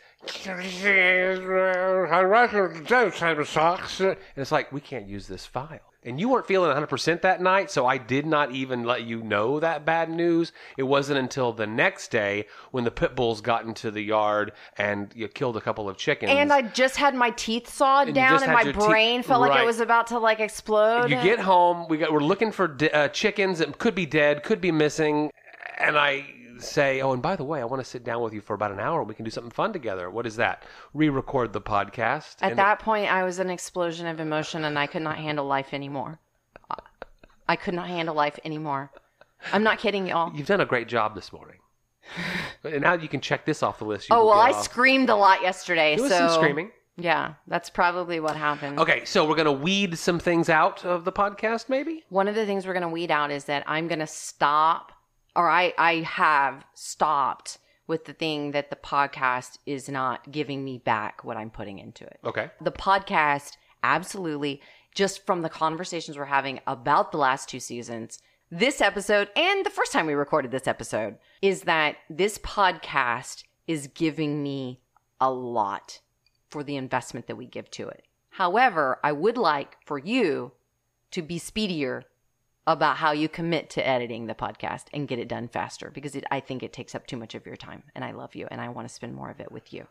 and 4.10 4.16
it's 4.36 4.52
like 4.52 4.70
we 4.70 4.80
can't 4.80 5.06
use 5.06 5.26
this 5.26 5.46
file. 5.46 5.80
And 6.02 6.18
you 6.18 6.30
weren't 6.30 6.46
feeling 6.46 6.74
100% 6.74 7.20
that 7.22 7.42
night, 7.42 7.70
so 7.70 7.84
I 7.86 7.98
did 7.98 8.24
not 8.24 8.52
even 8.52 8.84
let 8.84 9.02
you 9.04 9.22
know 9.22 9.60
that 9.60 9.84
bad 9.84 10.08
news. 10.08 10.50
It 10.78 10.84
wasn't 10.84 11.18
until 11.18 11.52
the 11.52 11.66
next 11.66 12.10
day 12.10 12.46
when 12.70 12.84
the 12.84 12.90
pit 12.90 13.14
bulls 13.14 13.42
got 13.42 13.66
into 13.66 13.90
the 13.90 14.00
yard 14.00 14.52
and 14.78 15.12
you 15.14 15.28
killed 15.28 15.58
a 15.58 15.60
couple 15.60 15.90
of 15.90 15.98
chickens. 15.98 16.32
And 16.32 16.50
I 16.54 16.62
just 16.62 16.96
had 16.96 17.14
my 17.14 17.30
teeth 17.30 17.68
sawed 17.68 18.08
And 18.08 18.14
down, 18.14 18.42
and 18.42 18.52
my 18.52 18.62
your 18.62 18.72
teeth- 18.72 18.86
brain 18.86 19.22
felt 19.22 19.42
like 19.42 19.60
it 19.62 19.66
was 19.66 19.80
about 19.80 20.06
to 20.06 20.18
like 20.18 20.40
explode. 20.40 21.10
You 21.10 21.16
get 21.16 21.38
home. 21.38 21.86
We 21.88 21.98
got. 21.98 22.12
We're 22.12 22.20
looking 22.20 22.50
for 22.50 22.66
di- 22.66 22.90
uh, 22.90 23.08
chickens 23.08 23.58
that 23.58 23.76
could 23.78 23.94
be 23.94 24.06
dead, 24.06 24.42
could 24.42 24.62
be 24.62 24.72
missing, 24.72 25.30
and 25.76 25.98
I 25.98 26.24
say, 26.62 27.00
"Oh, 27.00 27.12
and 27.12 27.22
by 27.22 27.36
the 27.36 27.44
way, 27.44 27.60
I 27.60 27.64
want 27.64 27.82
to 27.82 27.88
sit 27.88 28.04
down 28.04 28.22
with 28.22 28.32
you 28.32 28.40
for 28.40 28.54
about 28.54 28.72
an 28.72 28.80
hour. 28.80 29.02
We 29.02 29.14
can 29.14 29.24
do 29.24 29.30
something 29.30 29.50
fun 29.50 29.72
together. 29.72 30.10
What 30.10 30.26
is 30.26 30.36
that? 30.36 30.64
Re-record 30.94 31.52
the 31.52 31.60
podcast." 31.60 32.36
At 32.40 32.56
that 32.56 32.78
point, 32.78 33.10
I 33.12 33.24
was 33.24 33.38
an 33.38 33.50
explosion 33.50 34.06
of 34.06 34.20
emotion, 34.20 34.64
and 34.64 34.78
I 34.78 34.86
could 34.86 35.02
not 35.02 35.16
handle 35.18 35.46
life 35.46 35.72
anymore. 35.72 36.18
I 37.48 37.56
could 37.56 37.74
not 37.74 37.88
handle 37.88 38.14
life 38.14 38.38
anymore. 38.44 38.90
I'm 39.52 39.62
not 39.62 39.78
kidding, 39.78 40.06
y'all. 40.06 40.32
you've 40.34 40.46
done 40.46 40.60
a 40.60 40.66
great 40.66 40.86
job 40.86 41.14
this 41.14 41.32
morning. 41.32 41.56
and 42.64 42.82
now 42.82 42.94
you 42.94 43.08
can 43.08 43.20
check 43.20 43.44
this 43.44 43.62
off 43.62 43.78
the 43.78 43.84
list. 43.84 44.08
You 44.08 44.16
Oh 44.16 44.26
well, 44.26 44.38
I 44.38 44.50
off. 44.50 44.62
screamed 44.62 45.10
a 45.10 45.16
lot 45.16 45.42
yesterday. 45.42 45.96
There 45.96 46.02
was 46.04 46.12
so 46.12 46.28
some 46.28 46.40
screaming. 46.40 46.70
Yeah, 46.96 47.34
that's 47.46 47.70
probably 47.70 48.20
what 48.20 48.36
happened. 48.36 48.78
Okay, 48.78 49.04
so 49.04 49.26
we're 49.26 49.36
gonna 49.36 49.52
weed 49.52 49.96
some 49.98 50.18
things 50.18 50.48
out 50.48 50.84
of 50.84 51.04
the 51.04 51.12
podcast, 51.12 51.68
maybe. 51.68 52.04
One 52.10 52.28
of 52.28 52.34
the 52.34 52.44
things 52.46 52.66
we're 52.66 52.74
going 52.74 52.82
to 52.82 52.88
weed 52.88 53.10
out 53.10 53.30
is 53.30 53.44
that 53.44 53.64
I'm 53.66 53.88
going 53.88 54.00
to 54.00 54.06
stop, 54.06 54.92
or 55.36 55.48
I, 55.48 55.72
I 55.78 55.96
have 55.96 56.64
stopped 56.74 57.58
with 57.86 58.04
the 58.04 58.12
thing 58.12 58.52
that 58.52 58.70
the 58.70 58.76
podcast 58.76 59.58
is 59.66 59.88
not 59.88 60.30
giving 60.30 60.64
me 60.64 60.78
back 60.78 61.24
what 61.24 61.36
I'm 61.36 61.50
putting 61.50 61.78
into 61.78 62.04
it. 62.04 62.20
Okay. 62.24 62.50
The 62.60 62.72
podcast, 62.72 63.56
absolutely, 63.82 64.60
just 64.94 65.26
from 65.26 65.42
the 65.42 65.48
conversations 65.48 66.16
we're 66.16 66.24
having 66.26 66.60
about 66.66 67.12
the 67.12 67.18
last 67.18 67.48
two 67.48 67.60
seasons, 67.60 68.20
this 68.50 68.80
episode, 68.80 69.28
and 69.36 69.64
the 69.64 69.70
first 69.70 69.92
time 69.92 70.06
we 70.06 70.14
recorded 70.14 70.50
this 70.50 70.66
episode, 70.66 71.16
is 71.42 71.62
that 71.62 71.96
this 72.08 72.38
podcast 72.38 73.44
is 73.66 73.88
giving 73.88 74.42
me 74.42 74.80
a 75.20 75.30
lot 75.30 76.00
for 76.48 76.64
the 76.64 76.76
investment 76.76 77.26
that 77.26 77.36
we 77.36 77.46
give 77.46 77.70
to 77.70 77.88
it. 77.88 78.04
However, 78.30 78.98
I 79.04 79.12
would 79.12 79.36
like 79.36 79.76
for 79.84 79.98
you 79.98 80.52
to 81.10 81.22
be 81.22 81.38
speedier 81.38 82.04
about 82.72 82.96
how 82.96 83.12
you 83.12 83.28
commit 83.28 83.70
to 83.70 83.86
editing 83.86 84.26
the 84.26 84.34
podcast 84.34 84.84
and 84.92 85.08
get 85.08 85.18
it 85.18 85.28
done 85.28 85.48
faster 85.48 85.90
because 85.90 86.14
it, 86.14 86.24
I 86.30 86.40
think 86.40 86.62
it 86.62 86.72
takes 86.72 86.94
up 86.94 87.06
too 87.06 87.16
much 87.16 87.34
of 87.34 87.46
your 87.46 87.56
time. 87.56 87.82
And 87.94 88.04
I 88.04 88.12
love 88.12 88.34
you 88.34 88.46
and 88.50 88.60
I 88.60 88.68
want 88.68 88.88
to 88.88 88.94
spend 88.94 89.14
more 89.14 89.30
of 89.30 89.40
it 89.40 89.52
with 89.52 89.72
you. 89.72 89.86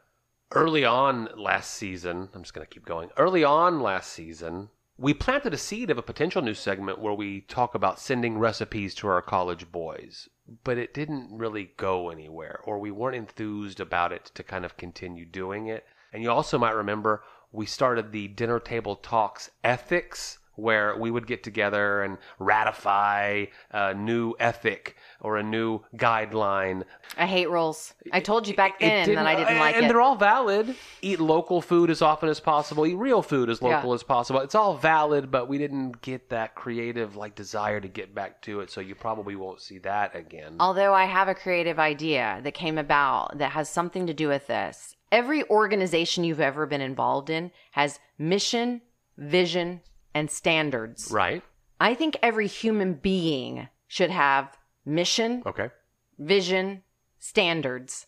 early 0.52 0.84
on 0.86 1.30
last 1.38 1.74
season, 1.76 2.30
I'm 2.34 2.42
just 2.44 2.54
going 2.54 2.66
to 2.66 2.74
keep 2.74 2.86
going. 2.86 3.10
Early 3.18 3.44
on 3.44 3.82
last 3.82 4.12
season, 4.12 4.70
we 4.98 5.14
planted 5.14 5.54
a 5.54 5.58
seed 5.58 5.90
of 5.90 5.98
a 5.98 6.02
potential 6.04 6.42
new 6.42 6.54
segment 6.54 7.00
where 7.00 7.14
we 7.14 7.42
talk 7.42 7.76
about 7.76 8.00
sending 8.00 8.38
recipes 8.38 8.94
to 8.96 9.08
our 9.08 9.22
college 9.22 9.72
boys, 9.72 10.28
but 10.64 10.78
it 10.78 10.94
didn't 10.94 11.30
really 11.32 11.72
go 11.78 12.10
anywhere, 12.10 12.60
or 12.66 12.80
we 12.80 12.92
weren't 12.92 13.16
enthused 13.16 13.80
about 13.80 14.12
it 14.12 14.32
to 14.34 14.44
kind 14.44 14.66
of 14.66 14.76
continue 14.76 15.26
doing 15.26 15.68
it. 15.68 15.86
And 16.12 16.22
you 16.24 16.32
also 16.32 16.58
might 16.58 16.72
remember 16.72 17.24
we 17.52 17.66
started 17.66 18.12
the 18.12 18.28
dinner 18.28 18.60
table 18.60 18.96
talks 18.96 19.52
ethics 19.64 20.40
where 20.60 20.98
we 20.98 21.12
would 21.12 21.28
get 21.28 21.44
together 21.44 22.04
and 22.04 22.18
ratify 22.38 23.46
a 23.72 23.94
new 23.94 24.34
ethic 24.40 24.96
or 25.22 25.38
a 25.38 25.44
new 25.44 25.82
guideline 25.96 26.84
I 27.18 27.26
hate 27.26 27.50
rules. 27.50 27.94
I 28.14 28.20
told 28.20 28.48
you 28.48 28.56
back 28.56 28.80
then 28.80 29.16
that 29.16 29.26
I 29.26 29.36
didn't 29.36 29.50
and, 29.50 29.60
like 29.60 29.76
and 29.76 29.84
it. 29.84 29.88
And 29.88 29.90
they're 29.90 30.02
all 30.02 30.16
valid. 30.16 30.76
Eat 31.02 31.20
local 31.20 31.62
food 31.62 31.90
as 31.90 32.02
often 32.02 32.30
as 32.30 32.40
possible. 32.40 32.86
Eat 32.86 32.96
real 32.96 33.22
food 33.22 33.50
as 33.50 33.62
local 33.62 33.90
Yeah. 33.90 33.96
as 33.96 34.04
possible. 34.04 34.40
It's 34.42 34.56
all 34.56 34.78
valid, 34.78 35.32
but 35.32 35.48
we 35.48 35.58
didn't 35.58 36.02
get 36.02 36.30
that 36.30 36.56
creative 36.56 37.16
like 37.16 37.36
desire 37.36 37.82
to 37.82 37.88
get 37.88 38.14
back 38.16 38.42
to 38.44 38.62
it. 38.62 38.72
So 38.72 38.80
you 38.80 38.96
probably 38.96 39.36
won't 39.36 39.60
see 39.60 39.80
that 39.80 40.16
again. 40.16 40.56
Although 40.60 40.94
I 40.94 41.06
have 41.06 41.28
a 41.28 41.36
creative 41.36 41.80
idea 41.80 42.40
that 42.44 42.54
came 42.54 42.78
about 42.78 43.38
that 43.40 43.52
has 43.52 43.70
something 43.70 44.08
to 44.08 44.14
do 44.14 44.28
with 44.28 44.48
this. 44.48 44.96
Every 45.12 45.44
organization 45.50 46.24
you've 46.24 46.40
ever 46.40 46.66
been 46.68 46.82
involved 46.82 47.30
in 47.30 47.52
has 47.72 48.00
mission, 48.18 48.82
vision, 49.18 49.82
and 50.14 50.30
standards. 50.32 51.10
right? 51.12 51.44
I 51.80 51.94
think 51.94 52.18
every 52.22 52.48
human 52.48 52.94
being 52.96 53.70
should 53.88 54.10
have 54.12 54.58
mission, 54.86 55.44
Okay. 55.46 55.70
vision, 56.18 56.84
standards. 57.20 58.08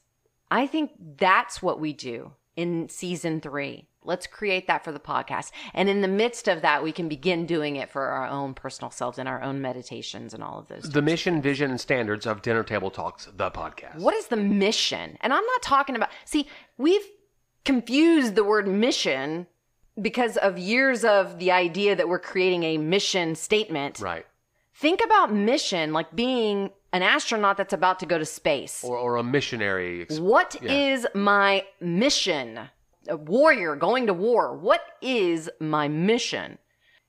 I 0.49 0.67
think 0.67 0.91
that's 1.17 1.61
what 1.61 1.79
we 1.79 1.93
do 1.93 2.33
in 2.55 2.89
season 2.89 3.39
three. 3.39 3.87
Let's 4.03 4.25
create 4.25 4.65
that 4.67 4.83
for 4.83 4.91
the 4.91 4.99
podcast. 4.99 5.51
And 5.75 5.87
in 5.87 6.01
the 6.01 6.07
midst 6.07 6.47
of 6.47 6.63
that, 6.63 6.81
we 6.83 6.91
can 6.91 7.07
begin 7.07 7.45
doing 7.45 7.75
it 7.75 7.91
for 7.91 8.01
our 8.07 8.25
own 8.27 8.55
personal 8.55 8.89
selves 8.89 9.19
and 9.19 9.29
our 9.29 9.41
own 9.43 9.61
meditations 9.61 10.33
and 10.33 10.43
all 10.43 10.57
of 10.57 10.67
those. 10.67 10.89
The 10.89 11.03
mission, 11.03 11.39
vision, 11.41 11.69
and 11.69 11.79
standards 11.79 12.25
of 12.25 12.41
Dinner 12.41 12.63
Table 12.63 12.89
Talks, 12.89 13.27
the 13.31 13.51
podcast. 13.51 13.97
What 13.99 14.15
is 14.15 14.27
the 14.27 14.37
mission? 14.37 15.17
And 15.21 15.31
I'm 15.31 15.45
not 15.45 15.61
talking 15.61 15.95
about, 15.95 16.09
see, 16.25 16.47
we've 16.79 17.05
confused 17.63 18.33
the 18.35 18.43
word 18.43 18.67
mission 18.67 19.45
because 19.99 20.37
of 20.37 20.57
years 20.57 21.03
of 21.03 21.39
the 21.39 21.51
idea 21.51 21.95
that 21.95 22.07
we're 22.07 22.19
creating 22.19 22.63
a 22.63 22.77
mission 22.77 23.35
statement. 23.35 23.99
Right. 23.99 24.25
Think 24.73 25.01
about 25.03 25.33
mission 25.33 25.93
like 25.93 26.15
being 26.15 26.71
an 26.93 27.03
astronaut 27.03 27.57
that's 27.57 27.73
about 27.73 27.99
to 27.99 28.05
go 28.05 28.17
to 28.17 28.25
space. 28.25 28.83
Or, 28.83 28.97
or 28.97 29.15
a 29.17 29.23
missionary. 29.23 30.01
Ex- 30.03 30.19
What 30.19 30.55
Yeah. 30.61 30.71
is 30.71 31.07
my 31.13 31.65
mission? 31.79 32.59
A 33.07 33.17
warrior 33.17 33.75
going 33.75 34.07
to 34.07 34.13
war. 34.13 34.55
What 34.57 34.81
is 35.01 35.49
my 35.59 35.87
mission? 35.87 36.57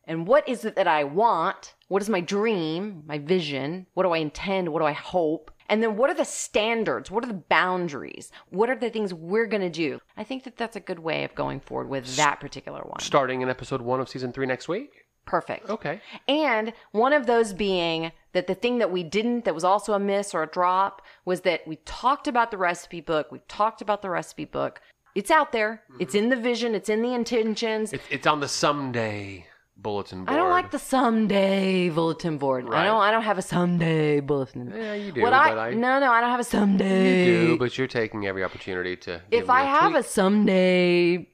And 0.04 0.26
what 0.26 0.48
is 0.48 0.64
it 0.64 0.74
that 0.76 0.88
I 0.88 1.04
want? 1.04 1.74
What 1.88 2.02
is 2.02 2.08
my 2.08 2.20
dream, 2.20 3.04
my 3.06 3.18
vision? 3.18 3.86
What 3.94 4.02
do 4.02 4.10
I 4.10 4.18
intend? 4.18 4.70
What 4.70 4.80
do 4.80 4.86
I 4.86 4.92
hope? 4.92 5.51
And 5.72 5.82
then 5.82 5.96
what 5.96 6.10
are 6.10 6.14
the 6.14 6.26
standards? 6.26 7.10
What 7.10 7.24
are 7.24 7.28
the 7.28 7.32
boundaries? 7.32 8.30
What 8.50 8.68
are 8.68 8.76
the 8.76 8.90
things 8.90 9.14
we're 9.14 9.46
going 9.46 9.62
to 9.62 9.70
do? 9.70 10.00
I 10.18 10.22
think 10.22 10.44
that 10.44 10.58
that's 10.58 10.76
a 10.76 10.80
good 10.80 10.98
way 10.98 11.24
of 11.24 11.34
going 11.34 11.60
forward 11.60 11.88
with 11.88 12.14
that 12.16 12.40
particular 12.40 12.82
one. 12.82 13.00
starting 13.00 13.40
in 13.40 13.48
episode 13.48 13.80
one 13.80 13.98
of 13.98 14.06
season 14.06 14.34
three 14.34 14.44
next 14.44 14.68
week? 14.68 15.06
Perfect. 15.24 15.70
Okay. 15.70 16.02
And 16.28 16.74
one 16.90 17.14
of 17.14 17.24
those 17.24 17.54
being 17.54 18.12
that 18.34 18.48
the 18.48 18.54
thing 18.54 18.80
that 18.80 18.92
we 18.92 19.02
didn't, 19.02 19.46
that 19.46 19.54
was 19.54 19.64
also 19.64 19.94
a 19.94 19.98
miss 19.98 20.34
or 20.34 20.42
a 20.42 20.46
drop, 20.46 21.00
was 21.24 21.40
that 21.40 21.66
we 21.66 21.76
talked 21.86 22.28
about 22.28 22.50
the 22.50 22.58
recipe 22.58 23.00
book. 23.00 23.32
We 23.32 23.38
talked 23.48 23.80
about 23.80 24.02
the 24.02 24.10
recipe 24.10 24.44
book. 24.44 24.82
It's 25.14 25.30
out 25.30 25.52
there. 25.52 25.84
Mm-hmm. 25.90 26.02
It's 26.02 26.14
in 26.14 26.28
the 26.28 26.36
vision. 26.36 26.74
It's 26.74 26.90
in 26.90 27.00
the 27.00 27.14
intentions. 27.14 27.94
It's, 27.94 28.04
it's 28.10 28.26
on 28.26 28.40
the 28.40 28.48
someday 28.48 29.46
bulletin 29.82 30.24
board. 30.24 30.30
I 30.30 30.36
don't 30.36 30.50
like 30.50 30.70
the 30.70 30.78
someday 30.78 31.88
bulletin 31.90 32.38
board. 32.38 32.68
Right. 32.68 32.82
I 32.82 32.84
don't. 32.84 33.00
I 33.02 33.10
don't 33.10 33.22
have 33.22 33.38
a 33.38 33.42
someday 33.42 34.20
bulletin. 34.20 34.70
board. 34.70 34.80
Yeah, 34.80 34.94
you 34.94 35.12
do, 35.12 35.20
What 35.22 35.30
but 35.30 35.58
I, 35.58 35.68
I- 35.70 35.74
no 35.74 35.98
no 36.00 36.10
I 36.12 36.20
don't 36.20 36.30
have 36.30 36.40
a 36.40 36.44
someday. 36.44 37.26
You 37.26 37.46
do, 37.48 37.58
but 37.58 37.76
you're 37.76 37.86
taking 37.86 38.26
every 38.26 38.44
opportunity 38.44 38.96
to. 38.96 39.20
if 39.30 39.50
I 39.50 39.62
a 39.62 39.66
have 39.66 39.90
tweak. 39.92 40.04
a 40.04 40.08
someday, 40.08 41.28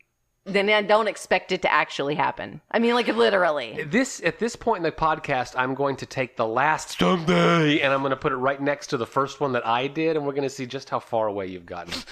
then 0.45 0.71
I 0.71 0.81
don't 0.83 1.09
expect 1.09 1.53
it 1.53 1.61
to 1.63 1.71
actually 1.73 2.15
happen. 2.15 2.63
I 2.71 2.79
mean, 2.79 2.95
like 2.95 3.07
literally. 3.09 3.85
this 3.87 4.23
at 4.25 4.39
this 4.39 4.57
point 4.57 4.79
in 4.79 4.83
the 4.85 4.93
podcast, 4.93 5.55
I'm 5.57 5.75
going 5.75 5.97
to 5.97 6.07
take 6.07 6.37
the 6.37 6.47
last 6.47 6.99
someday 6.99 7.81
and 7.81 7.93
I'm 7.93 8.01
going 8.01 8.11
to 8.11 8.17
put 8.17 8.33
it 8.33 8.37
right 8.37 8.61
next 8.61 8.87
to 8.89 8.97
the 8.97 9.07
first 9.07 9.41
one 9.41 9.53
that 9.53 9.67
I 9.67 9.89
did, 9.89 10.17
and 10.17 10.25
we're 10.27 10.33
going 10.33 10.49
to 10.49 10.51
see 10.51 10.65
just 10.67 10.89
how 10.89 11.01
far 11.01 11.27
away 11.27 11.47
you've 11.49 11.67
gotten. 11.67 11.93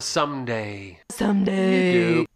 someday, 0.00 0.98
Someday. 1.10 1.92
do. 1.92 2.26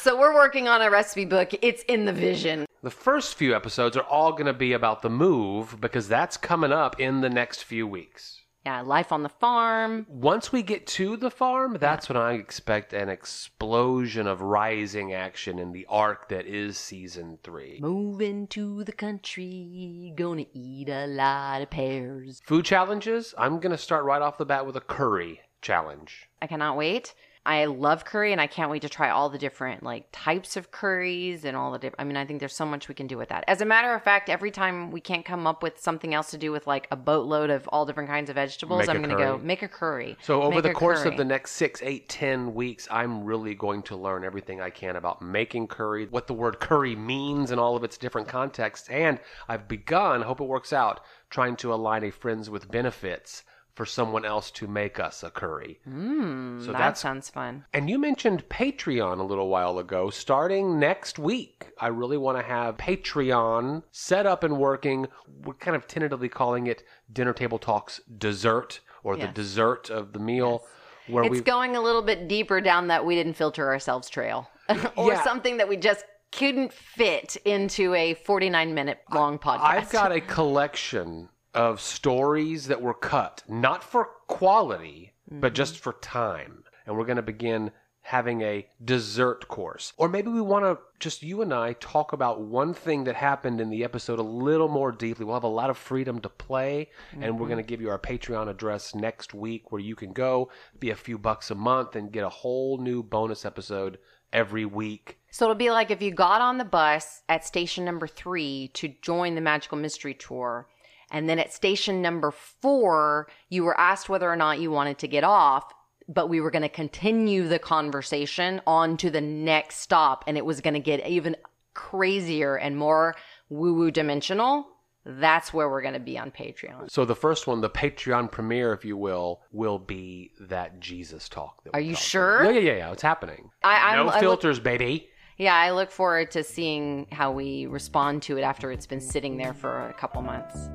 So 0.00 0.16
we're 0.16 0.34
working 0.34 0.68
on 0.68 0.80
a 0.80 0.90
recipe 0.90 1.24
book. 1.24 1.50
It's 1.60 1.82
in 1.82 2.04
the 2.04 2.12
vision. 2.12 2.66
The 2.82 2.90
first 2.90 3.34
few 3.34 3.54
episodes 3.54 3.96
are 3.96 4.04
all 4.04 4.30
going 4.30 4.46
to 4.46 4.52
be 4.52 4.72
about 4.72 5.02
the 5.02 5.10
move 5.10 5.80
because 5.80 6.06
that's 6.06 6.36
coming 6.36 6.70
up 6.70 7.00
in 7.00 7.20
the 7.20 7.28
next 7.28 7.64
few 7.64 7.84
weeks. 7.84 8.42
Yeah, 8.64 8.82
life 8.82 9.10
on 9.10 9.24
the 9.24 9.28
farm. 9.28 10.06
Once 10.08 10.52
we 10.52 10.62
get 10.62 10.86
to 10.88 11.16
the 11.16 11.30
farm, 11.30 11.78
that's 11.80 12.08
when 12.08 12.16
I 12.16 12.34
expect 12.34 12.92
an 12.92 13.08
explosion 13.08 14.28
of 14.28 14.40
rising 14.40 15.12
action 15.14 15.58
in 15.58 15.72
the 15.72 15.84
arc 15.88 16.28
that 16.28 16.46
is 16.46 16.78
season 16.78 17.38
three. 17.42 17.78
Moving 17.80 18.46
to 18.48 18.84
the 18.84 18.92
country, 18.92 20.12
gonna 20.16 20.46
eat 20.52 20.88
a 20.88 21.08
lot 21.08 21.62
of 21.62 21.70
pears. 21.70 22.40
Food 22.44 22.64
challenges, 22.64 23.34
I'm 23.36 23.58
going 23.58 23.72
to 23.72 23.78
start 23.78 24.04
right 24.04 24.22
off 24.22 24.38
the 24.38 24.46
bat 24.46 24.64
with 24.64 24.76
a 24.76 24.80
curry 24.80 25.40
challenge. 25.60 26.28
I 26.40 26.46
cannot 26.46 26.76
wait. 26.76 27.14
I 27.48 27.64
love 27.64 28.04
curry 28.04 28.32
and 28.32 28.42
I 28.42 28.46
can't 28.46 28.70
wait 28.70 28.82
to 28.82 28.90
try 28.90 29.08
all 29.08 29.30
the 29.30 29.38
different 29.38 29.82
like 29.82 30.04
types 30.12 30.58
of 30.58 30.70
curries 30.70 31.46
and 31.46 31.56
all 31.56 31.72
the 31.72 31.78
different. 31.78 32.02
I 32.02 32.04
mean, 32.04 32.18
I 32.18 32.26
think 32.26 32.40
there's 32.40 32.54
so 32.54 32.66
much 32.66 32.88
we 32.88 32.94
can 32.94 33.06
do 33.06 33.16
with 33.16 33.30
that. 33.30 33.42
As 33.48 33.62
a 33.62 33.64
matter 33.64 33.94
of 33.94 34.02
fact, 34.02 34.28
every 34.28 34.50
time 34.50 34.90
we 34.90 35.00
can't 35.00 35.24
come 35.24 35.46
up 35.46 35.62
with 35.62 35.80
something 35.80 36.12
else 36.12 36.30
to 36.32 36.36
do 36.36 36.52
with 36.52 36.66
like 36.66 36.86
a 36.90 36.96
boatload 36.96 37.48
of 37.48 37.66
all 37.68 37.86
different 37.86 38.10
kinds 38.10 38.28
of 38.28 38.34
vegetables, 38.34 38.80
Make 38.80 38.90
I'm 38.90 39.02
going 39.02 39.16
to 39.16 39.16
go 39.16 39.38
make 39.38 39.62
a 39.62 39.68
curry. 39.68 40.18
So 40.20 40.42
over 40.42 40.60
the 40.60 40.74
course 40.74 41.04
curry. 41.04 41.12
of 41.12 41.16
the 41.16 41.24
next 41.24 41.52
six, 41.52 41.80
eight, 41.82 42.10
ten 42.10 42.52
weeks, 42.52 42.86
I'm 42.90 43.24
really 43.24 43.54
going 43.54 43.82
to 43.84 43.96
learn 43.96 44.24
everything 44.24 44.60
I 44.60 44.68
can 44.68 44.96
about 44.96 45.22
making 45.22 45.68
curry, 45.68 46.04
what 46.04 46.26
the 46.26 46.34
word 46.34 46.60
curry 46.60 46.96
means 46.96 47.50
in 47.50 47.58
all 47.58 47.76
of 47.76 47.82
its 47.82 47.96
different 47.96 48.28
contexts, 48.28 48.90
and 48.90 49.20
I've 49.48 49.66
begun, 49.66 50.20
hope 50.20 50.42
it 50.42 50.44
works 50.44 50.74
out, 50.74 51.00
trying 51.30 51.56
to 51.56 51.72
align 51.72 52.04
a 52.04 52.10
friends 52.10 52.50
with 52.50 52.70
benefits 52.70 53.42
for 53.78 53.86
someone 53.86 54.24
else 54.24 54.50
to 54.50 54.66
make 54.66 54.98
us 54.98 55.22
a 55.22 55.30
curry. 55.30 55.78
Mm, 55.88 56.66
So 56.66 56.72
that 56.72 56.98
sounds 56.98 57.30
fun. 57.30 57.64
And 57.72 57.88
you 57.88 57.96
mentioned 57.96 58.48
Patreon 58.48 59.20
a 59.20 59.22
little 59.22 59.46
while 59.48 59.78
ago. 59.78 60.10
Starting 60.10 60.80
next 60.80 61.16
week, 61.16 61.68
I 61.78 61.86
really 61.86 62.16
want 62.16 62.38
to 62.38 62.42
have 62.42 62.76
Patreon 62.76 63.84
set 63.92 64.26
up 64.26 64.42
and 64.42 64.58
working. 64.58 65.06
We're 65.44 65.54
kind 65.54 65.76
of 65.76 65.86
tentatively 65.86 66.28
calling 66.28 66.66
it 66.66 66.82
Dinner 67.12 67.32
Table 67.32 67.58
Talks 67.60 68.00
Dessert 68.18 68.80
or 69.04 69.16
the 69.16 69.28
dessert 69.28 69.90
of 69.90 70.12
the 70.12 70.18
meal. 70.18 70.64
Where 71.06 71.22
It's 71.22 71.30
we 71.30 71.40
going 71.40 71.76
a 71.76 71.80
little 71.80 72.02
bit 72.02 72.26
deeper 72.26 72.60
down 72.60 72.88
that 72.88 73.06
we 73.06 73.14
didn't 73.14 73.34
filter 73.34 73.68
ourselves 73.68 74.10
trail 74.10 74.50
or 74.96 75.12
Yeah. 75.12 75.22
something 75.22 75.58
that 75.58 75.68
we 75.68 75.76
just 75.76 76.04
couldn't 76.32 76.72
fit 76.72 77.36
into 77.44 77.94
a 77.94 78.14
49 78.14 78.74
minute 78.74 78.98
long 79.14 79.38
podcast. 79.38 79.60
I've 79.60 79.90
got 79.90 80.10
a 80.10 80.20
collection 80.36 81.28
of 81.54 81.80
stories 81.80 82.66
that 82.66 82.82
were 82.82 82.94
cut, 82.94 83.42
not 83.48 83.82
for 83.82 84.10
quality, 84.26 85.12
but 85.30 85.54
just 85.54 85.74
mm-hmm. 85.74 85.82
for 85.82 85.92
time. 85.94 86.64
And 86.86 86.96
we're 86.96 87.04
going 87.04 87.16
to 87.16 87.22
begin 87.22 87.70
having 88.08 88.40
a 88.40 88.66
dessert 88.82 89.48
course. 89.48 89.92
Or 89.98 90.08
maybe 90.08 90.30
we 90.30 90.40
want 90.40 90.64
to 90.64 90.78
just 90.98 91.22
you 91.22 91.42
and 91.42 91.52
I 91.52 91.74
talk 91.74 92.14
about 92.14 92.40
one 92.40 92.72
thing 92.72 93.04
that 93.04 93.14
happened 93.14 93.60
in 93.60 93.68
the 93.68 93.84
episode 93.84 94.18
a 94.18 94.22
little 94.22 94.68
more 94.68 94.92
deeply. 94.92 95.26
We'll 95.26 95.34
have 95.34 95.44
a 95.44 95.48
lot 95.48 95.68
of 95.68 95.76
freedom 95.76 96.18
to 96.20 96.30
play, 96.30 96.88
and 97.12 97.22
we're 97.22 97.28
mm-hmm. 97.28 97.44
going 97.44 97.64
to 97.64 97.68
give 97.68 97.82
you 97.82 97.90
our 97.90 97.98
Patreon 97.98 98.48
address 98.48 98.94
next 98.94 99.34
week 99.34 99.70
where 99.70 99.80
you 99.80 99.94
can 99.94 100.14
go, 100.14 100.50
be 100.80 100.88
a 100.88 100.96
few 100.96 101.18
bucks 101.18 101.50
a 101.50 101.54
month, 101.54 101.96
and 101.96 102.10
get 102.10 102.24
a 102.24 102.30
whole 102.30 102.78
new 102.78 103.02
bonus 103.02 103.44
episode 103.44 103.98
every 104.32 104.64
week. 104.64 105.18
So 105.30 105.44
it'll 105.44 105.54
be 105.54 105.70
like 105.70 105.90
if 105.90 106.00
you 106.00 106.10
got 106.10 106.40
on 106.40 106.56
the 106.56 106.64
bus 106.64 107.22
at 107.28 107.44
station 107.44 107.84
number 107.84 108.06
three 108.06 108.70
to 108.74 108.88
join 109.02 109.34
the 109.34 109.42
Magical 109.42 109.76
Mystery 109.76 110.14
Tour, 110.14 110.66
and 111.10 111.28
then 111.28 111.38
at 111.38 111.52
station 111.52 112.02
number 112.02 112.30
four, 112.30 113.28
you 113.48 113.64
were 113.64 113.78
asked 113.78 114.08
whether 114.08 114.30
or 114.30 114.36
not 114.36 114.60
you 114.60 114.70
wanted 114.70 114.98
to 114.98 115.08
get 115.08 115.24
off, 115.24 115.72
but 116.08 116.28
we 116.28 116.40
were 116.40 116.50
going 116.50 116.62
to 116.62 116.68
continue 116.68 117.46
the 117.48 117.58
conversation 117.58 118.60
on 118.66 118.96
to 118.98 119.10
the 119.10 119.20
next 119.20 119.76
stop, 119.80 120.24
and 120.26 120.36
it 120.36 120.44
was 120.44 120.60
going 120.60 120.74
to 120.74 120.80
get 120.80 121.06
even 121.06 121.36
crazier 121.74 122.56
and 122.56 122.76
more 122.76 123.14
woo 123.48 123.74
woo 123.74 123.90
dimensional. 123.90 124.66
That's 125.04 125.54
where 125.54 125.70
we're 125.70 125.80
going 125.80 125.94
to 125.94 126.00
be 126.00 126.18
on 126.18 126.30
Patreon. 126.30 126.90
So 126.90 127.06
the 127.06 127.14
first 127.16 127.46
one, 127.46 127.62
the 127.62 127.70
Patreon 127.70 128.30
premiere, 128.30 128.74
if 128.74 128.84
you 128.84 128.96
will, 128.96 129.40
will 129.52 129.78
be 129.78 130.32
that 130.40 130.80
Jesus 130.80 131.30
talk. 131.30 131.64
That 131.64 131.70
Are 131.72 131.80
you 131.80 131.94
sure? 131.94 132.40
about. 132.40 132.54
Yeah, 132.54 132.60
yeah, 132.60 132.72
yeah, 132.72 132.76
yeah. 132.78 132.92
It's 132.92 133.00
happening. 133.02 133.50
I- 133.64 133.94
I'm- 133.94 133.96
no 134.06 134.10
I 134.10 134.14
look- 134.14 134.20
filters, 134.20 134.60
baby. 134.60 135.08
Yeah, 135.40 135.54
I 135.54 135.70
look 135.70 135.92
forward 135.92 136.32
to 136.32 136.42
seeing 136.42 137.06
how 137.12 137.30
we 137.30 137.66
respond 137.66 138.22
to 138.22 138.38
it 138.38 138.42
after 138.42 138.72
it's 138.72 138.88
been 138.88 139.00
sitting 139.00 139.36
there 139.36 139.54
for 139.54 139.88
a 139.88 139.92
couple 139.92 140.20
months. 140.20 140.68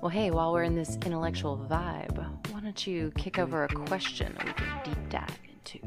Well, 0.00 0.08
hey, 0.08 0.30
while 0.30 0.52
we're 0.52 0.62
in 0.62 0.76
this 0.76 0.96
intellectual 1.04 1.58
vibe, 1.68 2.16
why 2.52 2.60
don't 2.60 2.86
you 2.86 3.10
kick 3.16 3.40
over 3.40 3.64
a 3.64 3.68
question 3.68 4.32
that 4.38 4.46
we 4.46 4.52
can 4.52 4.80
deep 4.84 5.08
dive 5.08 5.38
into? 5.48 5.80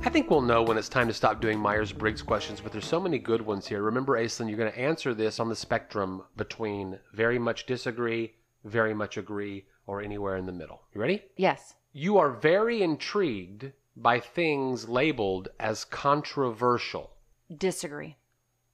I 0.00 0.08
think 0.08 0.30
we'll 0.30 0.40
know 0.40 0.62
when 0.62 0.78
it's 0.78 0.88
time 0.88 1.08
to 1.08 1.12
stop 1.12 1.42
doing 1.42 1.58
Myers 1.58 1.92
Briggs 1.92 2.22
questions, 2.22 2.58
but 2.62 2.72
there's 2.72 2.86
so 2.86 2.98
many 2.98 3.18
good 3.18 3.42
ones 3.42 3.66
here. 3.66 3.82
Remember, 3.82 4.16
Aislinn, 4.16 4.48
you're 4.48 4.56
going 4.56 4.72
to 4.72 4.78
answer 4.78 5.12
this 5.12 5.40
on 5.40 5.50
the 5.50 5.56
spectrum 5.56 6.22
between 6.38 6.98
very 7.12 7.38
much 7.38 7.66
disagree, 7.66 8.32
very 8.64 8.94
much 8.94 9.18
agree, 9.18 9.66
or 9.86 10.00
anywhere 10.00 10.36
in 10.36 10.46
the 10.46 10.52
middle. 10.52 10.84
You 10.94 11.02
ready? 11.02 11.22
Yes. 11.36 11.74
You 11.92 12.16
are 12.16 12.30
very 12.30 12.80
intrigued 12.80 13.72
by 13.96 14.20
things 14.20 14.88
labeled 14.88 15.48
as 15.60 15.84
controversial. 15.84 17.10
Disagree. 17.54 18.16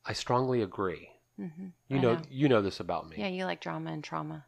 I 0.07 0.13
strongly 0.13 0.63
agree. 0.63 1.11
hmm 1.37 1.69
You 1.89 1.99
know, 2.01 2.15
know. 2.15 2.23
you 2.31 2.49
know 2.49 2.63
this 2.63 2.81
about 2.81 3.09
me. 3.09 3.17
Yeah, 3.19 3.29
you 3.29 3.45
like 3.45 3.61
drama 3.61 3.91
and 3.91 4.03
trauma. 4.05 4.47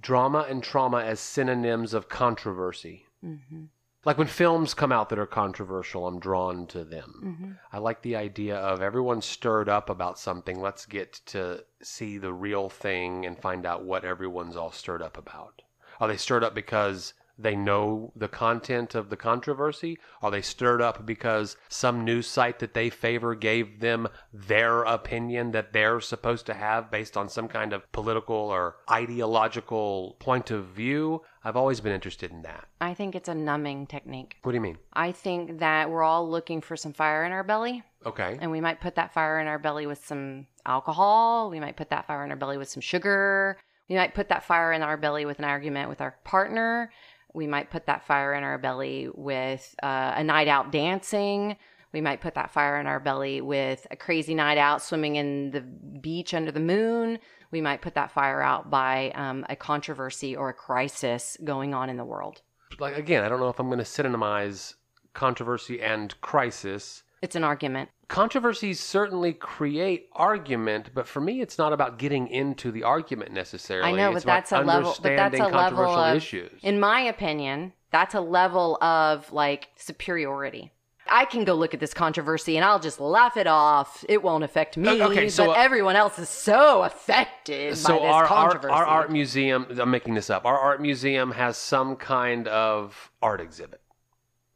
Drama 0.00 0.46
and 0.48 0.62
trauma 0.62 0.98
as 0.98 1.18
synonyms 1.20 1.92
of 1.94 2.08
controversy. 2.08 3.06
hmm 3.20 3.64
Like 4.04 4.16
when 4.18 4.26
films 4.28 4.74
come 4.74 4.92
out 4.92 5.08
that 5.08 5.18
are 5.18 5.26
controversial, 5.26 6.06
I'm 6.06 6.20
drawn 6.20 6.66
to 6.68 6.84
them. 6.84 7.36
hmm 7.38 7.52
I 7.72 7.78
like 7.78 8.02
the 8.02 8.16
idea 8.16 8.56
of 8.56 8.80
everyone 8.80 9.20
stirred 9.22 9.68
up 9.68 9.90
about 9.90 10.18
something. 10.18 10.60
Let's 10.60 10.86
get 10.86 11.12
to 11.26 11.64
see 11.82 12.16
the 12.18 12.32
real 12.32 12.68
thing 12.68 13.26
and 13.26 13.38
find 13.40 13.66
out 13.66 13.84
what 13.84 14.04
everyone's 14.04 14.56
all 14.56 14.72
stirred 14.72 15.02
up 15.02 15.18
about. 15.18 15.62
Are 16.00 16.08
they 16.08 16.16
stirred 16.16 16.44
up 16.44 16.54
because 16.54 17.12
they 17.38 17.54
know 17.54 18.12
the 18.16 18.28
content 18.28 18.94
of 18.94 19.10
the 19.10 19.16
controversy? 19.16 19.98
Are 20.22 20.30
they 20.30 20.42
stirred 20.42 20.82
up 20.82 21.06
because 21.06 21.56
some 21.68 22.04
news 22.04 22.26
site 22.26 22.58
that 22.58 22.74
they 22.74 22.90
favor 22.90 23.34
gave 23.34 23.80
them 23.80 24.08
their 24.32 24.82
opinion 24.82 25.52
that 25.52 25.72
they're 25.72 26.00
supposed 26.00 26.46
to 26.46 26.54
have 26.54 26.90
based 26.90 27.16
on 27.16 27.28
some 27.28 27.46
kind 27.48 27.72
of 27.72 27.90
political 27.92 28.34
or 28.36 28.76
ideological 28.90 30.16
point 30.18 30.50
of 30.50 30.66
view? 30.66 31.22
I've 31.44 31.56
always 31.56 31.80
been 31.80 31.92
interested 31.92 32.30
in 32.30 32.42
that. 32.42 32.66
I 32.80 32.94
think 32.94 33.14
it's 33.14 33.28
a 33.28 33.34
numbing 33.34 33.86
technique. 33.86 34.36
What 34.42 34.52
do 34.52 34.56
you 34.56 34.60
mean? 34.62 34.78
I 34.92 35.12
think 35.12 35.60
that 35.60 35.90
we're 35.90 36.02
all 36.02 36.28
looking 36.28 36.60
for 36.60 36.76
some 36.76 36.92
fire 36.92 37.24
in 37.24 37.32
our 37.32 37.44
belly, 37.44 37.82
Okay. 38.04 38.36
and 38.40 38.50
we 38.50 38.60
might 38.60 38.80
put 38.80 38.96
that 38.96 39.12
fire 39.12 39.38
in 39.40 39.46
our 39.46 39.58
belly 39.58 39.86
with 39.86 40.04
some 40.04 40.46
alcohol. 40.66 41.50
We 41.50 41.60
might 41.60 41.76
put 41.76 41.90
that 41.90 42.06
fire 42.06 42.24
in 42.24 42.30
our 42.30 42.36
belly 42.36 42.58
with 42.58 42.68
some 42.68 42.80
sugar. 42.80 43.56
We 43.88 43.96
might 43.96 44.14
put 44.14 44.28
that 44.28 44.44
fire 44.44 44.72
in 44.72 44.82
our 44.82 44.98
belly 44.98 45.24
with 45.24 45.38
an 45.38 45.46
argument 45.46 45.88
with 45.88 46.00
our 46.02 46.16
partner. 46.24 46.92
We 47.34 47.46
might 47.46 47.70
put 47.70 47.86
that 47.86 48.06
fire 48.06 48.34
in 48.34 48.42
our 48.42 48.58
belly 48.58 49.08
with 49.14 49.74
uh, 49.82 50.14
a 50.16 50.24
night 50.24 50.48
out 50.48 50.72
dancing. 50.72 51.56
We 51.92 52.00
might 52.00 52.20
put 52.20 52.34
that 52.34 52.50
fire 52.50 52.78
in 52.78 52.86
our 52.86 53.00
belly 53.00 53.40
with 53.40 53.86
a 53.90 53.96
crazy 53.96 54.34
night 54.34 54.58
out 54.58 54.82
swimming 54.82 55.16
in 55.16 55.50
the 55.50 55.60
beach 55.60 56.34
under 56.34 56.52
the 56.52 56.60
moon. 56.60 57.18
We 57.50 57.60
might 57.60 57.80
put 57.80 57.94
that 57.94 58.10
fire 58.10 58.42
out 58.42 58.70
by 58.70 59.10
um, 59.14 59.46
a 59.48 59.56
controversy 59.56 60.36
or 60.36 60.50
a 60.50 60.54
crisis 60.54 61.36
going 61.44 61.72
on 61.72 61.88
in 61.88 61.96
the 61.96 62.04
world. 62.04 62.42
like 62.78 62.96
again, 62.96 63.24
I 63.24 63.28
don't 63.28 63.40
know 63.40 63.48
if 63.48 63.58
I'm 63.58 63.68
going 63.68 63.78
to 63.78 63.84
synonymize 63.84 64.74
controversy 65.14 65.80
and 65.80 66.18
crisis. 66.20 67.02
It's 67.22 67.36
an 67.36 67.44
argument. 67.44 67.88
Controversies 68.08 68.80
certainly 68.80 69.34
create 69.34 70.08
argument, 70.12 70.90
but 70.94 71.06
for 71.06 71.20
me, 71.20 71.42
it's 71.42 71.58
not 71.58 71.74
about 71.74 71.98
getting 71.98 72.26
into 72.28 72.72
the 72.72 72.82
argument 72.82 73.32
necessarily. 73.32 73.90
I 73.90 73.92
know, 73.92 74.16
It's 74.16 74.24
but 74.24 74.30
that's 74.30 74.52
a 74.52 74.60
level. 74.62 74.96
But 75.02 75.16
that's 75.16 75.38
a 75.38 75.42
level 75.44 75.60
controversial 75.60 76.04
of, 76.04 76.16
issues. 76.16 76.60
in 76.62 76.80
my 76.80 77.00
opinion, 77.02 77.74
that's 77.90 78.14
a 78.14 78.20
level 78.20 78.82
of 78.82 79.30
like 79.30 79.68
superiority. 79.76 80.72
I 81.10 81.26
can 81.26 81.44
go 81.44 81.54
look 81.54 81.74
at 81.74 81.80
this 81.80 81.94
controversy 81.94 82.56
and 82.56 82.64
I'll 82.64 82.80
just 82.80 83.00
laugh 83.00 83.36
it 83.36 83.46
off. 83.46 84.04
It 84.08 84.22
won't 84.22 84.44
affect 84.44 84.76
me, 84.76 85.02
Okay, 85.02 85.28
so, 85.28 85.46
but 85.46 85.56
uh, 85.56 85.60
everyone 85.60 85.96
else 85.96 86.18
is 86.18 86.28
so 86.28 86.82
affected 86.82 87.76
so 87.76 87.98
by 87.98 88.02
this 88.04 88.10
our, 88.10 88.26
our, 88.26 88.70
our 88.70 88.86
art 88.86 89.12
museum, 89.12 89.66
I'm 89.78 89.90
making 89.90 90.14
this 90.14 90.30
up. 90.30 90.44
Our 90.44 90.58
art 90.58 90.80
museum 90.82 91.32
has 91.32 91.56
some 91.56 91.96
kind 91.96 92.48
of 92.48 93.10
art 93.22 93.40
exhibit, 93.40 93.80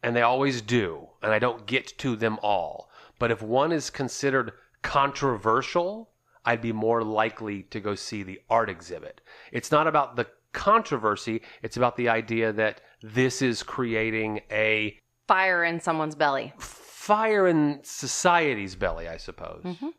and 0.02 0.14
they 0.14 0.22
always 0.22 0.60
do, 0.62 1.08
and 1.22 1.32
I 1.32 1.38
don't 1.38 1.66
get 1.66 1.96
to 1.98 2.16
them 2.16 2.38
all. 2.42 2.90
But 3.22 3.30
if 3.30 3.40
one 3.40 3.70
is 3.70 3.88
considered 3.88 4.50
controversial, 4.82 6.10
I'd 6.44 6.60
be 6.60 6.72
more 6.72 7.04
likely 7.04 7.62
to 7.70 7.78
go 7.78 7.94
see 7.94 8.24
the 8.24 8.40
art 8.50 8.68
exhibit. 8.68 9.20
It's 9.52 9.70
not 9.70 9.86
about 9.86 10.16
the 10.16 10.26
controversy, 10.52 11.42
it's 11.62 11.76
about 11.76 11.96
the 11.96 12.08
idea 12.08 12.52
that 12.54 12.80
this 13.00 13.40
is 13.40 13.62
creating 13.62 14.40
a 14.50 14.98
Fire 15.28 15.62
in 15.62 15.78
someone's 15.78 16.16
belly. 16.16 16.52
fire 16.58 17.46
in 17.46 17.78
society's 17.84 18.74
belly, 18.74 19.06
I 19.06 19.18
suppose. 19.18 19.62
Mhm. 19.62 19.92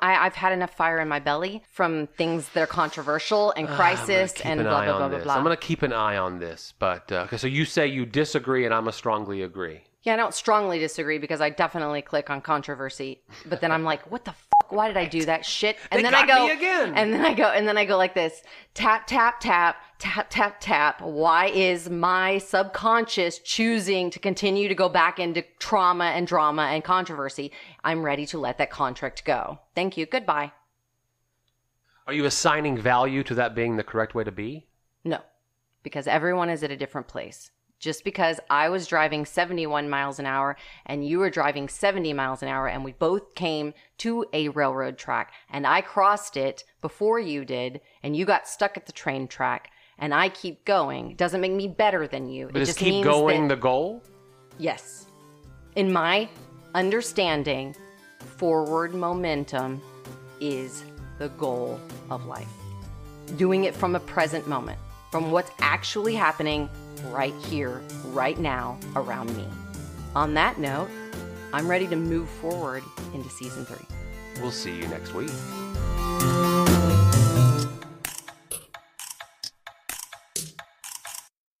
I, 0.00 0.26
I've 0.26 0.34
had 0.34 0.52
enough 0.52 0.74
fire 0.76 0.98
in 1.00 1.08
my 1.08 1.20
belly 1.20 1.62
from 1.72 2.06
things 2.18 2.50
that 2.50 2.62
are 2.62 2.66
controversial 2.66 3.50
and 3.52 3.66
Ah, 3.66 3.76
crisis 3.76 4.34
and 4.42 4.60
an 4.60 4.66
blah 4.66 4.84
blah 4.84 4.98
blah 4.98 5.08
blah 5.08 5.18
blah. 5.24 5.34
I'm 5.36 5.42
going 5.42 5.56
to 5.56 5.66
keep 5.70 5.80
an 5.80 5.94
eye 5.94 6.18
on 6.18 6.38
this, 6.38 6.74
but 6.78 7.10
uh. 7.10 7.34
So 7.38 7.46
you 7.46 7.64
say 7.64 7.86
you 7.86 8.04
disagree, 8.04 8.66
and 8.66 8.74
I'm 8.74 8.88
a 8.88 8.92
strongly 8.92 9.40
agree. 9.40 9.87
Yeah, 10.08 10.14
I 10.14 10.16
don't 10.16 10.32
strongly 10.32 10.78
disagree 10.78 11.18
because 11.18 11.42
I 11.42 11.50
definitely 11.50 12.00
click 12.00 12.30
on 12.30 12.40
controversy. 12.40 13.20
But 13.44 13.60
then 13.60 13.70
I'm 13.70 13.84
like, 13.84 14.10
what 14.10 14.24
the 14.24 14.32
fuck? 14.32 14.72
Why 14.72 14.88
did 14.88 14.96
I 14.96 15.04
do 15.04 15.26
that 15.26 15.44
shit? 15.44 15.76
And 15.90 15.98
They 15.98 16.02
then 16.02 16.12
got 16.12 16.24
I 16.24 16.26
go 16.26 16.46
me 16.46 16.52
again. 16.52 16.94
And 16.96 17.12
then 17.12 17.26
I 17.26 17.34
go 17.34 17.44
and 17.44 17.68
then 17.68 17.76
I 17.76 17.84
go 17.84 17.98
like 17.98 18.14
this. 18.14 18.42
Tap 18.72 19.06
tap 19.06 19.38
tap 19.38 19.76
tap 19.98 20.28
tap 20.30 20.60
tap. 20.60 21.02
Why 21.02 21.48
is 21.48 21.90
my 21.90 22.38
subconscious 22.38 23.38
choosing 23.40 24.08
to 24.08 24.18
continue 24.18 24.66
to 24.68 24.74
go 24.74 24.88
back 24.88 25.18
into 25.18 25.44
trauma 25.58 26.06
and 26.06 26.26
drama 26.26 26.62
and 26.62 26.82
controversy? 26.82 27.52
I'm 27.84 28.02
ready 28.02 28.24
to 28.28 28.38
let 28.38 28.56
that 28.56 28.70
contract 28.70 29.26
go. 29.26 29.58
Thank 29.74 29.98
you. 29.98 30.06
Goodbye. 30.06 30.52
Are 32.06 32.14
you 32.14 32.24
assigning 32.24 32.78
value 32.78 33.22
to 33.24 33.34
that 33.34 33.54
being 33.54 33.76
the 33.76 33.84
correct 33.84 34.14
way 34.14 34.24
to 34.24 34.32
be? 34.32 34.68
No. 35.04 35.20
Because 35.82 36.06
everyone 36.06 36.48
is 36.48 36.62
at 36.62 36.70
a 36.70 36.78
different 36.78 37.08
place. 37.08 37.50
Just 37.78 38.04
because 38.04 38.40
I 38.50 38.68
was 38.68 38.86
driving 38.86 39.24
71 39.24 39.88
miles 39.88 40.18
an 40.18 40.26
hour 40.26 40.56
and 40.86 41.06
you 41.06 41.18
were 41.18 41.30
driving 41.30 41.68
70 41.68 42.12
miles 42.12 42.42
an 42.42 42.48
hour 42.48 42.66
and 42.66 42.84
we 42.84 42.92
both 42.92 43.34
came 43.34 43.74
to 43.98 44.26
a 44.32 44.48
railroad 44.48 44.98
track 44.98 45.32
and 45.50 45.66
I 45.66 45.80
crossed 45.80 46.36
it 46.36 46.64
before 46.80 47.20
you 47.20 47.44
did 47.44 47.80
and 48.02 48.16
you 48.16 48.24
got 48.24 48.48
stuck 48.48 48.76
at 48.76 48.86
the 48.86 48.92
train 48.92 49.28
track 49.28 49.70
and 49.98 50.14
I 50.14 50.28
keep 50.28 50.64
going 50.64 51.14
doesn't 51.16 51.40
make 51.40 51.52
me 51.52 51.68
better 51.68 52.06
than 52.06 52.28
you. 52.28 52.48
But 52.52 52.62
it 52.62 52.66
just 52.66 52.78
keep 52.78 53.04
going 53.04 53.48
that- 53.48 53.56
the 53.56 53.60
goal? 53.60 54.02
Yes. 54.58 55.06
In 55.76 55.92
my 55.92 56.28
understanding, 56.74 57.74
forward 58.18 58.94
momentum 58.94 59.80
is 60.40 60.84
the 61.18 61.28
goal 61.30 61.80
of 62.10 62.26
life. 62.26 62.48
Doing 63.36 63.64
it 63.64 63.74
from 63.74 63.94
a 63.94 64.00
present 64.00 64.46
moment, 64.48 64.78
from 65.10 65.30
what's 65.30 65.50
actually 65.60 66.14
happening 66.14 66.68
right 67.06 67.34
here, 67.46 67.82
right 68.06 68.38
now, 68.38 68.78
around 68.96 69.34
me. 69.36 69.46
On 70.14 70.34
that 70.34 70.58
note, 70.58 70.88
I'm 71.52 71.68
ready 71.68 71.86
to 71.86 71.96
move 71.96 72.28
forward 72.28 72.82
into 73.14 73.28
season 73.30 73.64
three. 73.64 73.86
We'll 74.40 74.50
see 74.50 74.76
you 74.76 74.86
next 74.88 75.14
week. 75.14 75.30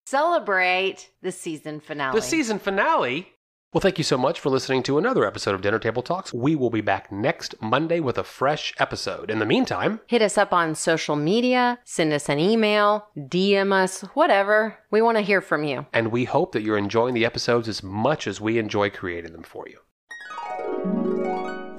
Celebrate 0.06 1.10
the 1.20 1.30
season 1.30 1.80
finale. 1.80 2.18
The 2.18 2.22
season 2.22 2.58
finale. 2.58 3.28
Well, 3.74 3.82
thank 3.82 3.98
you 3.98 4.04
so 4.04 4.16
much 4.16 4.40
for 4.40 4.48
listening 4.48 4.82
to 4.84 4.96
another 4.96 5.26
episode 5.26 5.54
of 5.54 5.60
Dinner 5.60 5.78
Table 5.78 6.00
Talks. 6.02 6.32
We 6.32 6.56
will 6.56 6.70
be 6.70 6.80
back 6.80 7.12
next 7.12 7.54
Monday 7.60 8.00
with 8.00 8.16
a 8.16 8.24
fresh 8.24 8.72
episode. 8.78 9.30
In 9.30 9.40
the 9.40 9.44
meantime, 9.46 10.00
Hit 10.06 10.22
us 10.22 10.38
up 10.38 10.54
on 10.54 10.74
social 10.74 11.16
media, 11.16 11.78
send 11.84 12.14
us 12.14 12.30
an 12.30 12.38
email, 12.38 13.08
DM 13.14 13.70
us, 13.74 14.00
whatever. 14.14 14.78
We 14.90 15.02
want 15.02 15.18
to 15.18 15.22
hear 15.22 15.42
from 15.42 15.64
you. 15.64 15.84
and 15.92 16.10
we 16.10 16.24
hope 16.24 16.52
that 16.52 16.62
you're 16.62 16.78
enjoying 16.78 17.12
the 17.12 17.26
episodes 17.26 17.68
as 17.68 17.82
much 17.82 18.26
as 18.26 18.40
we 18.40 18.56
enjoy 18.58 18.88
creating 18.88 19.32
them 19.32 19.42
for 19.42 19.66
you. 19.68 19.80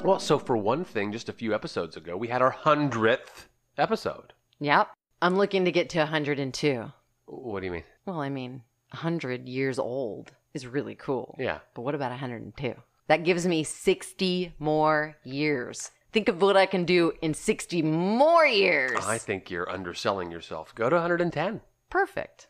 Well, 0.06 0.20
so 0.20 0.38
for 0.38 0.56
one 0.58 0.86
thing, 0.86 1.12
just 1.12 1.28
a 1.28 1.34
few 1.34 1.56
episodes 1.56 1.98
ago, 1.98 2.16
we 2.16 2.28
had 2.28 2.44
our 2.44 2.54
100th 2.54 3.48
episode. 3.80 4.34
Yep. 4.60 4.90
I'm 5.24 5.38
looking 5.38 5.66
to 5.66 5.72
get 5.72 5.90
to 5.90 6.00
102. 6.00 6.92
What 7.26 7.60
do 7.62 7.66
you 7.66 7.72
mean? 7.72 7.84
Well, 8.06 8.22
I 8.22 8.30
mean, 8.30 8.62
100 8.92 9.50
years 9.50 9.80
old 9.80 10.32
is 10.54 10.68
really 10.68 10.96
cool. 10.96 11.36
Yeah. 11.40 11.60
But 11.74 11.82
what 11.82 11.96
about 11.96 12.12
102? 12.12 12.76
That 13.08 13.24
gives 13.24 13.48
me 13.48 13.64
60 13.64 14.54
more 14.60 15.18
years. 15.24 15.92
Think 16.12 16.28
of 16.28 16.42
what 16.42 16.58
I 16.58 16.66
can 16.66 16.86
do 16.86 17.14
in 17.22 17.34
60 17.34 17.82
more 17.82 18.46
years. 18.46 19.00
I 19.06 19.18
think 19.18 19.50
you're 19.50 19.70
underselling 19.70 20.32
yourself. 20.32 20.74
Go 20.76 20.90
to 20.90 20.96
110. 20.96 21.62
Perfect. 21.90 22.49